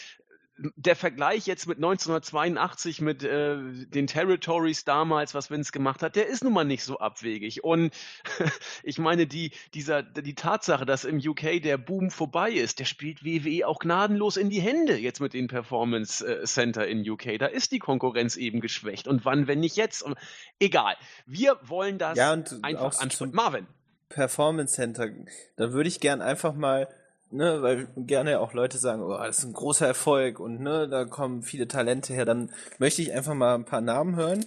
[0.76, 6.28] der Vergleich jetzt mit 1982 mit äh, den Territories damals, was Vince gemacht hat, der
[6.28, 7.64] ist nun mal nicht so abwegig.
[7.64, 7.94] Und
[8.84, 13.24] ich meine, die, dieser, die Tatsache, dass im UK der Boom vorbei ist, der spielt
[13.24, 17.40] WWE auch gnadenlos in die Hände jetzt mit den Performance äh, Center in UK.
[17.40, 19.08] Da ist die Konkurrenz eben geschwächt.
[19.08, 20.02] Und wann, wenn nicht jetzt?
[20.02, 20.18] Und,
[20.60, 20.96] egal.
[21.26, 23.32] Wir wollen das ja, und einfach anschauen.
[23.34, 23.68] Marvin.
[24.10, 25.08] Performance Center,
[25.56, 26.88] da würde ich gern einfach mal
[27.32, 31.06] ne, weil gerne auch Leute sagen, oh, das ist ein großer Erfolg und ne, da
[31.06, 34.46] kommen viele Talente her, dann möchte ich einfach mal ein paar Namen hören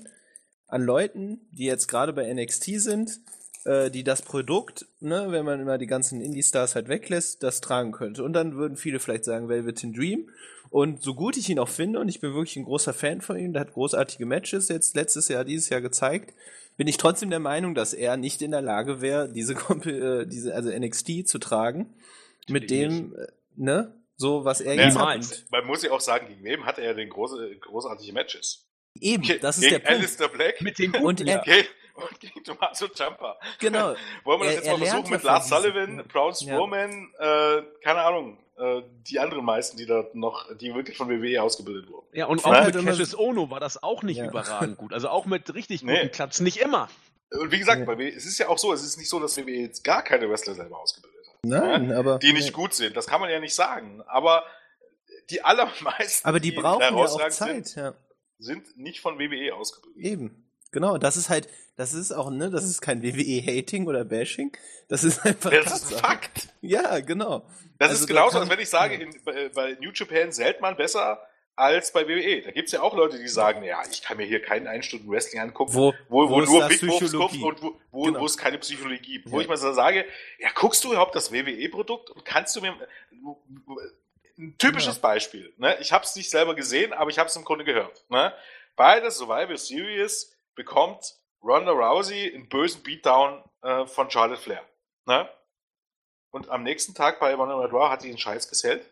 [0.67, 3.21] an Leuten, die jetzt gerade bei NXT sind,
[3.65, 7.93] äh, die das Produkt, ne, wenn man immer die ganzen Indie-Stars halt weglässt, das tragen
[7.93, 8.25] könnte.
[8.25, 10.31] Und dann würden viele vielleicht sagen, Velvet in Dream.
[10.71, 13.37] Und so gut ich ihn auch finde, und ich bin wirklich ein großer Fan von
[13.37, 16.35] ihm, der hat großartige Matches jetzt letztes Jahr, dieses Jahr gezeigt,
[16.79, 20.55] bin ich trotzdem der Meinung, dass er nicht in der Lage wäre, diese, äh, diese
[20.55, 21.93] also NXT zu tragen
[22.49, 23.19] mit dem, nicht.
[23.19, 24.03] Äh, ne?
[24.17, 25.45] So, was er jetzt hat.
[25.51, 28.69] Man muss ja auch sagen, gegen wem hat er denn große, großartige Matches?
[29.01, 29.99] Eben, das ist gegen der Punkt.
[29.99, 33.39] Alistair Black mit den und, er, gegen, und gegen Tommaso Ciampa.
[33.59, 33.95] Genau.
[34.25, 37.59] Wollen wir das er, jetzt mal versuchen mit Lars Sullivan, Braun Strowman, ja.
[37.59, 41.91] äh, keine Ahnung, äh, die anderen meisten, die da noch, die wirklich von WWE ausgebildet
[41.91, 42.07] wurden.
[42.13, 44.27] Ja, und auch mit Cassius Ono war das auch nicht ja.
[44.27, 44.93] überragend gut.
[44.93, 46.09] Also auch mit richtig guten nee.
[46.09, 46.89] Platz, nicht immer.
[47.31, 48.07] Und wie gesagt, ja.
[48.07, 50.55] es ist ja auch so, es ist nicht so, dass WWE jetzt gar keine Wrestler
[50.55, 52.19] selber ausgebildet Nein, ja, aber.
[52.19, 52.97] Die nicht gut sind.
[52.97, 54.03] Das kann man ja nicht sagen.
[54.07, 54.45] Aber
[55.31, 56.27] die allermeisten.
[56.27, 57.95] Aber die, die brauchen ja auch Zeit, sind, ja.
[58.39, 60.05] sind nicht von WWE ausgebildet.
[60.05, 60.49] Eben.
[60.71, 64.57] Genau, das ist halt, das ist auch, ne, das ist kein WWE-Hating oder Bashing.
[64.89, 65.51] Das ist einfach.
[65.51, 66.49] Das ist ein Fakt.
[66.63, 67.47] Ja, genau.
[67.79, 70.77] Das also ist genauso, als wenn ich sage, in, bei, bei New Japan zählt man
[70.77, 71.21] besser
[71.57, 72.43] als bei WWE.
[72.43, 75.41] Da gibt's ja auch Leute, die sagen, ja, ich kann mir hier keinen Einstunden Wrestling
[75.41, 78.21] angucken, wo, wo, wo, wo nur Big Moves kommt und wo, wo, genau.
[78.21, 79.31] wo es keine Psychologie gibt.
[79.31, 79.43] Wo ja.
[79.43, 80.07] ich mal so sage,
[80.39, 82.75] ja, guckst du überhaupt das WWE-Produkt und kannst du mir
[84.39, 85.09] ein typisches genau.
[85.09, 85.53] Beispiel.
[85.59, 85.77] Ne?
[85.81, 88.05] Ich habe es nicht selber gesehen, aber ich habe es im Grunde gehört.
[88.09, 88.33] Ne?
[88.77, 94.65] Bei der Survivor Series bekommt Ronda Rousey einen bösen Beatdown äh, von Charlotte Flair.
[95.07, 95.29] Ne?
[96.31, 98.89] Und am nächsten Tag bei Monday Night Raw hat sie einen Scheiß gesellt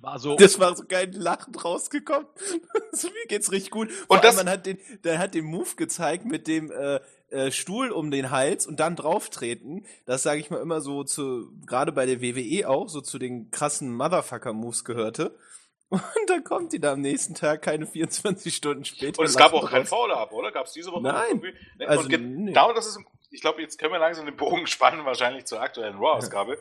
[0.00, 0.36] war so.
[0.36, 2.26] Das war so geil lachend rausgekommen.
[2.92, 3.90] so, mir geht's richtig gut.
[3.90, 7.00] Vor und das, man hat den, der hat den Move gezeigt mit dem äh,
[7.30, 9.86] äh, Stuhl um den Hals und dann drauftreten.
[10.06, 13.50] Das sage ich mal immer so zu, gerade bei der WWE auch, so zu den
[13.50, 15.36] krassen Motherfucker-Moves gehörte.
[15.90, 19.20] Und dann kommt die da am nächsten Tag keine 24 Stunden später.
[19.20, 20.52] Und es gab auch kein Foul-Up, oder?
[20.52, 21.40] Gab es diese Woche Nein.
[21.78, 21.88] Ne?
[21.88, 22.74] Also, genau nee.
[22.74, 23.00] das ist,
[23.30, 26.58] ich glaube, jetzt können wir langsam den Bogen spannen, wahrscheinlich zur aktuellen Raw-Ausgabe.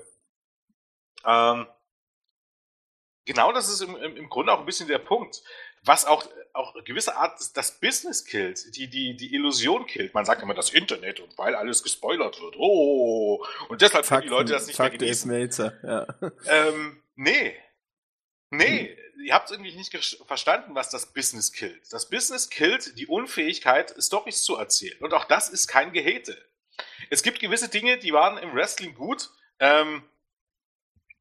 [1.25, 1.67] ähm,
[3.27, 5.43] genau das ist im, im, Grunde auch ein bisschen der Punkt.
[5.83, 10.15] Was auch, auch eine gewisse Art das Business killt, die, die, die Illusion killt.
[10.15, 12.55] Man sagt immer das Internet und weil alles gespoilert wird.
[12.57, 15.29] Oh, und deshalb können die Leute das nicht Fakt mehr genießen.
[15.29, 16.31] Melzer, ja.
[16.47, 17.55] Ähm, nee.
[18.49, 19.25] Nee, hm.
[19.25, 19.95] ihr habt irgendwie nicht
[20.25, 21.91] verstanden, was das Business killt.
[21.91, 24.97] Das Business killt die Unfähigkeit, Storys zu erzählen.
[25.01, 26.37] Und auch das ist kein Gehete.
[27.09, 29.29] Es gibt gewisse Dinge, die waren im Wrestling gut.
[29.59, 30.03] Ähm,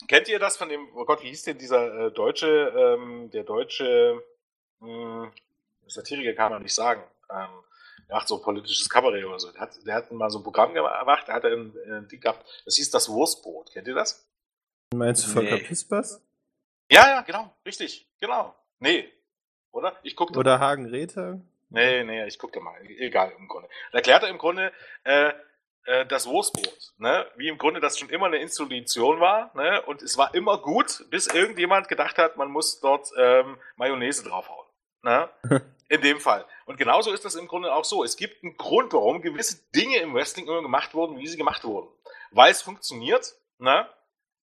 [0.09, 3.45] Kennt ihr das von dem, oh Gott, wie hieß denn dieser äh, deutsche, ähm, der
[3.45, 4.23] deutsche
[4.81, 5.33] mh, hm,
[5.87, 7.03] Satiriker kann man nicht sagen.
[7.31, 7.49] Ähm,
[8.09, 9.51] der macht so politisches Kabarett oder so.
[9.53, 12.45] Der hat, der hat mal so ein Programm gemacht, der hat ein, ein Ding gehabt,
[12.65, 13.73] das hieß das Wurstbrot.
[13.73, 14.29] Kennt ihr das?
[14.95, 15.63] Meinst du Volker nee.
[15.63, 16.23] Pispers?
[16.91, 18.55] Ja, ja, genau, richtig, genau.
[18.79, 19.11] Nee,
[19.73, 19.97] oder?
[20.03, 21.41] Ich guck Oder Hagen Räther?
[21.69, 22.81] Nee, nee, ich gucke mal.
[22.83, 23.69] Egal, im Grunde.
[23.91, 24.73] Da erklärt er im Grunde,
[25.05, 25.33] äh,
[25.87, 27.27] äh, das Wurstbrot, ne?
[27.37, 29.51] wie im Grunde das schon immer eine Institution war.
[29.55, 29.83] Ne?
[29.83, 34.67] Und es war immer gut, bis irgendjemand gedacht hat, man muss dort ähm, Mayonnaise draufhauen.
[35.03, 35.29] Ne?
[35.89, 36.45] In dem Fall.
[36.65, 38.03] Und genauso ist das im Grunde auch so.
[38.03, 41.63] Es gibt einen Grund, warum gewisse Dinge im Wrestling immer gemacht wurden, wie sie gemacht
[41.63, 41.89] wurden.
[42.33, 43.89] Weil es funktioniert, ne?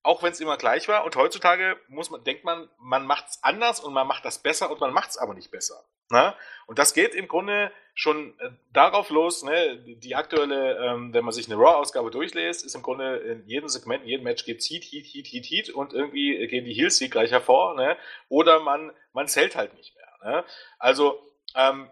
[0.03, 1.03] auch wenn es immer gleich war.
[1.03, 4.71] Und heutzutage muss man, denkt man, man macht es anders und man macht das besser
[4.71, 5.83] und man macht es aber nicht besser.
[6.13, 6.33] Ne?
[6.67, 11.33] Und das geht im Grunde schon äh, darauf los, ne, die aktuelle, ähm, wenn man
[11.33, 14.83] sich eine Raw-Ausgabe durchlässt, ist im Grunde in jedem Segment, in jedem Match geht's Heat,
[14.83, 17.97] Heat, Heat, Heat, Heat und irgendwie gehen die Heels gleich hervor, ne?
[18.29, 20.31] Oder man, man zählt halt nicht mehr.
[20.31, 20.45] Ne?
[20.79, 21.19] Also,
[21.55, 21.89] ähm,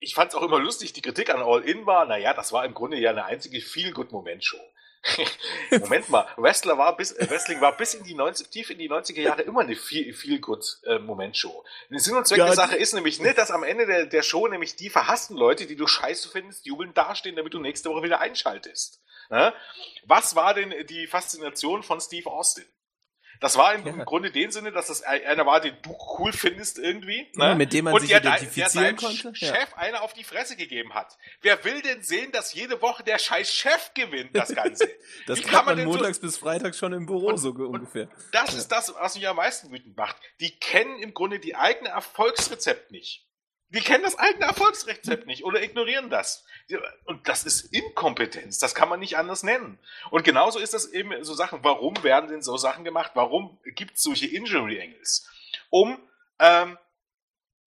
[0.00, 2.64] ich fand es auch immer lustig, die Kritik an All In war, naja, das war
[2.64, 4.60] im Grunde ja eine einzige Feel-Good-Moment-Show.
[5.70, 8.90] Moment mal, Wrestler war bis, äh, Wrestling war bis in die 90, tief in die
[8.90, 11.64] 90er Jahre immer eine viel, viel gut äh, Momentshow.
[11.90, 14.22] Der Sinn und Zweck ja, der Sache ist nämlich nicht, dass am Ende der, der
[14.22, 18.02] Show nämlich die verhassten Leute, die du scheiße findest, jubeln dastehen, damit du nächste Woche
[18.02, 19.00] wieder einschaltest.
[19.30, 19.52] Ne?
[20.04, 22.64] Was war denn die Faszination von Steve Austin?
[23.40, 23.92] Das war im, ja.
[23.92, 27.28] im Grunde den Sinne, dass das einer war, den du cool findest irgendwie.
[27.34, 27.44] Ne?
[27.44, 29.34] Ja, mit dem man und sich der, identifizieren der konnte.
[29.34, 29.76] Chef ja.
[29.76, 31.16] einer auf die Fresse gegeben hat.
[31.40, 34.88] Wer will denn sehen, dass jede Woche der scheiß Chef gewinnt, das Ganze?
[35.26, 38.08] das kann man, man montags so bis freitags schon im Büro und, so ungefähr.
[38.32, 40.16] Das ist das, was mich am meisten wütend macht.
[40.40, 43.27] Die kennen im Grunde die eigene Erfolgsrezept nicht.
[43.70, 46.44] Die kennen das eigene Erfolgsrezept nicht oder ignorieren das.
[47.04, 48.58] Und das ist Inkompetenz.
[48.58, 49.78] Das kann man nicht anders nennen.
[50.10, 51.62] Und genauso ist das eben so Sachen.
[51.62, 53.12] Warum werden denn so Sachen gemacht?
[53.14, 55.28] Warum gibt es solche Injury Angles?
[55.68, 56.00] Um
[56.38, 56.78] ähm,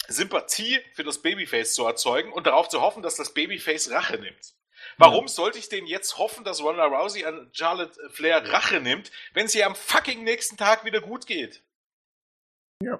[0.07, 4.55] Sympathie für das Babyface zu erzeugen und darauf zu hoffen, dass das Babyface Rache nimmt.
[4.97, 5.27] Warum ja.
[5.27, 9.63] sollte ich denn jetzt hoffen, dass Ronda Rousey an Charlotte Flair Rache nimmt, wenn sie
[9.63, 11.61] am fucking nächsten Tag wieder gut geht?
[12.81, 12.99] Ja.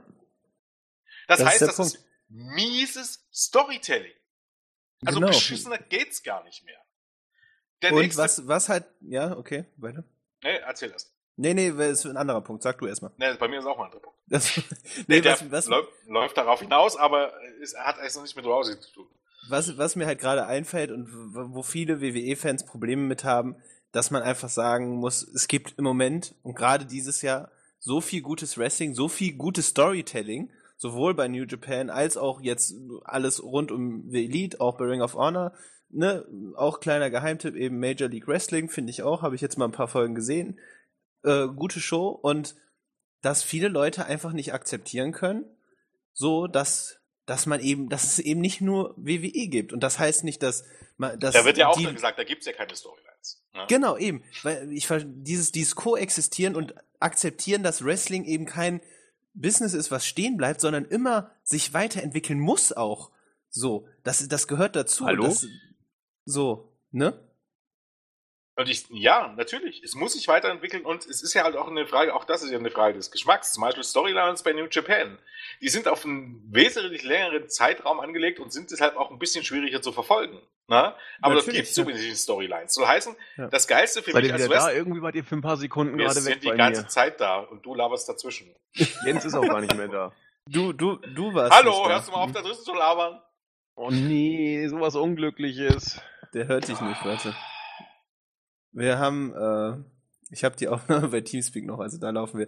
[1.28, 1.96] Das, das heißt, das Punkt.
[1.96, 4.14] ist mieses Storytelling.
[5.06, 5.32] Also genau.
[5.32, 6.80] beschissener geht's gar nicht mehr.
[7.82, 10.04] Der Und was, was halt, ja, okay, weiter.
[10.44, 11.14] Nee, erzähl erst.
[11.36, 12.62] Nee, nee, das ist ein anderer Punkt.
[12.62, 13.12] Sag du erstmal.
[13.18, 14.20] Nee, bei mir ist auch ein anderer Punkt.
[14.28, 14.64] Das, nee,
[15.08, 18.80] nee was, was, läuft, läuft darauf hinaus, aber es hat eigentlich noch nichts mit Rousey
[18.80, 19.08] zu tun.
[19.50, 23.56] Was, was mir halt gerade einfällt und wo viele WWE-Fans Probleme mit haben,
[23.92, 28.22] dass man einfach sagen muss, es gibt im Moment und gerade dieses Jahr so viel
[28.22, 30.52] gutes Wrestling, so viel gutes Storytelling
[30.82, 35.04] sowohl bei New Japan als auch jetzt alles rund um The Elite, auch bei Ring
[35.04, 35.54] of Honor.
[35.90, 36.26] Ne,
[36.56, 39.74] auch kleiner Geheimtipp, eben Major League Wrestling, finde ich auch, habe ich jetzt mal ein
[39.74, 40.58] paar Folgen gesehen.
[41.24, 42.56] Äh, gute Show und
[43.22, 45.46] dass viele Leute einfach nicht akzeptieren können,
[46.14, 49.74] so dass dass man eben, dass es eben nicht nur WWE gibt.
[49.74, 50.64] Und das heißt nicht, dass
[50.98, 51.20] man.
[51.20, 53.44] Dass da wird ja auch die, gesagt, da gibt es ja keine Storylines.
[53.54, 53.66] Ne?
[53.70, 54.24] Genau, eben.
[54.42, 58.82] Weil ich dieses, dieses Koexistieren und akzeptieren, dass Wrestling eben kein
[59.34, 63.12] Business ist, was stehen bleibt, sondern immer sich weiterentwickeln muss auch.
[63.50, 65.06] So, das, das gehört dazu.
[65.06, 65.26] Hallo?
[65.26, 65.46] Das,
[66.26, 67.20] so, ne?
[68.56, 69.82] Und ich, ja, natürlich.
[69.84, 72.52] Es muss sich weiterentwickeln und es ist ja halt auch eine Frage, auch das ist
[72.52, 73.54] ja eine Frage des Geschmacks.
[73.54, 75.18] Zum Beispiel Storylines bei New Japan.
[75.62, 79.82] Die sind auf einen wesentlich längeren Zeitraum angelegt und sind deshalb auch ein bisschen schwieriger
[79.82, 80.40] zu verfolgen.
[80.72, 80.96] Na?
[81.22, 81.88] Aber das Natürlich, gibt so ja.
[81.90, 82.74] wenig Storylines.
[82.74, 83.48] Soll heißen, Ja.
[83.50, 84.56] das Geilste für Seid mich als wieder da?
[84.56, 86.88] Wrestler, Irgendwie wart ihr für ein paar Sekunden wir gerade weg sind die ganze mir.
[86.88, 88.56] Zeit da und du laberst dazwischen.
[89.06, 90.14] Jens ist auch gar nicht mehr da.
[90.48, 91.52] Du, du, du warst.
[91.52, 91.90] Hallo, nicht da.
[91.90, 93.22] hörst du mal auf, da drüben zu labern?
[93.76, 96.00] Oh nee, sowas Unglückliches.
[96.34, 97.36] Der hört dich nicht, warte.
[98.72, 99.84] Wir haben, äh,
[100.34, 102.48] ich habe die Aufnahme bei Teamspeak noch, also da laufen wir.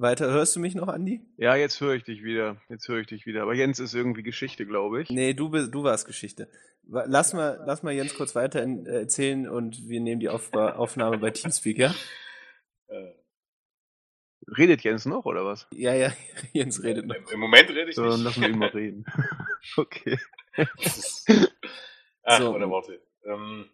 [0.00, 1.20] Weiter, hörst du mich noch, Andi?
[1.38, 2.60] Ja, jetzt höre ich dich wieder.
[2.68, 3.42] Jetzt höre ich dich wieder.
[3.42, 5.10] Aber Jens ist irgendwie Geschichte, glaube ich.
[5.10, 6.48] Nee, du, bist- du warst Geschichte.
[6.84, 10.52] Lass mal, lass mal Jens kurz weiter in, äh, erzählen und wir nehmen die Auf
[10.54, 11.92] Aufnahme bei Teamspeak, ja?
[12.86, 13.12] Äh,
[14.56, 15.66] Redet Jens noch, oder was?
[15.74, 16.12] Ja, ja,
[16.52, 17.16] Jens redet noch.
[17.32, 18.14] Im, Moment rede ich So, nicht.
[18.14, 19.04] dann lassen wir ihn mal reden.
[19.76, 20.16] okay.
[22.22, 22.54] Ach, So.
[22.54, 23.00] oder Worte.
[23.24, 23.66] Ähm,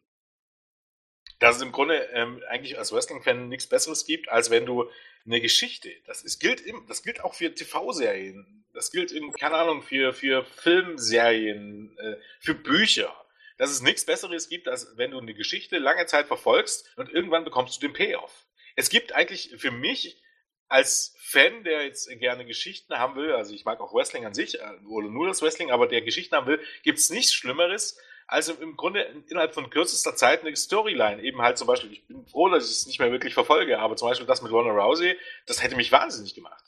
[1.39, 4.89] dass es im Grunde ähm, eigentlich als Wrestling-Fan nichts Besseres gibt, als wenn du
[5.27, 9.55] eine Geschichte, das ist, gilt im, das gilt auch für TV-Serien, das gilt in, keine
[9.55, 13.15] Ahnung, für, für Filmserien, äh, für Bücher,
[13.57, 17.45] dass es nichts Besseres gibt, als wenn du eine Geschichte lange Zeit verfolgst und irgendwann
[17.45, 18.47] bekommst du den Payoff.
[18.77, 20.21] Es gibt eigentlich für mich
[20.69, 24.61] als Fan, der jetzt gerne Geschichten haben will, also ich mag auch Wrestling an sich,
[24.61, 28.53] äh, oder nur das Wrestling, aber der Geschichten haben will, gibt es nichts Schlimmeres, also
[28.55, 31.23] im Grunde innerhalb von kürzester Zeit eine Storyline.
[31.23, 33.97] Eben halt zum Beispiel, ich bin froh, dass ich es nicht mehr wirklich verfolge, aber
[33.97, 36.65] zum Beispiel das mit Ronda Rousey, das hätte mich wahnsinnig gemacht.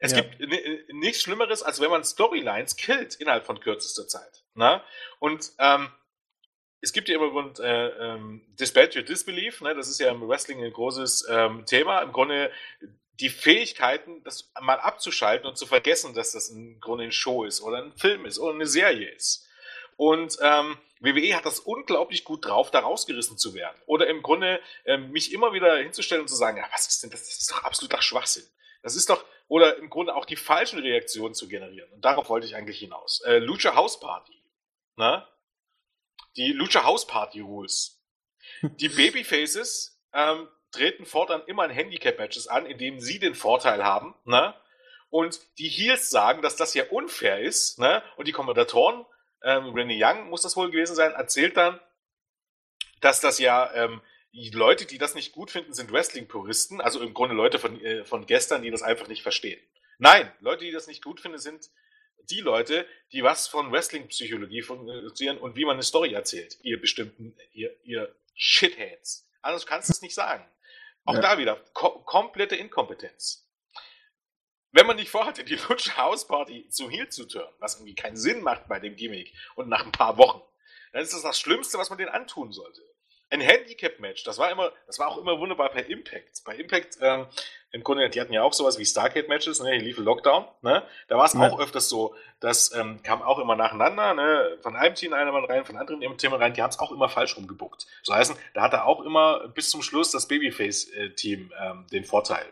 [0.00, 0.20] Es Ja.
[0.20, 4.44] gibt ni- nichts Schlimmeres, als wenn man Storylines killt innerhalb von kürzester Zeit.
[4.54, 4.84] Na?
[5.18, 5.90] Und ähm,
[6.80, 9.74] es gibt ja immer Grund, äh, ähm, Dispatch Your Disbelief, ne?
[9.74, 12.02] das ist ja im Wrestling ein großes ähm, Thema.
[12.02, 12.52] Im Grunde
[13.20, 17.62] die Fähigkeiten, das mal abzuschalten und zu vergessen, dass das im Grunde ein Show ist
[17.62, 19.48] oder ein Film ist oder eine Serie ist.
[19.96, 23.76] Und ähm, WWE hat das unglaublich gut drauf, da rausgerissen zu werden.
[23.86, 27.10] Oder im Grunde ähm, mich immer wieder hinzustellen und zu sagen, ja, was ist denn
[27.10, 27.24] das?
[27.24, 28.44] Das ist doch absoluter Schwachsinn.
[28.82, 31.90] Das ist doch, oder im Grunde auch die falschen Reaktionen zu generieren.
[31.92, 33.22] Und darauf wollte ich eigentlich hinaus.
[33.22, 34.40] Äh, Lucha House Party.
[34.96, 35.26] Ne?
[36.36, 38.00] Die Lucha House Party Rules.
[38.62, 44.14] Die Babyfaces ähm, treten fortan immer in Handicap-Matches an, in denen sie den Vorteil haben.
[44.24, 44.54] Ne?
[45.10, 47.78] Und die Heels sagen, dass das ja unfair ist.
[47.78, 48.02] Ne?
[48.16, 49.06] Und die Kommentatoren,
[49.44, 51.78] ähm, Renee Young muss das wohl gewesen sein, erzählt dann,
[53.00, 54.00] dass das ja ähm,
[54.32, 58.04] die Leute, die das nicht gut finden, sind Wrestling-Puristen, also im Grunde Leute von, äh,
[58.04, 59.60] von gestern, die das einfach nicht verstehen.
[59.98, 61.70] Nein, Leute, die das nicht gut finden, sind
[62.30, 66.58] die Leute, die was von Wrestling-Psychologie funktionieren und wie man eine Story erzählt.
[66.62, 69.28] Ihr bestimmten, ihr, ihr Shitheads.
[69.42, 70.44] Anders kannst du es nicht sagen.
[71.04, 71.20] Auch Ja.
[71.20, 73.43] da wieder, ko komplette Inkompetenz.
[74.74, 78.16] Wenn man nicht vorhatte, die Lutsche House Party zu Heel zu turnen, was irgendwie keinen
[78.16, 80.42] Sinn macht bei dem Gimmick und nach ein paar Wochen,
[80.92, 82.82] dann ist das das Schlimmste, was man denen antun sollte.
[83.30, 86.42] Ein Handicap-Match, das war immer, das war auch immer wunderbar bei Impact.
[86.44, 87.26] Bei Impact, ähm,
[87.70, 90.82] im Grunde, die hatten ja auch sowas wie Starcade-Matches, ne, hier lief ein Lockdown, ne?
[91.06, 91.40] Da war es Ja.
[91.40, 94.58] auch öfters so, das ähm, kam auch immer nacheinander, ne?
[94.60, 97.08] Von einem Team einer Mann rein, von anderen Team rein, die haben es auch immer
[97.08, 97.86] falsch rumgebuckt.
[98.02, 102.46] So heißen, da hatte auch immer bis zum Schluss das Babyface-Team ähm, den Vorteil.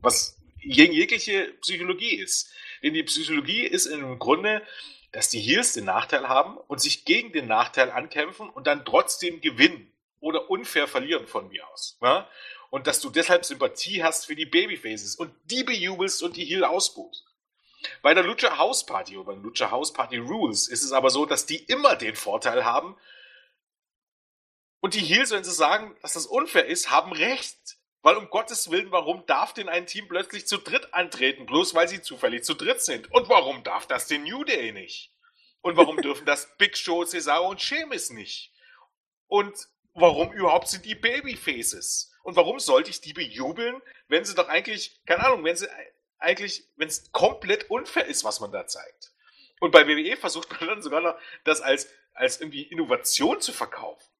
[0.00, 2.52] Was gegen jegliche Psychologie ist.
[2.82, 4.62] Denn die Psychologie ist im Grunde,
[5.12, 9.40] dass die Heels den Nachteil haben und sich gegen den Nachteil ankämpfen und dann trotzdem
[9.40, 11.98] gewinnen oder unfair verlieren von mir aus.
[12.00, 12.28] Ja?
[12.70, 16.64] Und dass du deshalb Sympathie hast für die Babyfaces und die bejubelst und die Heel
[16.64, 17.24] ausbuht.
[18.02, 21.10] Bei der Lucha House Party oder bei den Lucha House Party Rules ist es aber
[21.10, 22.96] so, dass die immer den Vorteil haben
[24.80, 27.76] und die Heels, wenn sie sagen, dass das unfair ist, haben recht.
[28.02, 31.88] Weil um Gottes Willen, warum darf denn ein Team plötzlich zu dritt antreten, bloß weil
[31.88, 33.12] sie zufällig zu dritt sind?
[33.12, 35.12] Und warum darf das den New Day nicht?
[35.60, 38.52] Und warum dürfen das Big Show, Cesaro und Sheamus nicht?
[39.26, 42.12] Und warum überhaupt sind die Babyfaces?
[42.22, 45.68] Und warum sollte ich die bejubeln, wenn sie doch eigentlich, keine Ahnung, wenn sie
[46.18, 49.12] eigentlich, wenn es komplett unfair ist, was man da zeigt?
[49.60, 54.10] Und bei WWE versucht man dann sogar noch, das als, als irgendwie Innovation zu verkaufen.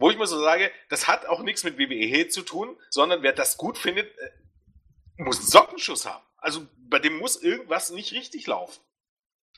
[0.00, 3.34] Wo ich mir so sage, das hat auch nichts mit WWE zu tun, sondern wer
[3.34, 4.30] das gut findet, äh,
[5.18, 6.24] muss einen Sockenschuss haben.
[6.38, 8.80] Also bei dem muss irgendwas nicht richtig laufen.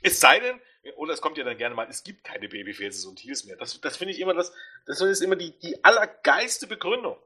[0.02, 0.60] Es sei denn,
[0.96, 3.56] oder es kommt ja dann gerne mal, es gibt keine Babyfaces und Heels mehr.
[3.56, 4.52] Das, das finde ich immer das,
[4.84, 7.16] das ist immer die, die allergeilste Begründung.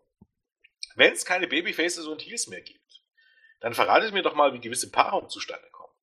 [0.95, 3.03] Wenn es keine Babyfaces und Heels mehr gibt,
[3.61, 5.95] dann verratet mir doch mal, wie gewisse Paarungen zustande kommen.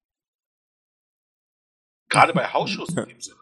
[2.09, 3.37] Gerade bei Hausschuss in dem Sinne.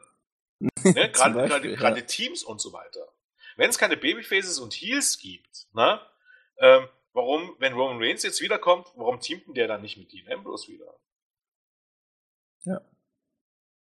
[0.84, 1.11] Ne?
[1.11, 1.76] Gerade, Beispiel, gerade, ja.
[1.76, 3.07] gerade Teams und so weiter.
[3.57, 6.02] Wenn es keine Babyfaces und Heels gibt, ne?
[6.60, 10.32] Ähm, warum, wenn Roman Reigns jetzt wiederkommt, warum teamt denn der dann nicht mit Dean
[10.32, 10.98] Ambrose wieder?
[12.64, 12.82] Ja.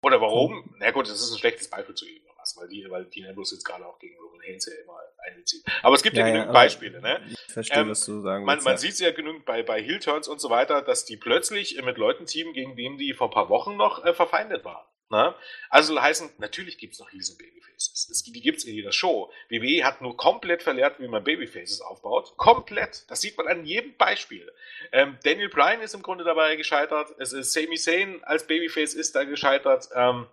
[0.03, 0.75] Oder warum?
[0.79, 3.55] Na gut, das ist ein schlechtes Beispiel zu ihm, was, weil die, weil Dean Ambrose
[3.55, 5.63] jetzt gerade auch gegen Roman Haynes ja immer einbezieht.
[5.83, 7.21] Aber es gibt ja, ja genügend ja, Beispiele, ne?
[7.29, 10.27] Ich verstehe, ähm, was du sagen Man, man sieht es ja genügend bei, bei Heel-Turns
[10.27, 13.49] und so weiter, dass die plötzlich mit Leuten teamen, gegen denen die vor ein paar
[13.49, 14.85] Wochen noch äh, verfeindet waren.
[15.11, 15.35] Ne?
[15.69, 18.07] Also heißen, natürlich gibt es noch und Babyfaces.
[18.09, 19.29] Es, die gibt es in jeder Show.
[19.49, 22.37] WWE hat nur komplett verlehrt, wie man Babyfaces aufbaut.
[22.37, 23.03] Komplett.
[23.09, 24.49] Das sieht man an jedem Beispiel.
[24.93, 27.13] Ähm, Daniel Bryan ist im Grunde dabei gescheitert.
[27.19, 29.89] Es ist Sami Zayn als Babyface ist da gescheitert.
[29.93, 30.27] Ähm,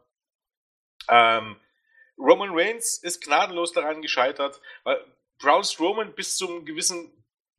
[1.08, 1.56] ähm,
[2.16, 5.04] Roman Reigns ist gnadenlos daran gescheitert, weil
[5.40, 7.12] Braun Strowman bis zum gewissen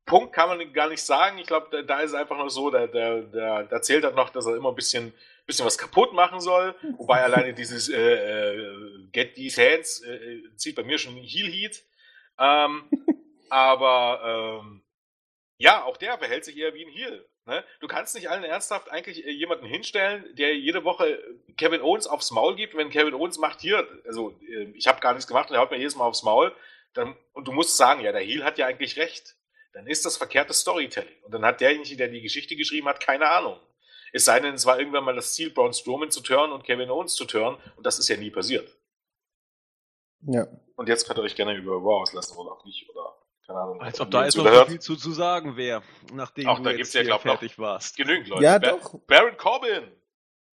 [0.05, 1.37] Punkt kann man gar nicht sagen.
[1.37, 4.11] Ich glaube, da, da, ist es einfach nur so, da, da, da, da zählt er
[4.11, 5.13] noch, dass er immer ein bisschen
[5.49, 6.75] bisschen was kaputt machen soll.
[6.97, 11.83] Wobei alleine dieses äh, äh, Get These Hands äh, zieht bei mir schon Heal Heat.
[12.37, 12.83] Ähm,
[13.49, 14.83] aber ähm,
[15.57, 17.25] ja, auch der verhält sich eher wie ein Heal.
[17.45, 17.63] Ne?
[17.79, 21.21] Du kannst nicht allen ernsthaft eigentlich äh, jemanden hinstellen, der jede Woche
[21.57, 22.77] Kevin Owens aufs Maul gibt.
[22.77, 25.71] Wenn Kevin Owens macht hier, also äh, ich habe gar nichts gemacht und er haut
[25.71, 26.55] mir jedes Mal aufs Maul,
[26.93, 29.35] dann, und du musst sagen, ja, der Heal hat ja eigentlich recht.
[29.73, 31.23] Dann ist das verkehrtes Storytelling.
[31.23, 33.59] Und dann hat derjenige, der die Geschichte geschrieben hat, keine Ahnung.
[34.13, 36.89] Es sei denn, es war irgendwann mal das Ziel, Braun Strowman zu turnen und Kevin
[36.89, 37.57] Owens zu turnen.
[37.75, 38.77] Und das ist ja nie passiert.
[40.21, 40.47] Ja.
[40.75, 42.89] Und jetzt könnt ihr euch gerne über Raw auslassen oder auch nicht.
[42.89, 43.15] Oder
[43.45, 43.81] keine Ahnung.
[43.81, 45.83] Als ob da jetzt noch so viel zu, zu sagen wäre,
[46.13, 47.97] nachdem auch du da jetzt ja, glaub, fertig warst.
[47.97, 48.43] Genügend Leute.
[48.43, 48.99] Ja, Bar doch.
[49.07, 49.91] Baron Corbin!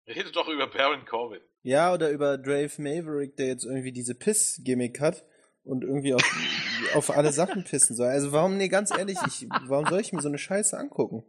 [0.08, 1.40] Redet doch über Baron Corbin.
[1.62, 5.24] Ja, oder über Dave Maverick, der jetzt irgendwie diese Piss-Gimmick hat
[5.64, 6.22] und irgendwie auf,
[6.94, 8.06] auf alle Sachen pissen soll.
[8.06, 11.24] Also warum, nee, ganz ehrlich, ich, warum soll ich mir so eine Scheiße angucken?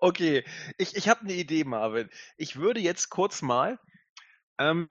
[0.00, 0.44] Okay,
[0.78, 2.08] ich, ich habe eine Idee, Marvin.
[2.38, 3.78] Ich würde jetzt kurz mal,
[4.58, 4.88] ähm,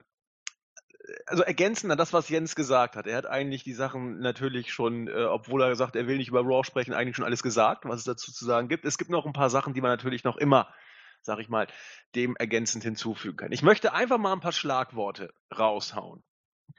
[1.26, 3.08] also ergänzen an das, was Jens gesagt hat.
[3.08, 6.42] Er hat eigentlich die Sachen natürlich schon, äh, obwohl er gesagt, er will nicht über
[6.42, 8.84] Raw sprechen, eigentlich schon alles gesagt, was es dazu zu sagen gibt.
[8.84, 10.72] Es gibt noch ein paar Sachen, die man natürlich noch immer,
[11.22, 11.66] sag ich mal,
[12.14, 13.52] dem ergänzend hinzufügen kann.
[13.52, 16.22] Ich möchte einfach mal ein paar Schlagworte raushauen,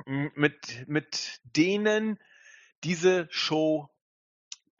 [0.05, 2.17] mit, mit denen
[2.83, 3.90] diese Show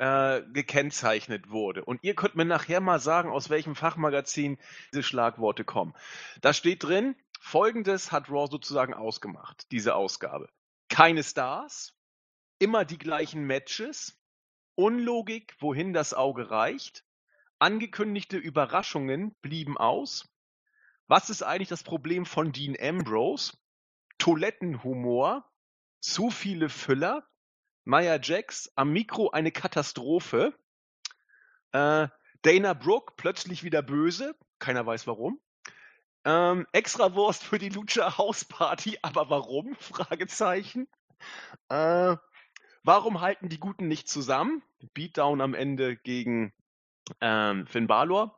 [0.01, 1.85] äh, gekennzeichnet wurde.
[1.85, 4.57] Und ihr könnt mir nachher mal sagen, aus welchem Fachmagazin
[4.91, 5.93] diese Schlagworte kommen.
[6.41, 10.49] Da steht drin, folgendes hat Raw sozusagen ausgemacht, diese Ausgabe.
[10.89, 11.93] Keine Stars,
[12.57, 14.17] immer die gleichen Matches,
[14.73, 17.05] Unlogik, wohin das Auge reicht,
[17.59, 20.27] angekündigte Überraschungen blieben aus.
[21.05, 23.53] Was ist eigentlich das Problem von Dean Ambrose?
[24.17, 25.47] Toilettenhumor,
[25.99, 27.23] zu viele Füller,
[27.83, 30.53] Maya Jax am Mikro eine Katastrophe.
[31.71, 32.07] Äh,
[32.41, 34.35] Dana Brooke plötzlich wieder böse.
[34.59, 35.39] Keiner weiß warum.
[36.23, 39.75] Ähm, Extrawurst für die Lucha House Party, aber warum?
[39.75, 40.87] Fragezeichen.
[41.69, 42.15] Äh,
[42.83, 44.63] warum halten die Guten nicht zusammen?
[44.93, 46.53] Beatdown am Ende gegen
[47.19, 48.37] ähm, Finn Balor.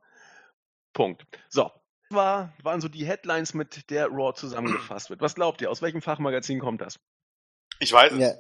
[0.93, 1.25] Punkt.
[1.49, 1.71] So.
[2.09, 5.21] Das war, waren so die Headlines, mit der Raw zusammengefasst wird.
[5.21, 5.71] Was glaubt ihr?
[5.71, 6.99] Aus welchem Fachmagazin kommt das?
[7.79, 8.19] Ich weiß es.
[8.19, 8.33] Ja.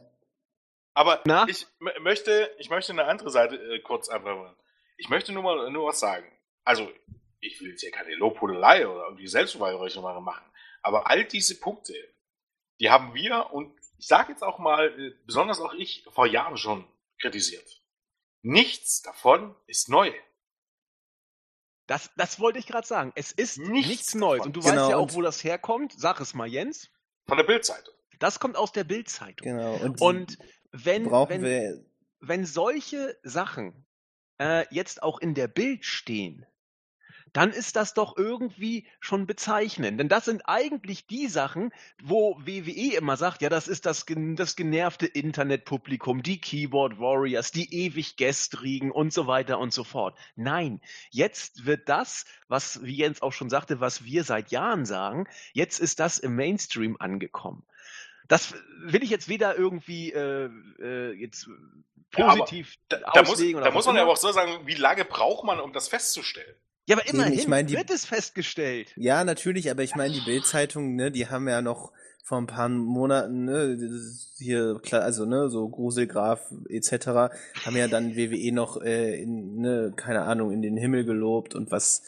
[0.93, 1.45] Aber Na?
[1.47, 1.67] ich
[2.01, 4.53] möchte, ich möchte eine andere Seite äh, kurz einfach.
[4.97, 6.31] Ich möchte nur mal nur was sagen.
[6.63, 6.91] Also,
[7.39, 10.45] ich will jetzt hier keine Lobhudelei oder irgendwie Selbstbeweihräucherung machen.
[10.81, 11.93] Aber all diese Punkte,
[12.79, 16.57] die haben wir und ich sage jetzt auch mal, äh, besonders auch ich, vor Jahren
[16.57, 16.85] schon
[17.19, 17.81] kritisiert.
[18.41, 20.11] Nichts davon ist neu.
[21.87, 23.11] Das, das wollte ich gerade sagen.
[23.15, 24.45] Es ist nichts, nichts Neues.
[24.45, 24.73] Und du genau.
[24.73, 25.93] weißt ja auch, wo das herkommt.
[25.97, 26.89] Sag es mal, Jens.
[27.27, 27.93] Von der Bildzeitung.
[28.19, 29.45] Das kommt aus der Bildzeitung.
[29.45, 29.75] Genau.
[29.75, 30.37] Und, und
[30.73, 31.85] wenn, brauchen wenn, wir
[32.19, 33.85] wenn solche Sachen
[34.39, 36.45] äh, jetzt auch in der Bild stehen,
[37.33, 39.99] dann ist das doch irgendwie schon bezeichnend.
[39.99, 41.71] Denn das sind eigentlich die Sachen,
[42.01, 47.73] wo WWE immer sagt, ja, das ist das, das genervte Internetpublikum, die Keyboard Warriors, die
[47.73, 50.17] ewig gestrigen und so weiter und so fort.
[50.35, 50.79] Nein,
[51.09, 55.79] jetzt wird das, was, wie Jens auch schon sagte, was wir seit Jahren sagen, jetzt
[55.79, 57.63] ist das im Mainstream angekommen.
[58.27, 61.47] Das will ich jetzt weder irgendwie äh, äh, jetzt
[62.11, 65.03] positiv ja, da, da, muss, da muss man ja aber auch so sagen, wie lange
[65.05, 66.55] braucht man, um das festzustellen?
[66.85, 68.93] Ja, aber immerhin ich mein, die, wird es festgestellt.
[68.97, 71.91] Ja, natürlich, aber ich meine, die Bildzeitung, ne, die haben ja noch
[72.23, 73.77] vor ein paar Monaten, ne,
[74.37, 77.07] hier, also, ne, so Gruselgraf etc.,
[77.65, 81.71] haben ja dann WWE noch, äh, in, ne, keine Ahnung, in den Himmel gelobt und
[81.71, 82.03] was,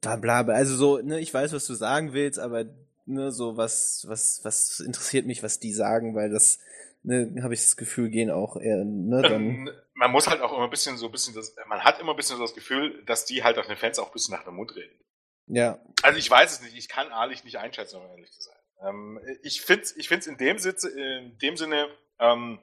[0.00, 2.64] da bla, bla, also so, ne, ich weiß, was du sagen willst, aber
[3.06, 6.58] ne, so was, was, was interessiert mich, was die sagen, weil das,
[7.02, 9.32] ne, habe ich das Gefühl, gehen auch eher, ne, dann.
[9.32, 12.12] Ähm, man muss halt auch immer ein bisschen so ein bisschen das, man hat immer
[12.12, 14.44] ein bisschen so das Gefühl, dass die halt auch den Fans auch ein bisschen nach
[14.44, 14.98] dem Mund reden.
[15.46, 15.78] Ja.
[16.02, 18.56] Also ich weiß es nicht, ich kann ehrlich nicht einschätzen, um ehrlich zu sein.
[18.82, 22.60] Ähm, ich finde es ich find's in dem Sitze, in dem Sinne, ähm,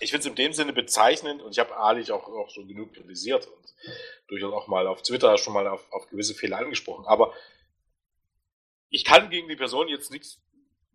[0.00, 2.92] ich finde es in dem Sinne bezeichnend und ich habe Ali auch, auch schon genug
[2.92, 3.74] kritisiert und
[4.28, 7.06] durchaus auch mal auf Twitter schon mal auf, auf gewisse Fehler angesprochen.
[7.06, 7.32] Aber
[8.90, 10.40] ich kann gegen die Person jetzt nichts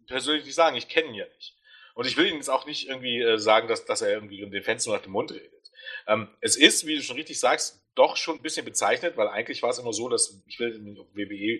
[0.07, 1.55] persönlich nicht sagen, ich kenne ihn ja nicht.
[1.95, 4.63] Und ich will Ihnen jetzt auch nicht irgendwie äh, sagen, dass, dass er irgendwie den
[4.63, 5.71] Fans nur nach dem Mund redet.
[6.07, 9.61] Ähm, es ist, wie du schon richtig sagst, doch schon ein bisschen bezeichnet, weil eigentlich
[9.61, 11.59] war es immer so, dass, ich will WWE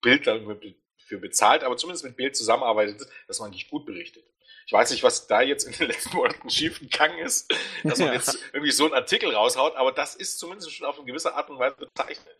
[0.00, 4.24] Bild dafür bezahlt, aber zumindest mit Bild zusammenarbeitet, dass man nicht gut berichtet.
[4.66, 7.52] Ich weiß nicht, was da jetzt in den letzten Monaten schief gegangen ist,
[7.82, 8.14] dass man ja.
[8.14, 11.50] jetzt irgendwie so einen Artikel raushaut, aber das ist zumindest schon auf eine gewisse Art
[11.50, 12.36] und Weise bezeichnet.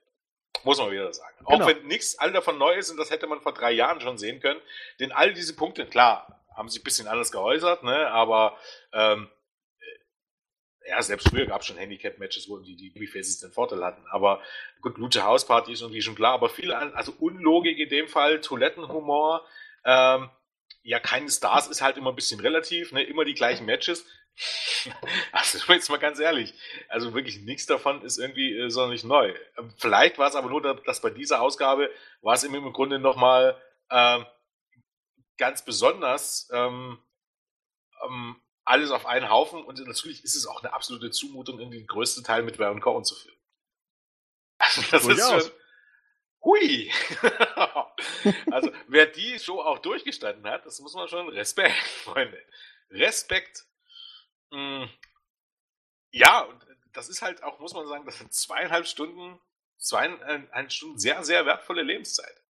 [0.65, 1.35] Muss man wieder sagen.
[1.39, 1.51] Genau.
[1.51, 4.19] Auch wenn nichts all davon neu ist, und das hätte man vor drei Jahren schon
[4.19, 4.61] sehen können,
[5.01, 8.57] denn all diese Punkte, klar, haben sich ein bisschen anders geäußert, ne, aber
[8.93, 9.29] ähm,
[10.87, 14.05] ja, selbst früher gab es schon Handicap-Matches, wo die, die Babyfaces den Vorteil hatten.
[14.11, 14.43] Aber
[14.81, 18.41] gut, Lucha House Party ist irgendwie schon klar, aber viele, also Unlogik in dem Fall,
[18.41, 19.47] Toilettenhumor,
[19.85, 20.31] ähm,
[20.83, 24.05] ja, keine Stars ist halt immer ein bisschen relativ, ne, immer die gleichen Matches.
[25.33, 26.55] also jetzt mal ganz ehrlich,
[26.89, 29.35] also wirklich nichts davon ist irgendwie äh, sonderlich neu.
[29.77, 31.91] Vielleicht war es aber nur, dass bei dieser Ausgabe
[32.21, 33.61] war es im Grunde nochmal
[33.91, 34.27] ähm,
[35.39, 36.99] ganz besonders ähm,
[38.05, 41.87] ähm, alles auf einen Haufen und natürlich ist es auch eine absolute Zumutung, in den
[41.87, 43.37] größten Teil mit Baron Cohen zu führen.
[44.59, 45.53] Also das ist schon,
[46.45, 46.93] hui!
[48.53, 52.41] also wer die Show auch durchgestanden hat, das muss man schon Respekt, Freunde.
[52.91, 53.65] Respekt.
[54.53, 54.85] Mm.
[56.11, 59.41] Ja, und das ist halt auch, muss man sagen, das sind zweieinhalb Stunden,
[59.79, 62.43] zweieinhalb Stunden sehr, sehr wertvolle Lebenszeit.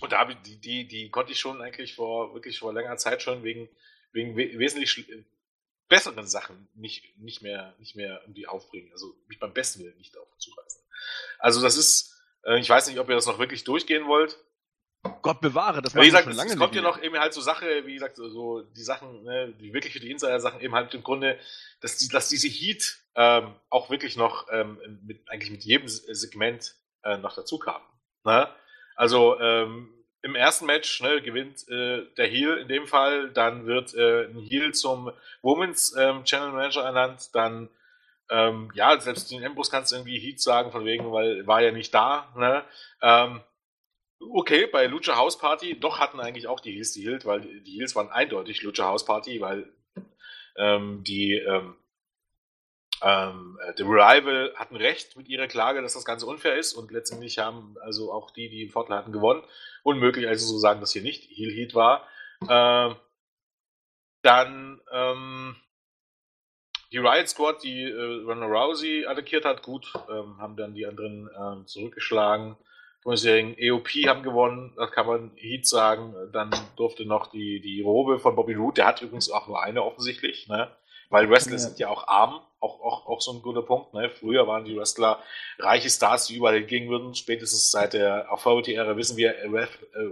[0.00, 2.98] Und da habe ich, die, die, die konnte ich schon eigentlich vor, wirklich vor längerer
[2.98, 3.68] Zeit schon wegen,
[4.12, 5.06] wegen wesentlich
[5.88, 8.92] besseren Sachen nicht, nicht mehr, nicht mehr irgendwie aufbringen.
[8.92, 10.82] Also mich beim besten Willen nicht darauf zureißen.
[11.38, 12.14] Also das ist,
[12.44, 14.38] äh, ich weiß nicht, ob ihr das noch wirklich durchgehen wollt.
[15.22, 17.94] Gott bewahre, das war schon lange Es kommt ja noch eben halt so Sache, wie
[17.94, 21.38] gesagt, so, die Sachen, ne, die wirklich für die Insider-Sachen eben halt im Grunde,
[21.80, 26.74] dass, die, dass diese Heat ähm, auch wirklich noch ähm, mit, eigentlich mit jedem Segment
[27.04, 27.84] äh, noch dazu kamen.
[28.24, 28.48] Ne?
[28.96, 33.94] Also ähm, im ersten Match ne, gewinnt äh, der Heel in dem Fall, dann wird
[33.94, 35.12] äh, ein Heel zum
[35.42, 37.68] Women's ähm, Channel Manager ernannt, dann
[38.30, 41.72] ähm, ja, selbst den Ambrose kannst du irgendwie Heat sagen, von wegen, weil war ja
[41.72, 42.32] nicht da.
[42.36, 42.64] Ne?
[44.30, 47.78] Okay, bei Lucha House Party, doch hatten eigentlich auch die Heels die Heels, weil die
[47.78, 49.72] Heels waren eindeutig Lucha House Party, weil
[50.56, 51.76] ähm, die ähm,
[53.02, 57.38] ähm, The Revival hatten recht mit ihrer Klage, dass das Ganze unfair ist und letztendlich
[57.38, 59.42] haben also auch die, die den Vorteil hatten, gewonnen.
[59.82, 62.06] Unmöglich also so sagen, dass hier nicht Heel Heat war.
[62.48, 62.96] Ähm,
[64.22, 65.56] dann ähm,
[66.92, 71.28] die Riot Squad, die äh, Ronda Rousey attackiert hat, gut, ähm, haben dann die anderen
[71.38, 72.56] ähm, zurückgeschlagen.
[73.04, 76.14] Sagen, EOP haben gewonnen, das kann man Heat sagen.
[76.32, 79.82] Dann durfte noch die, die Robe von Bobby Roode, der hat übrigens auch nur eine
[79.82, 80.70] offensichtlich, ne?
[81.10, 81.58] Weil Wrestler ja.
[81.58, 83.94] sind ja auch arm, auch, auch, auch so ein guter Punkt.
[83.94, 84.10] Ne?
[84.10, 85.22] Früher waren die Wrestler
[85.58, 87.14] reiche Stars, die überall hingehen würden.
[87.14, 89.52] Spätestens seit der Authority-Ära wissen wir, äh,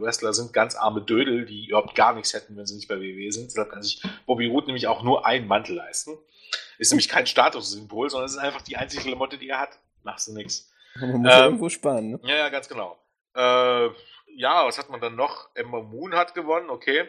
[0.01, 3.33] Wrestler sind ganz arme Dödel, die überhaupt gar nichts hätten, wenn sie nicht bei WWE
[3.33, 3.47] sind.
[3.47, 6.19] Deshalb kann sich Bobby Roode nämlich auch nur einen Mantel leisten.
[6.79, 9.79] Ist nämlich kein Statussymbol, sondern es ist einfach die einzige Klamotte, die er hat.
[10.05, 10.72] Machst du nichts.
[10.97, 12.21] Man muss ähm, irgendwo sparen, ne?
[12.25, 12.99] Ja, ja, ganz genau.
[13.35, 13.89] Äh,
[14.35, 15.49] ja, was hat man dann noch?
[15.55, 17.09] Emma Moon hat gewonnen, okay.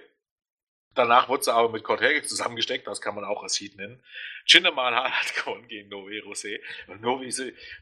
[0.95, 4.03] Danach wurde sie aber mit Cortege zusammengesteckt, das kann man auch als Heat nennen.
[4.45, 6.59] Chindamal hat gewonnen gegen Nove Rosé.
[6.87, 7.27] Und Nove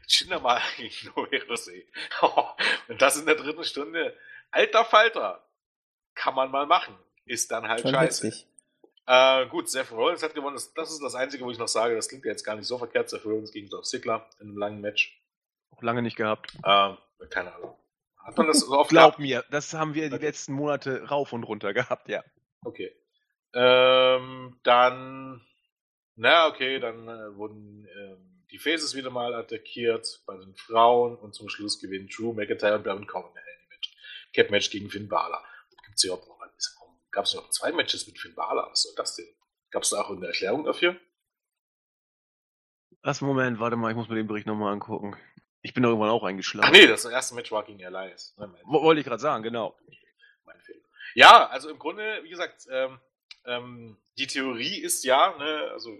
[0.06, 1.84] Chindamal gegen Nove Rosé.
[2.88, 4.16] Und das in der dritten Stunde.
[4.50, 5.44] Alter Falter.
[6.14, 6.96] Kann man mal machen.
[7.24, 8.44] Ist dann halt Schon scheiße.
[9.06, 10.54] Äh, gut, Seth Rollins hat gewonnen.
[10.54, 12.66] Das, das, ist das Einzige, wo ich noch sage, das klingt ja jetzt gar nicht
[12.66, 13.10] so verkehrt.
[13.10, 15.21] Seth Rollins gegen Dolph Ziggler in einem langen Match.
[15.72, 16.54] Auch lange nicht gehabt.
[16.62, 16.94] Äh,
[17.30, 17.76] keine Ahnung.
[18.18, 19.18] Hat man das so oft Glaub gehabt?
[19.18, 22.22] mir, das haben wir die letzten Monate rauf und runter gehabt, ja.
[22.64, 22.94] Okay.
[23.52, 25.44] Ähm, dann,
[26.14, 31.34] na okay, dann äh, wurden ähm, die Faces wieder mal attackiert bei den Frauen und
[31.34, 33.94] zum Schluss gewinnt Drew McIntyre und Baron Corbin ein Match.
[34.32, 35.42] Cap Match gegen Finn Balor.
[35.84, 36.32] Gibt's hier auch noch
[37.12, 38.70] Gab es noch zwei Matches mit Finn Balor?
[38.70, 39.28] Was soll das denn?
[39.70, 40.96] Gab es da auch eine Erklärung dafür?
[43.02, 45.14] Was, Moment, warte mal, ich muss mir den Bericht nochmal angucken.
[45.62, 46.68] Ich bin da irgendwann auch eingeschlafen.
[46.68, 48.34] Ach nee, das erste Match war gegen Elias.
[48.64, 49.76] Wollte ich gerade sagen, genau.
[50.44, 50.80] Mein Fehler.
[51.14, 52.98] Ja, also im Grunde, wie gesagt, ähm,
[53.46, 55.96] ähm, die Theorie ist ja, ne, also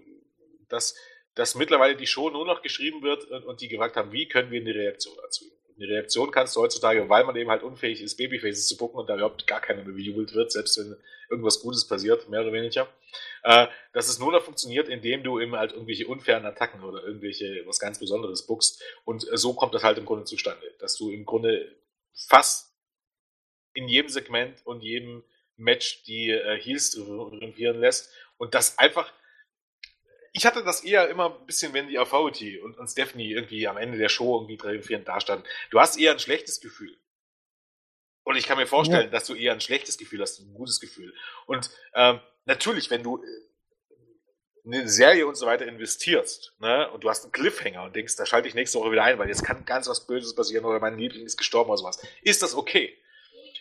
[0.67, 0.95] dass,
[1.35, 4.51] dass mittlerweile die Show nur noch geschrieben wird und, und die gefragt haben, wie können
[4.51, 5.45] wir eine Reaktion dazu?
[5.75, 9.09] Eine Reaktion kannst du heutzutage, weil man eben halt unfähig ist, Babyfaces zu gucken und
[9.09, 10.95] da überhaupt gar keiner mehr bejubelt wird, selbst wenn
[11.29, 12.87] irgendwas Gutes passiert, mehr oder weniger.
[13.43, 17.63] Äh, dass es nur noch funktioniert, indem du eben halt irgendwelche unfairen Attacken oder irgendwelche
[17.65, 18.83] was ganz Besonderes buchst.
[19.05, 21.75] Und äh, so kommt das halt im Grunde zustande, dass du im Grunde
[22.13, 22.73] fast
[23.73, 25.23] in jedem Segment und jedem
[25.57, 29.11] Match die äh, Heels triumphieren lässt und das einfach
[30.33, 33.77] ich hatte das eher immer ein bisschen, wenn die Authority und, und Stephanie irgendwie am
[33.77, 35.47] Ende der Show irgendwie triumphierend dastanden.
[35.69, 36.97] Du hast eher ein schlechtes Gefühl.
[38.23, 39.11] Und ich kann mir vorstellen, ja.
[39.11, 41.13] dass du eher ein schlechtes Gefühl hast, ein gutes Gefühl.
[41.45, 43.27] Und ähm, natürlich, wenn du äh,
[44.65, 48.25] eine Serie und so weiter investierst, ne, und du hast einen Cliffhanger und denkst, da
[48.25, 50.97] schalte ich nächste Woche wieder ein, weil jetzt kann ganz was Böses passieren oder mein
[50.97, 52.97] Liebling ist gestorben oder sowas, ist das okay.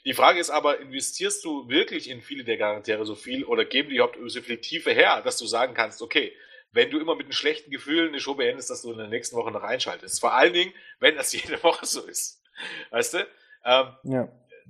[0.04, 3.90] Die Frage ist aber, investierst du wirklich in viele der Charaktere so viel oder geben
[3.90, 6.32] die überhaupt so viel Tiefe her, dass du sagen kannst, okay,
[6.72, 9.36] wenn du immer mit einem schlechten Gefühl eine Show beendest, dass du in der nächsten
[9.36, 10.20] Woche noch einschaltest.
[10.20, 12.42] Vor allen Dingen, wenn das jede Woche so ist.
[12.90, 13.26] Weißt du?
[13.64, 14.28] Ähm, ja.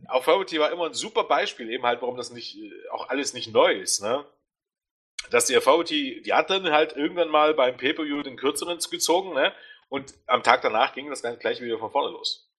[0.09, 3.53] Authority war immer ein super Beispiel, eben halt, warum das nicht äh, auch alles nicht
[3.53, 4.25] neu ist, ne?
[5.31, 9.53] Dass die Authority, die hat dann halt irgendwann mal beim Pay-Per-View den kürzeren gezogen, ne?
[9.89, 12.53] Und am Tag danach ging das gleich wieder von vorne los.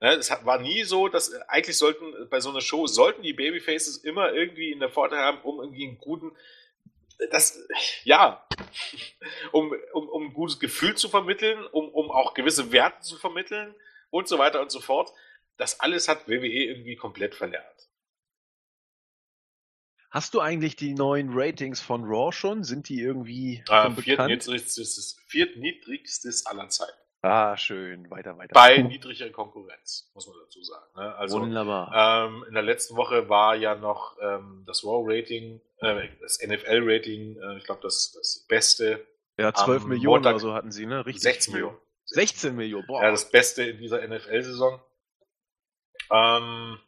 [0.00, 3.34] Ne, es war nie so, dass äh, eigentlich sollten bei so einer Show sollten die
[3.34, 6.32] Babyfaces immer irgendwie in der Vorteil haben, um irgendwie einen guten,
[7.30, 7.58] das,
[8.04, 8.46] ja,
[9.52, 13.74] um, um, um ein gutes Gefühl zu vermitteln, um, um auch gewisse Werte zu vermitteln
[14.10, 15.12] und so weiter und so fort.
[15.56, 17.66] Das alles hat WWE irgendwie komplett verlernt.
[20.10, 22.64] Hast du eigentlich die neuen Ratings von Raw schon?
[22.64, 26.98] Sind die irgendwie äh, viertniedrigstes, viertniedrigstes aller Zeiten.
[27.22, 28.10] Ah, schön.
[28.10, 28.54] Weiter, weiter.
[28.54, 30.86] Bei niedriger Konkurrenz, muss man dazu sagen.
[30.96, 31.14] Ne?
[31.16, 32.28] Also, Wunderbar.
[32.28, 37.58] Ähm, in der letzten Woche war ja noch ähm, das Raw-Rating, äh, das NFL-Rating, äh,
[37.58, 39.06] ich glaube, das, das beste.
[39.36, 41.04] Ja, 12 Millionen Montag, oder so hatten sie, ne?
[41.04, 41.76] Richtig 16 Millionen.
[42.06, 43.02] 16 Millionen, boah.
[43.02, 44.80] Ja, das Beste in dieser NFL-Saison.
[46.10, 46.78] Ähm,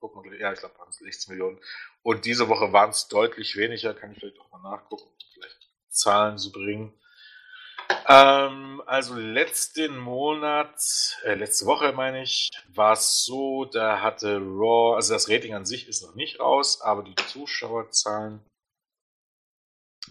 [0.00, 1.60] guck mal, ja, ich glaube, waren es 16 Millionen.
[2.02, 6.38] Und diese Woche waren es deutlich weniger, kann ich vielleicht auch mal nachgucken, vielleicht Zahlen
[6.38, 6.92] zu bringen.
[8.06, 10.80] Ähm, also letzten Monat,
[11.24, 15.64] äh, letzte Woche meine ich, war es so, da hatte Raw, also das Rating an
[15.64, 18.44] sich ist noch nicht raus, aber die Zuschauerzahlen.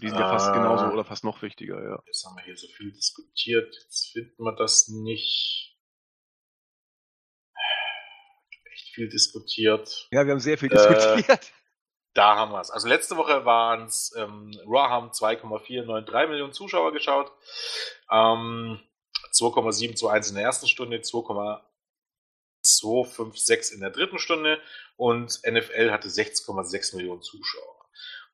[0.00, 2.02] Die sind ja fast genauso äh, oder fast noch wichtiger, ja.
[2.06, 5.76] Jetzt haben wir hier so viel diskutiert, jetzt finden wir das nicht.
[8.72, 10.08] Echt viel diskutiert.
[10.10, 11.28] Ja, wir haben sehr viel diskutiert.
[11.28, 11.59] Äh,
[12.14, 12.70] da haben wir es.
[12.70, 17.32] Also letzte Woche waren es, ähm, Raw haben 2,493 Millionen Zuschauer geschaut.
[18.10, 18.80] Ähm,
[19.32, 24.60] 2,721 in der ersten Stunde, 2,256 in der dritten Stunde
[24.96, 27.76] und NFL hatte 6,6 Millionen Zuschauer.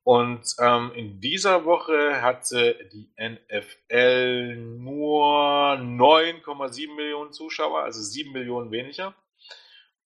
[0.03, 8.71] Und ähm, in dieser Woche hatte die NFL nur 9,7 Millionen Zuschauer, also 7 Millionen
[8.71, 9.13] weniger.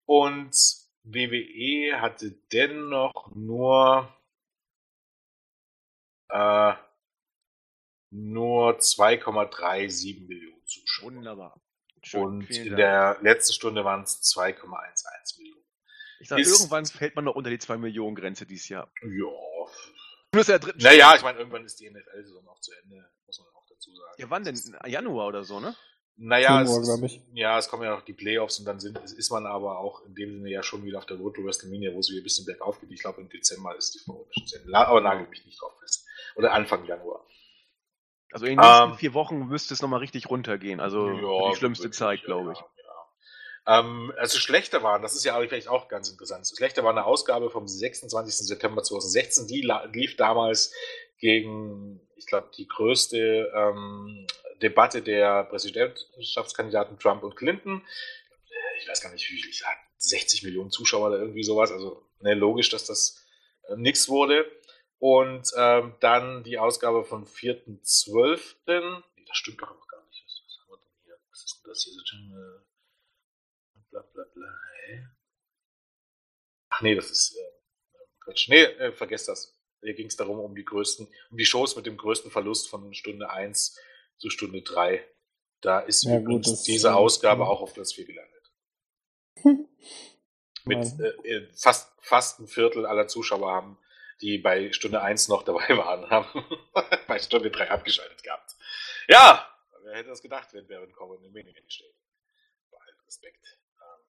[0.06, 0.56] Und
[1.04, 4.14] WWE hatte dennoch nur
[6.30, 6.74] äh,
[8.12, 11.06] nur 2,37 Millionen Zuschauer.
[11.14, 11.62] Wunderbar.
[12.04, 15.62] Schön, und in der letzten Stunde waren es 2,11 Millionen.
[16.20, 18.92] Ich sage, irgendwann fällt man noch unter die 2 Millionen Grenze dieses Jahr.
[19.02, 19.28] Ja.
[20.34, 23.48] Nur der dritten Naja, ich meine, irgendwann ist die NFL-Saison auch zu Ende, muss man
[23.50, 24.14] auch dazu sagen.
[24.18, 24.60] Ja, wann denn?
[24.86, 25.76] Januar oder so, ne?
[26.18, 29.46] Naja, es, ist, ja, es kommen ja noch die Playoffs und dann sind, ist man
[29.48, 32.10] aber auch in dem Sinne ja schon wieder auf der Road to WrestleMania, wo es
[32.10, 32.92] wieder ein bisschen bergauf geht.
[32.92, 34.76] Ich glaube, im Dezember ist die Promotion zu Ende.
[34.76, 36.06] Aber nagel mich nicht drauf fest.
[36.36, 37.26] Oder Anfang Januar.
[38.32, 40.80] Also in den nächsten ähm, vier Wochen müsste es nochmal richtig runtergehen.
[40.80, 42.60] Also ja, die schlimmste wirklich, Zeit, glaube ich.
[42.60, 42.66] Ja,
[43.66, 43.80] ja.
[43.80, 46.48] Ähm, also schlechter waren, das ist ja vielleicht auch ganz interessant.
[46.56, 48.48] Schlechter war eine Ausgabe vom 26.
[48.48, 49.48] September 2016.
[49.48, 50.74] Die lief damals
[51.20, 54.28] gegen, ich glaube, die größte ähm,
[54.62, 57.86] Debatte der Präsidentschaftskandidaten Trump und Clinton.
[58.80, 59.54] Ich weiß gar nicht, wie viel,
[59.98, 61.72] 60 Millionen Zuschauer oder irgendwie sowas.
[61.72, 63.24] Also ne, logisch, dass das
[63.68, 64.50] äh, nichts wurde.
[64.98, 68.56] Und ähm, dann die Ausgabe von 4.12.
[68.68, 70.24] Nee, das stimmt doch noch gar nicht.
[70.26, 71.18] Was, was haben wir denn hier?
[71.30, 71.94] Was ist denn das hier?
[71.94, 74.48] Äh, bla bla bla.
[76.70, 78.50] Ach nee, das ist äh, Quatsch.
[78.50, 79.58] Nee, äh, vergesst das.
[79.82, 82.94] Hier ging es darum, um die größten, um die Shows mit dem größten Verlust von
[82.94, 83.80] Stunde 1
[84.22, 85.06] zu Stunde 3.
[85.62, 87.50] Da ist ja, gut, diese das, Ausgabe ja.
[87.50, 88.52] auch auf Platz 4 gelandet.
[90.64, 93.80] Mit äh, fast, fast ein Viertel aller Zuschauer haben,
[94.22, 96.46] die bei Stunde 1 noch dabei waren, haben
[97.08, 98.56] bei Stunde 3 abgeschaltet gehabt.
[99.08, 99.52] Ja,
[99.84, 101.96] wer hätte das gedacht, wenn Baron Corbin im Main steht.
[102.70, 103.60] Bei allem Respekt.
[103.80, 104.06] Ähm,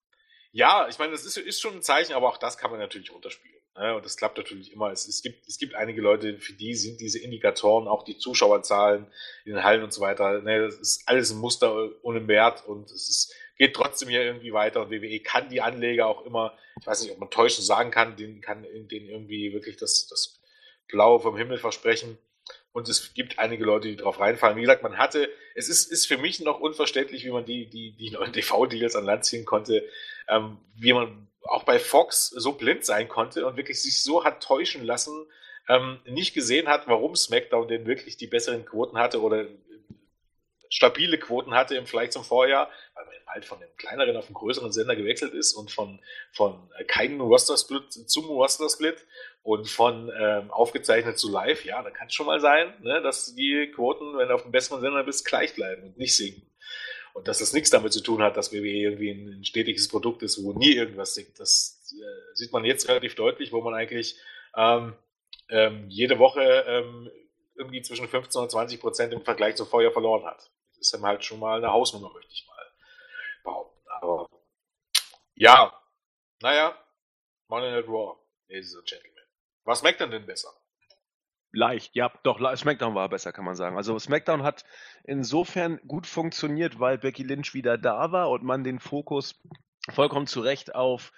[0.52, 3.10] ja, ich meine, das ist, ist schon ein Zeichen, aber auch das kann man natürlich
[3.12, 3.61] runterspielen.
[3.76, 3.94] Ne?
[3.94, 4.90] Und das klappt natürlich immer.
[4.90, 9.06] Es, es, gibt, es gibt einige Leute, für die sind diese Indikatoren, auch die Zuschauerzahlen
[9.44, 12.90] in den Hallen und so weiter, ne, das ist alles ein Muster ohne Wert und
[12.90, 14.82] es ist, geht trotzdem ja irgendwie weiter.
[14.82, 18.16] Und WWE kann die Anleger auch immer, ich weiß nicht, ob man täuschend sagen kann,
[18.16, 20.40] denen kann denen irgendwie wirklich das, das
[20.88, 22.18] Blaue vom Himmel versprechen.
[22.72, 24.56] Und es gibt einige Leute, die drauf reinfallen.
[24.56, 27.92] Wie gesagt, man hatte, es ist, ist für mich noch unverständlich, wie man die, die,
[27.92, 29.84] die neuen TV-Deals an Land ziehen konnte,
[30.28, 34.42] ähm, wie man auch bei Fox so blind sein konnte und wirklich sich so hat
[34.42, 35.26] täuschen lassen,
[35.68, 39.46] ähm, nicht gesehen hat, warum SmackDown denn wirklich die besseren Quoten hatte oder
[40.72, 44.34] stabile Quoten hatte im Vergleich zum Vorjahr, weil man halt von dem kleineren auf den
[44.34, 46.00] größeren Sender gewechselt ist und von,
[46.32, 49.06] von äh, keinem Roster-Split zum Roster-Split
[49.42, 53.34] und von ähm, aufgezeichnet zu live, ja, da kann es schon mal sein, ne, dass
[53.34, 56.51] die Quoten, wenn du auf dem besseren Sender bist, gleich bleiben und nicht sinken.
[57.14, 60.43] Und dass das nichts damit zu tun hat, dass WWE irgendwie ein, stetiges Produkt ist,
[60.43, 61.39] wo nie irgendwas sinkt.
[61.39, 64.18] Das äh, sieht man jetzt relativ deutlich, wo man eigentlich
[64.56, 64.94] ähm,
[65.48, 67.10] ähm, jede Woche ähm,
[67.55, 70.51] irgendwie zwischen 15 und 20 Prozent im Vergleich zum Vorjahr verloren hat.
[70.70, 72.66] Das ist dann halt schon mal eine Hausnummer, möchte ich mal
[73.44, 73.80] behaupten.
[74.01, 74.28] Aber
[75.34, 75.78] ja,
[76.40, 76.76] naja,
[77.48, 78.16] Monday Night Raw,
[78.48, 79.12] ladies and gentlemen.
[79.64, 80.52] Was SmackDown denn besser?
[81.52, 83.76] Leicht, ja, doch, SmackDown war besser, kann man sagen.
[83.76, 84.64] Also SmackDown hat
[85.04, 89.40] insofern gut funktioniert, weil Becky Lynch wieder da war und man den Fokus
[89.90, 91.12] vollkommen zu Recht auf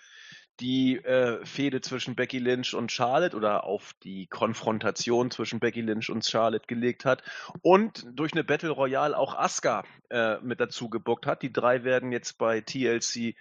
[0.60, 6.10] die äh, Fehde zwischen Becky Lynch und Charlotte oder auf die Konfrontation zwischen Becky Lynch
[6.10, 7.22] und Charlotte gelegt hat
[7.62, 11.42] und durch eine Battle Royale auch Asuka äh, mit dazu gebuckt hat.
[11.42, 13.34] Die drei werden jetzt bei TLC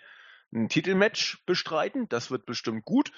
[0.53, 2.09] ein Titelmatch bestreiten.
[2.09, 3.11] Das wird bestimmt gut.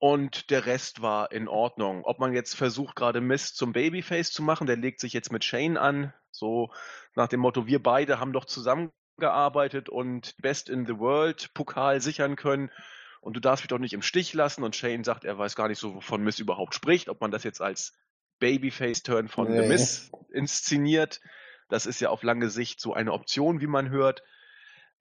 [0.00, 2.04] Und der Rest war in Ordnung.
[2.04, 5.44] Ob man jetzt versucht, gerade Mist zum Babyface zu machen, der legt sich jetzt mit
[5.44, 6.72] Shane an, so
[7.14, 12.36] nach dem Motto, wir beide haben doch zusammengearbeitet und Best in the World Pokal sichern
[12.36, 12.70] können
[13.20, 14.64] und du darfst mich doch nicht im Stich lassen.
[14.64, 17.44] Und Shane sagt, er weiß gar nicht so, wovon Miss überhaupt spricht, ob man das
[17.44, 17.94] jetzt als
[18.38, 19.62] Babyface-Turn von nee.
[19.62, 21.20] The Miss inszeniert.
[21.68, 24.22] Das ist ja auf lange Sicht so eine Option, wie man hört.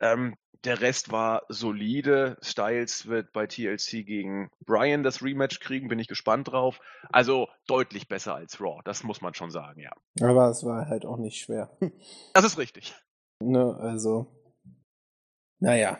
[0.01, 2.37] Ähm, der Rest war solide.
[2.41, 6.79] Styles wird bei TLC gegen Brian das Rematch kriegen, bin ich gespannt drauf.
[7.11, 9.91] Also deutlich besser als Raw, das muss man schon sagen, ja.
[10.21, 11.71] Aber es war halt auch nicht schwer.
[12.33, 12.93] Das ist richtig.
[13.41, 14.27] Ne, also.
[15.59, 15.99] Naja.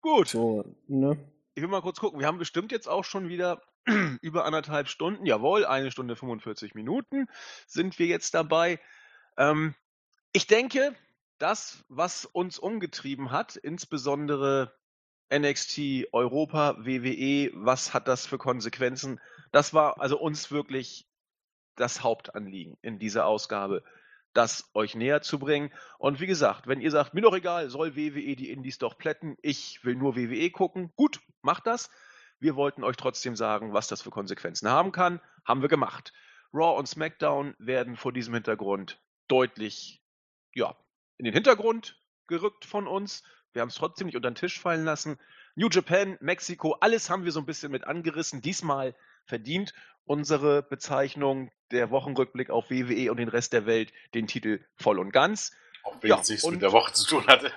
[0.00, 0.28] Gut.
[0.28, 1.16] So, ne?
[1.54, 2.18] Ich will mal kurz gucken.
[2.18, 3.62] Wir haben bestimmt jetzt auch schon wieder
[4.22, 5.26] über anderthalb Stunden.
[5.26, 7.26] Jawohl, eine Stunde 45 Minuten
[7.66, 8.80] sind wir jetzt dabei.
[9.36, 9.74] Ähm,
[10.32, 10.94] ich denke,
[11.42, 14.72] das, was uns umgetrieben hat, insbesondere
[15.32, 19.20] NXT Europa, WWE, was hat das für Konsequenzen?
[19.50, 21.08] Das war also uns wirklich
[21.76, 23.82] das Hauptanliegen in dieser Ausgabe
[24.34, 25.72] das euch näher zu bringen.
[25.98, 29.36] Und wie gesagt, wenn ihr sagt, mir doch egal, soll WWE die Indies doch plätten,
[29.42, 31.90] ich will nur WWE gucken, gut, macht das.
[32.38, 35.20] Wir wollten euch trotzdem sagen, was das für Konsequenzen haben kann.
[35.44, 36.12] Haben wir gemacht.
[36.52, 40.02] Raw und SmackDown werden vor diesem Hintergrund deutlich,
[40.54, 40.76] ja,
[41.22, 41.96] in den Hintergrund
[42.26, 43.22] gerückt von uns.
[43.52, 45.20] Wir haben es trotzdem nicht unter den Tisch fallen lassen.
[45.54, 48.42] New Japan, Mexiko, alles haben wir so ein bisschen mit angerissen.
[48.42, 49.72] Diesmal verdient
[50.04, 55.12] unsere Bezeichnung der Wochenrückblick auf WWE und den Rest der Welt den Titel voll und
[55.12, 55.52] ganz.
[55.84, 57.52] Auch wenn ja, es nichts mit der Woche zu tun hatte.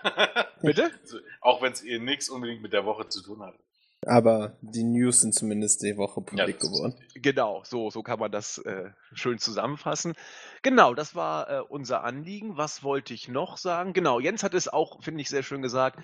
[0.62, 0.92] Bitte?
[1.42, 3.58] Auch wenn es ihr nichts unbedingt mit der Woche zu tun hatte.
[4.06, 6.96] Aber die News sind zumindest die Woche publik ja, geworden.
[7.16, 10.14] Genau, so, so kann man das äh, schön zusammenfassen.
[10.62, 12.56] Genau, das war äh, unser Anliegen.
[12.56, 13.94] Was wollte ich noch sagen?
[13.94, 16.00] Genau, Jens hat es auch, finde ich, sehr schön gesagt.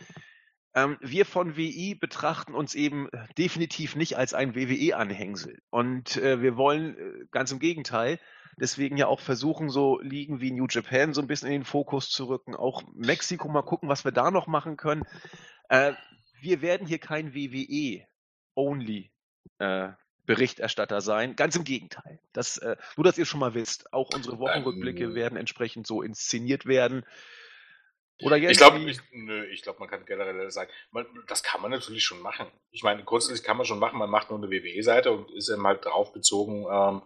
[0.74, 5.60] Ähm, wir von WI betrachten uns eben äh, definitiv nicht als ein WWE-Anhängsel.
[5.70, 8.20] Und äh, wir wollen äh, ganz im Gegenteil,
[8.58, 12.10] deswegen ja auch versuchen, so Ligen wie New Japan so ein bisschen in den Fokus
[12.10, 12.56] zu rücken.
[12.56, 15.04] Auch Mexiko mal gucken, was wir da noch machen können.
[15.68, 15.94] Äh,
[16.42, 19.12] wir werden hier kein WWE-only
[19.60, 19.90] äh,
[21.02, 21.36] sein.
[21.36, 22.20] Ganz im Gegenteil.
[22.34, 26.02] Das, äh, nur, dass ihr schon mal wisst, auch unsere Wochenrückblicke ähm, werden entsprechend so
[26.02, 27.06] inszeniert werden.
[28.24, 29.00] Oder jetzt ich glaube, ich,
[29.52, 32.48] ich glaube, man kann generell sagen, man, das kann man natürlich schon machen.
[32.70, 35.66] Ich meine, grundsätzlich kann man schon machen, man macht nur eine WWE-Seite und ist eben
[35.66, 37.02] halt drauf bezogen, ähm,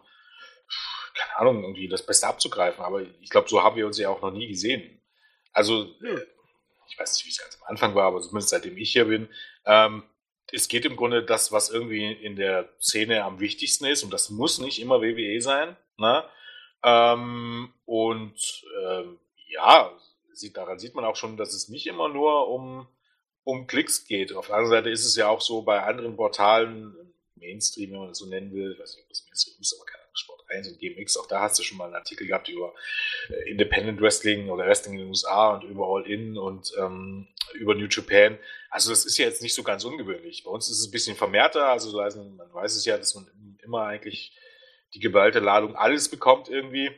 [1.13, 2.83] keine Ahnung, irgendwie das Beste abzugreifen.
[2.83, 5.01] Aber ich glaube, so haben wir uns ja auch noch nie gesehen.
[5.53, 5.95] Also.
[6.87, 9.29] Ich weiß nicht, wie es ganz am Anfang war, aber zumindest seitdem ich hier bin,
[9.65, 10.03] ähm,
[10.51, 14.29] es geht im Grunde das, was irgendwie in der Szene am wichtigsten ist, und das
[14.29, 15.75] muss nicht immer WWE sein.
[15.97, 16.23] Ne?
[16.83, 19.91] Ähm, und ähm, ja,
[20.33, 22.87] sieht, daran sieht man auch schon, dass es nicht immer nur um,
[23.43, 24.33] um Klicks geht.
[24.33, 26.95] Auf der anderen Seite ist es ja auch so bei anderen Portalen,
[27.35, 29.85] Mainstream, wenn man das so nennen will, ich weiß nicht, ob das Mainstream ist, aber
[30.17, 32.73] Sport 1 und GMX, auch da hast du schon mal einen Artikel gehabt über
[33.29, 37.75] äh, Independent Wrestling oder Wrestling in den USA und über All In und ähm, über
[37.75, 38.37] New Japan.
[38.69, 40.43] Also das ist ja jetzt nicht so ganz ungewöhnlich.
[40.43, 43.27] Bei uns ist es ein bisschen vermehrter, also man weiß es ja, dass man
[43.63, 44.37] immer eigentlich
[44.93, 46.91] die geballte Ladung alles bekommt irgendwie.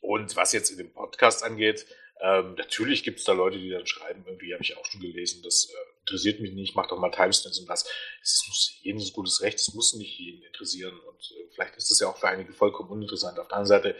[0.00, 1.86] Und was jetzt in dem Podcast angeht,
[2.20, 5.42] ähm, natürlich gibt es da Leute, die dann schreiben, irgendwie habe ich auch schon gelesen,
[5.42, 7.88] das äh, interessiert mich nicht, mach doch mal Timestamps und das.
[8.22, 11.90] Es muss jedem so gutes Recht, es muss nicht jeden interessieren und äh, vielleicht ist
[11.90, 13.38] das ja auch für einige vollkommen uninteressant.
[13.38, 13.96] Auf der anderen Seite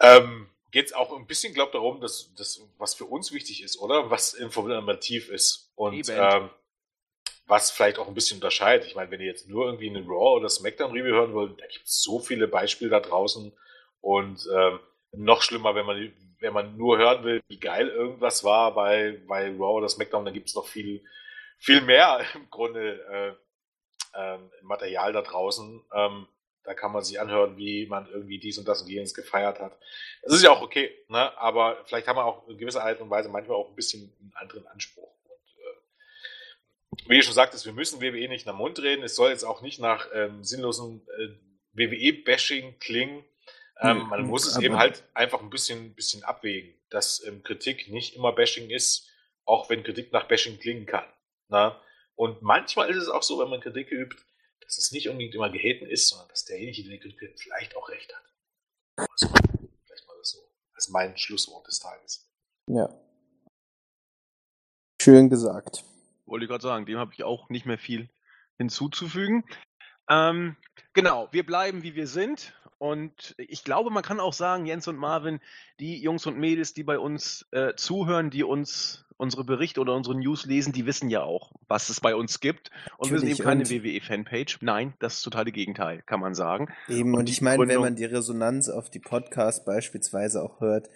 [0.00, 3.62] ähm, geht es auch ein bisschen, glaube ich, darum, dass das, was für uns wichtig
[3.62, 4.10] ist, oder?
[4.10, 6.50] Was informativ ist und ähm,
[7.46, 8.86] was vielleicht auch ein bisschen unterscheidet.
[8.86, 11.66] Ich meine, wenn ihr jetzt nur irgendwie einen Raw oder Smackdown Review hören wollt, da
[11.66, 13.52] gibt es so viele Beispiele da draußen
[14.00, 14.78] und ähm,
[15.12, 19.48] noch schlimmer, wenn man, wenn man nur hören will, wie geil irgendwas war bei, bei
[19.50, 21.04] Raw oder SmackDown, dann gibt es noch viel,
[21.58, 23.36] viel mehr im Grunde
[24.14, 25.82] äh, äh, Material da draußen.
[25.94, 26.26] Ähm,
[26.62, 29.78] da kann man sich anhören, wie man irgendwie dies und das und jenes gefeiert hat.
[30.22, 31.36] Das ist ja auch okay, ne?
[31.38, 34.32] aber vielleicht haben wir auch in gewisser Art und Weise manchmal auch ein bisschen einen
[34.34, 35.10] anderen Anspruch.
[36.90, 39.02] Und, äh, wie du schon sagtest, wir müssen WWE nicht nach Mund reden.
[39.02, 41.28] Es soll jetzt auch nicht nach ähm, sinnlosen äh,
[41.72, 43.24] WWE-Bashing klingen.
[43.82, 48.14] Ähm, man muss es eben halt einfach ein bisschen, bisschen abwägen, dass ähm, Kritik nicht
[48.14, 49.08] immer Bashing ist,
[49.46, 51.04] auch wenn Kritik nach Bashing klingen kann.
[51.48, 51.70] Na?
[51.70, 51.76] Ne?
[52.14, 54.16] Und manchmal ist es auch so, wenn man Kritik übt,
[54.60, 57.88] dass es nicht unbedingt immer gehaten ist, sondern dass derjenige, der Kritik übt, vielleicht auch
[57.88, 59.08] recht hat.
[59.08, 59.28] Also,
[59.86, 60.38] vielleicht mal das so.
[60.74, 62.30] Das ist mein Schlusswort des Tages.
[62.66, 62.88] Ja.
[65.00, 65.84] Schön gesagt.
[66.26, 68.10] Wollte ich gerade sagen, dem habe ich auch nicht mehr viel
[68.58, 69.44] hinzuzufügen.
[70.10, 70.56] Ähm,
[70.92, 72.52] genau, wir bleiben wie wir sind.
[72.80, 75.40] Und ich glaube, man kann auch sagen, Jens und Marvin,
[75.80, 80.16] die Jungs und Mädels, die bei uns äh, zuhören, die uns unsere Berichte oder unsere
[80.18, 82.70] News lesen, die wissen ja auch, was es bei uns gibt.
[82.96, 84.58] Und Natürlich, wir sind eben keine WWE-Fanpage.
[84.62, 86.68] Nein, das ist totale Gegenteil, kann man sagen.
[86.88, 90.88] Eben, und, und ich meine, wenn man die Resonanz auf die Podcasts beispielsweise auch hört,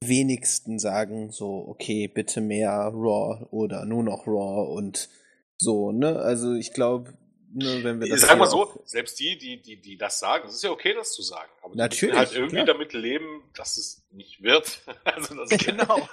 [0.00, 5.08] wenigsten sagen so, okay, bitte mehr Raw oder nur noch Raw und
[5.56, 6.16] so, ne?
[6.18, 7.14] Also ich glaube,
[7.52, 8.22] ne, wenn wir das.
[8.22, 11.12] Sag mal so, selbst die, die, die, die das sagen, es ist ja okay, das
[11.12, 11.50] zu sagen.
[11.62, 12.66] Aber Natürlich, die halt irgendwie klar.
[12.66, 14.80] damit leben, dass es nicht wird.
[15.04, 16.08] also das genau.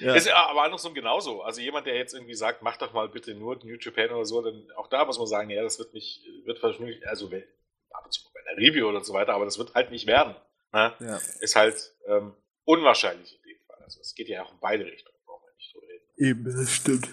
[0.00, 0.14] ja.
[0.14, 1.42] Ist ja aber andersrum genauso.
[1.42, 4.42] Also jemand, der jetzt irgendwie sagt, mach doch mal bitte nur New Japan oder so,
[4.42, 8.12] dann auch da muss man sagen, ja, das wird nicht, wird wahrscheinlich, also ab und
[8.12, 10.34] zu bei einer Review oder so weiter, aber das wird halt nicht werden.
[10.72, 10.94] Ne?
[11.00, 11.20] Ja.
[11.40, 12.34] Ist halt ähm,
[12.64, 13.82] unwahrscheinlich in dem Fall.
[13.84, 16.04] Also es geht ja auch in beide Richtungen, brauchen wir nicht drüber reden.
[16.16, 17.08] Eben, das stimmt.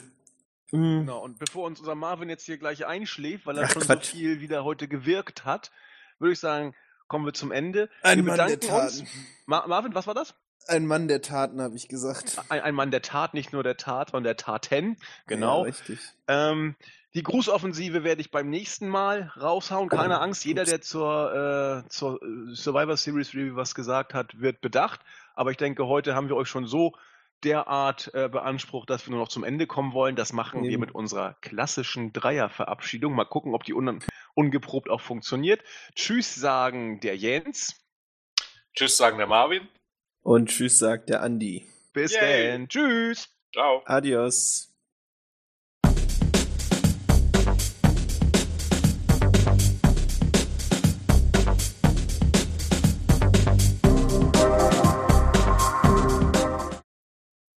[0.71, 1.01] Mhm.
[1.01, 4.11] Genau, und bevor uns unser Marvin jetzt hier gleich einschläft, weil er Ach, schon Quatsch.
[4.11, 5.71] so viel wieder heute gewirkt hat,
[6.19, 6.75] würde ich sagen,
[7.07, 7.89] kommen wir zum Ende.
[8.03, 9.07] Ein wir Mann der Taten.
[9.45, 10.35] Ma Marvin, was war das?
[10.67, 12.37] Ein Mann der Taten, habe ich gesagt.
[12.49, 14.97] Ein, ein, Mann der Tat, nicht nur der Tat, sondern der Taten.
[15.25, 15.63] Genau.
[15.63, 15.99] Ja, richtig.
[16.27, 16.75] Ähm,
[17.15, 19.89] die Grußoffensive werde ich beim nächsten Mal raushauen.
[19.89, 22.19] Keine oh, Angst, jeder, der zur, äh, zur
[22.53, 24.99] Survivor Series Review was gesagt hat, wird bedacht.
[25.33, 26.93] Aber ich denke, heute haben wir euch schon so
[27.43, 30.15] derart äh, beansprucht, dass wir nur noch zum Ende kommen wollen.
[30.15, 30.67] Das machen mhm.
[30.67, 33.13] wir mit unserer klassischen Dreierverabschiedung.
[33.13, 33.99] Mal gucken, ob die un
[34.33, 35.63] ungeprobt auch funktioniert.
[35.95, 37.79] Tschüss sagen der Jens.
[38.73, 39.67] Tschüss sagen der Marvin.
[40.21, 41.65] Und tschüss sagt der Andi.
[41.93, 42.51] Bis Yay.
[42.51, 42.67] dann.
[42.67, 43.29] Tschüss.
[43.53, 43.81] Ciao.
[43.85, 44.68] Adios.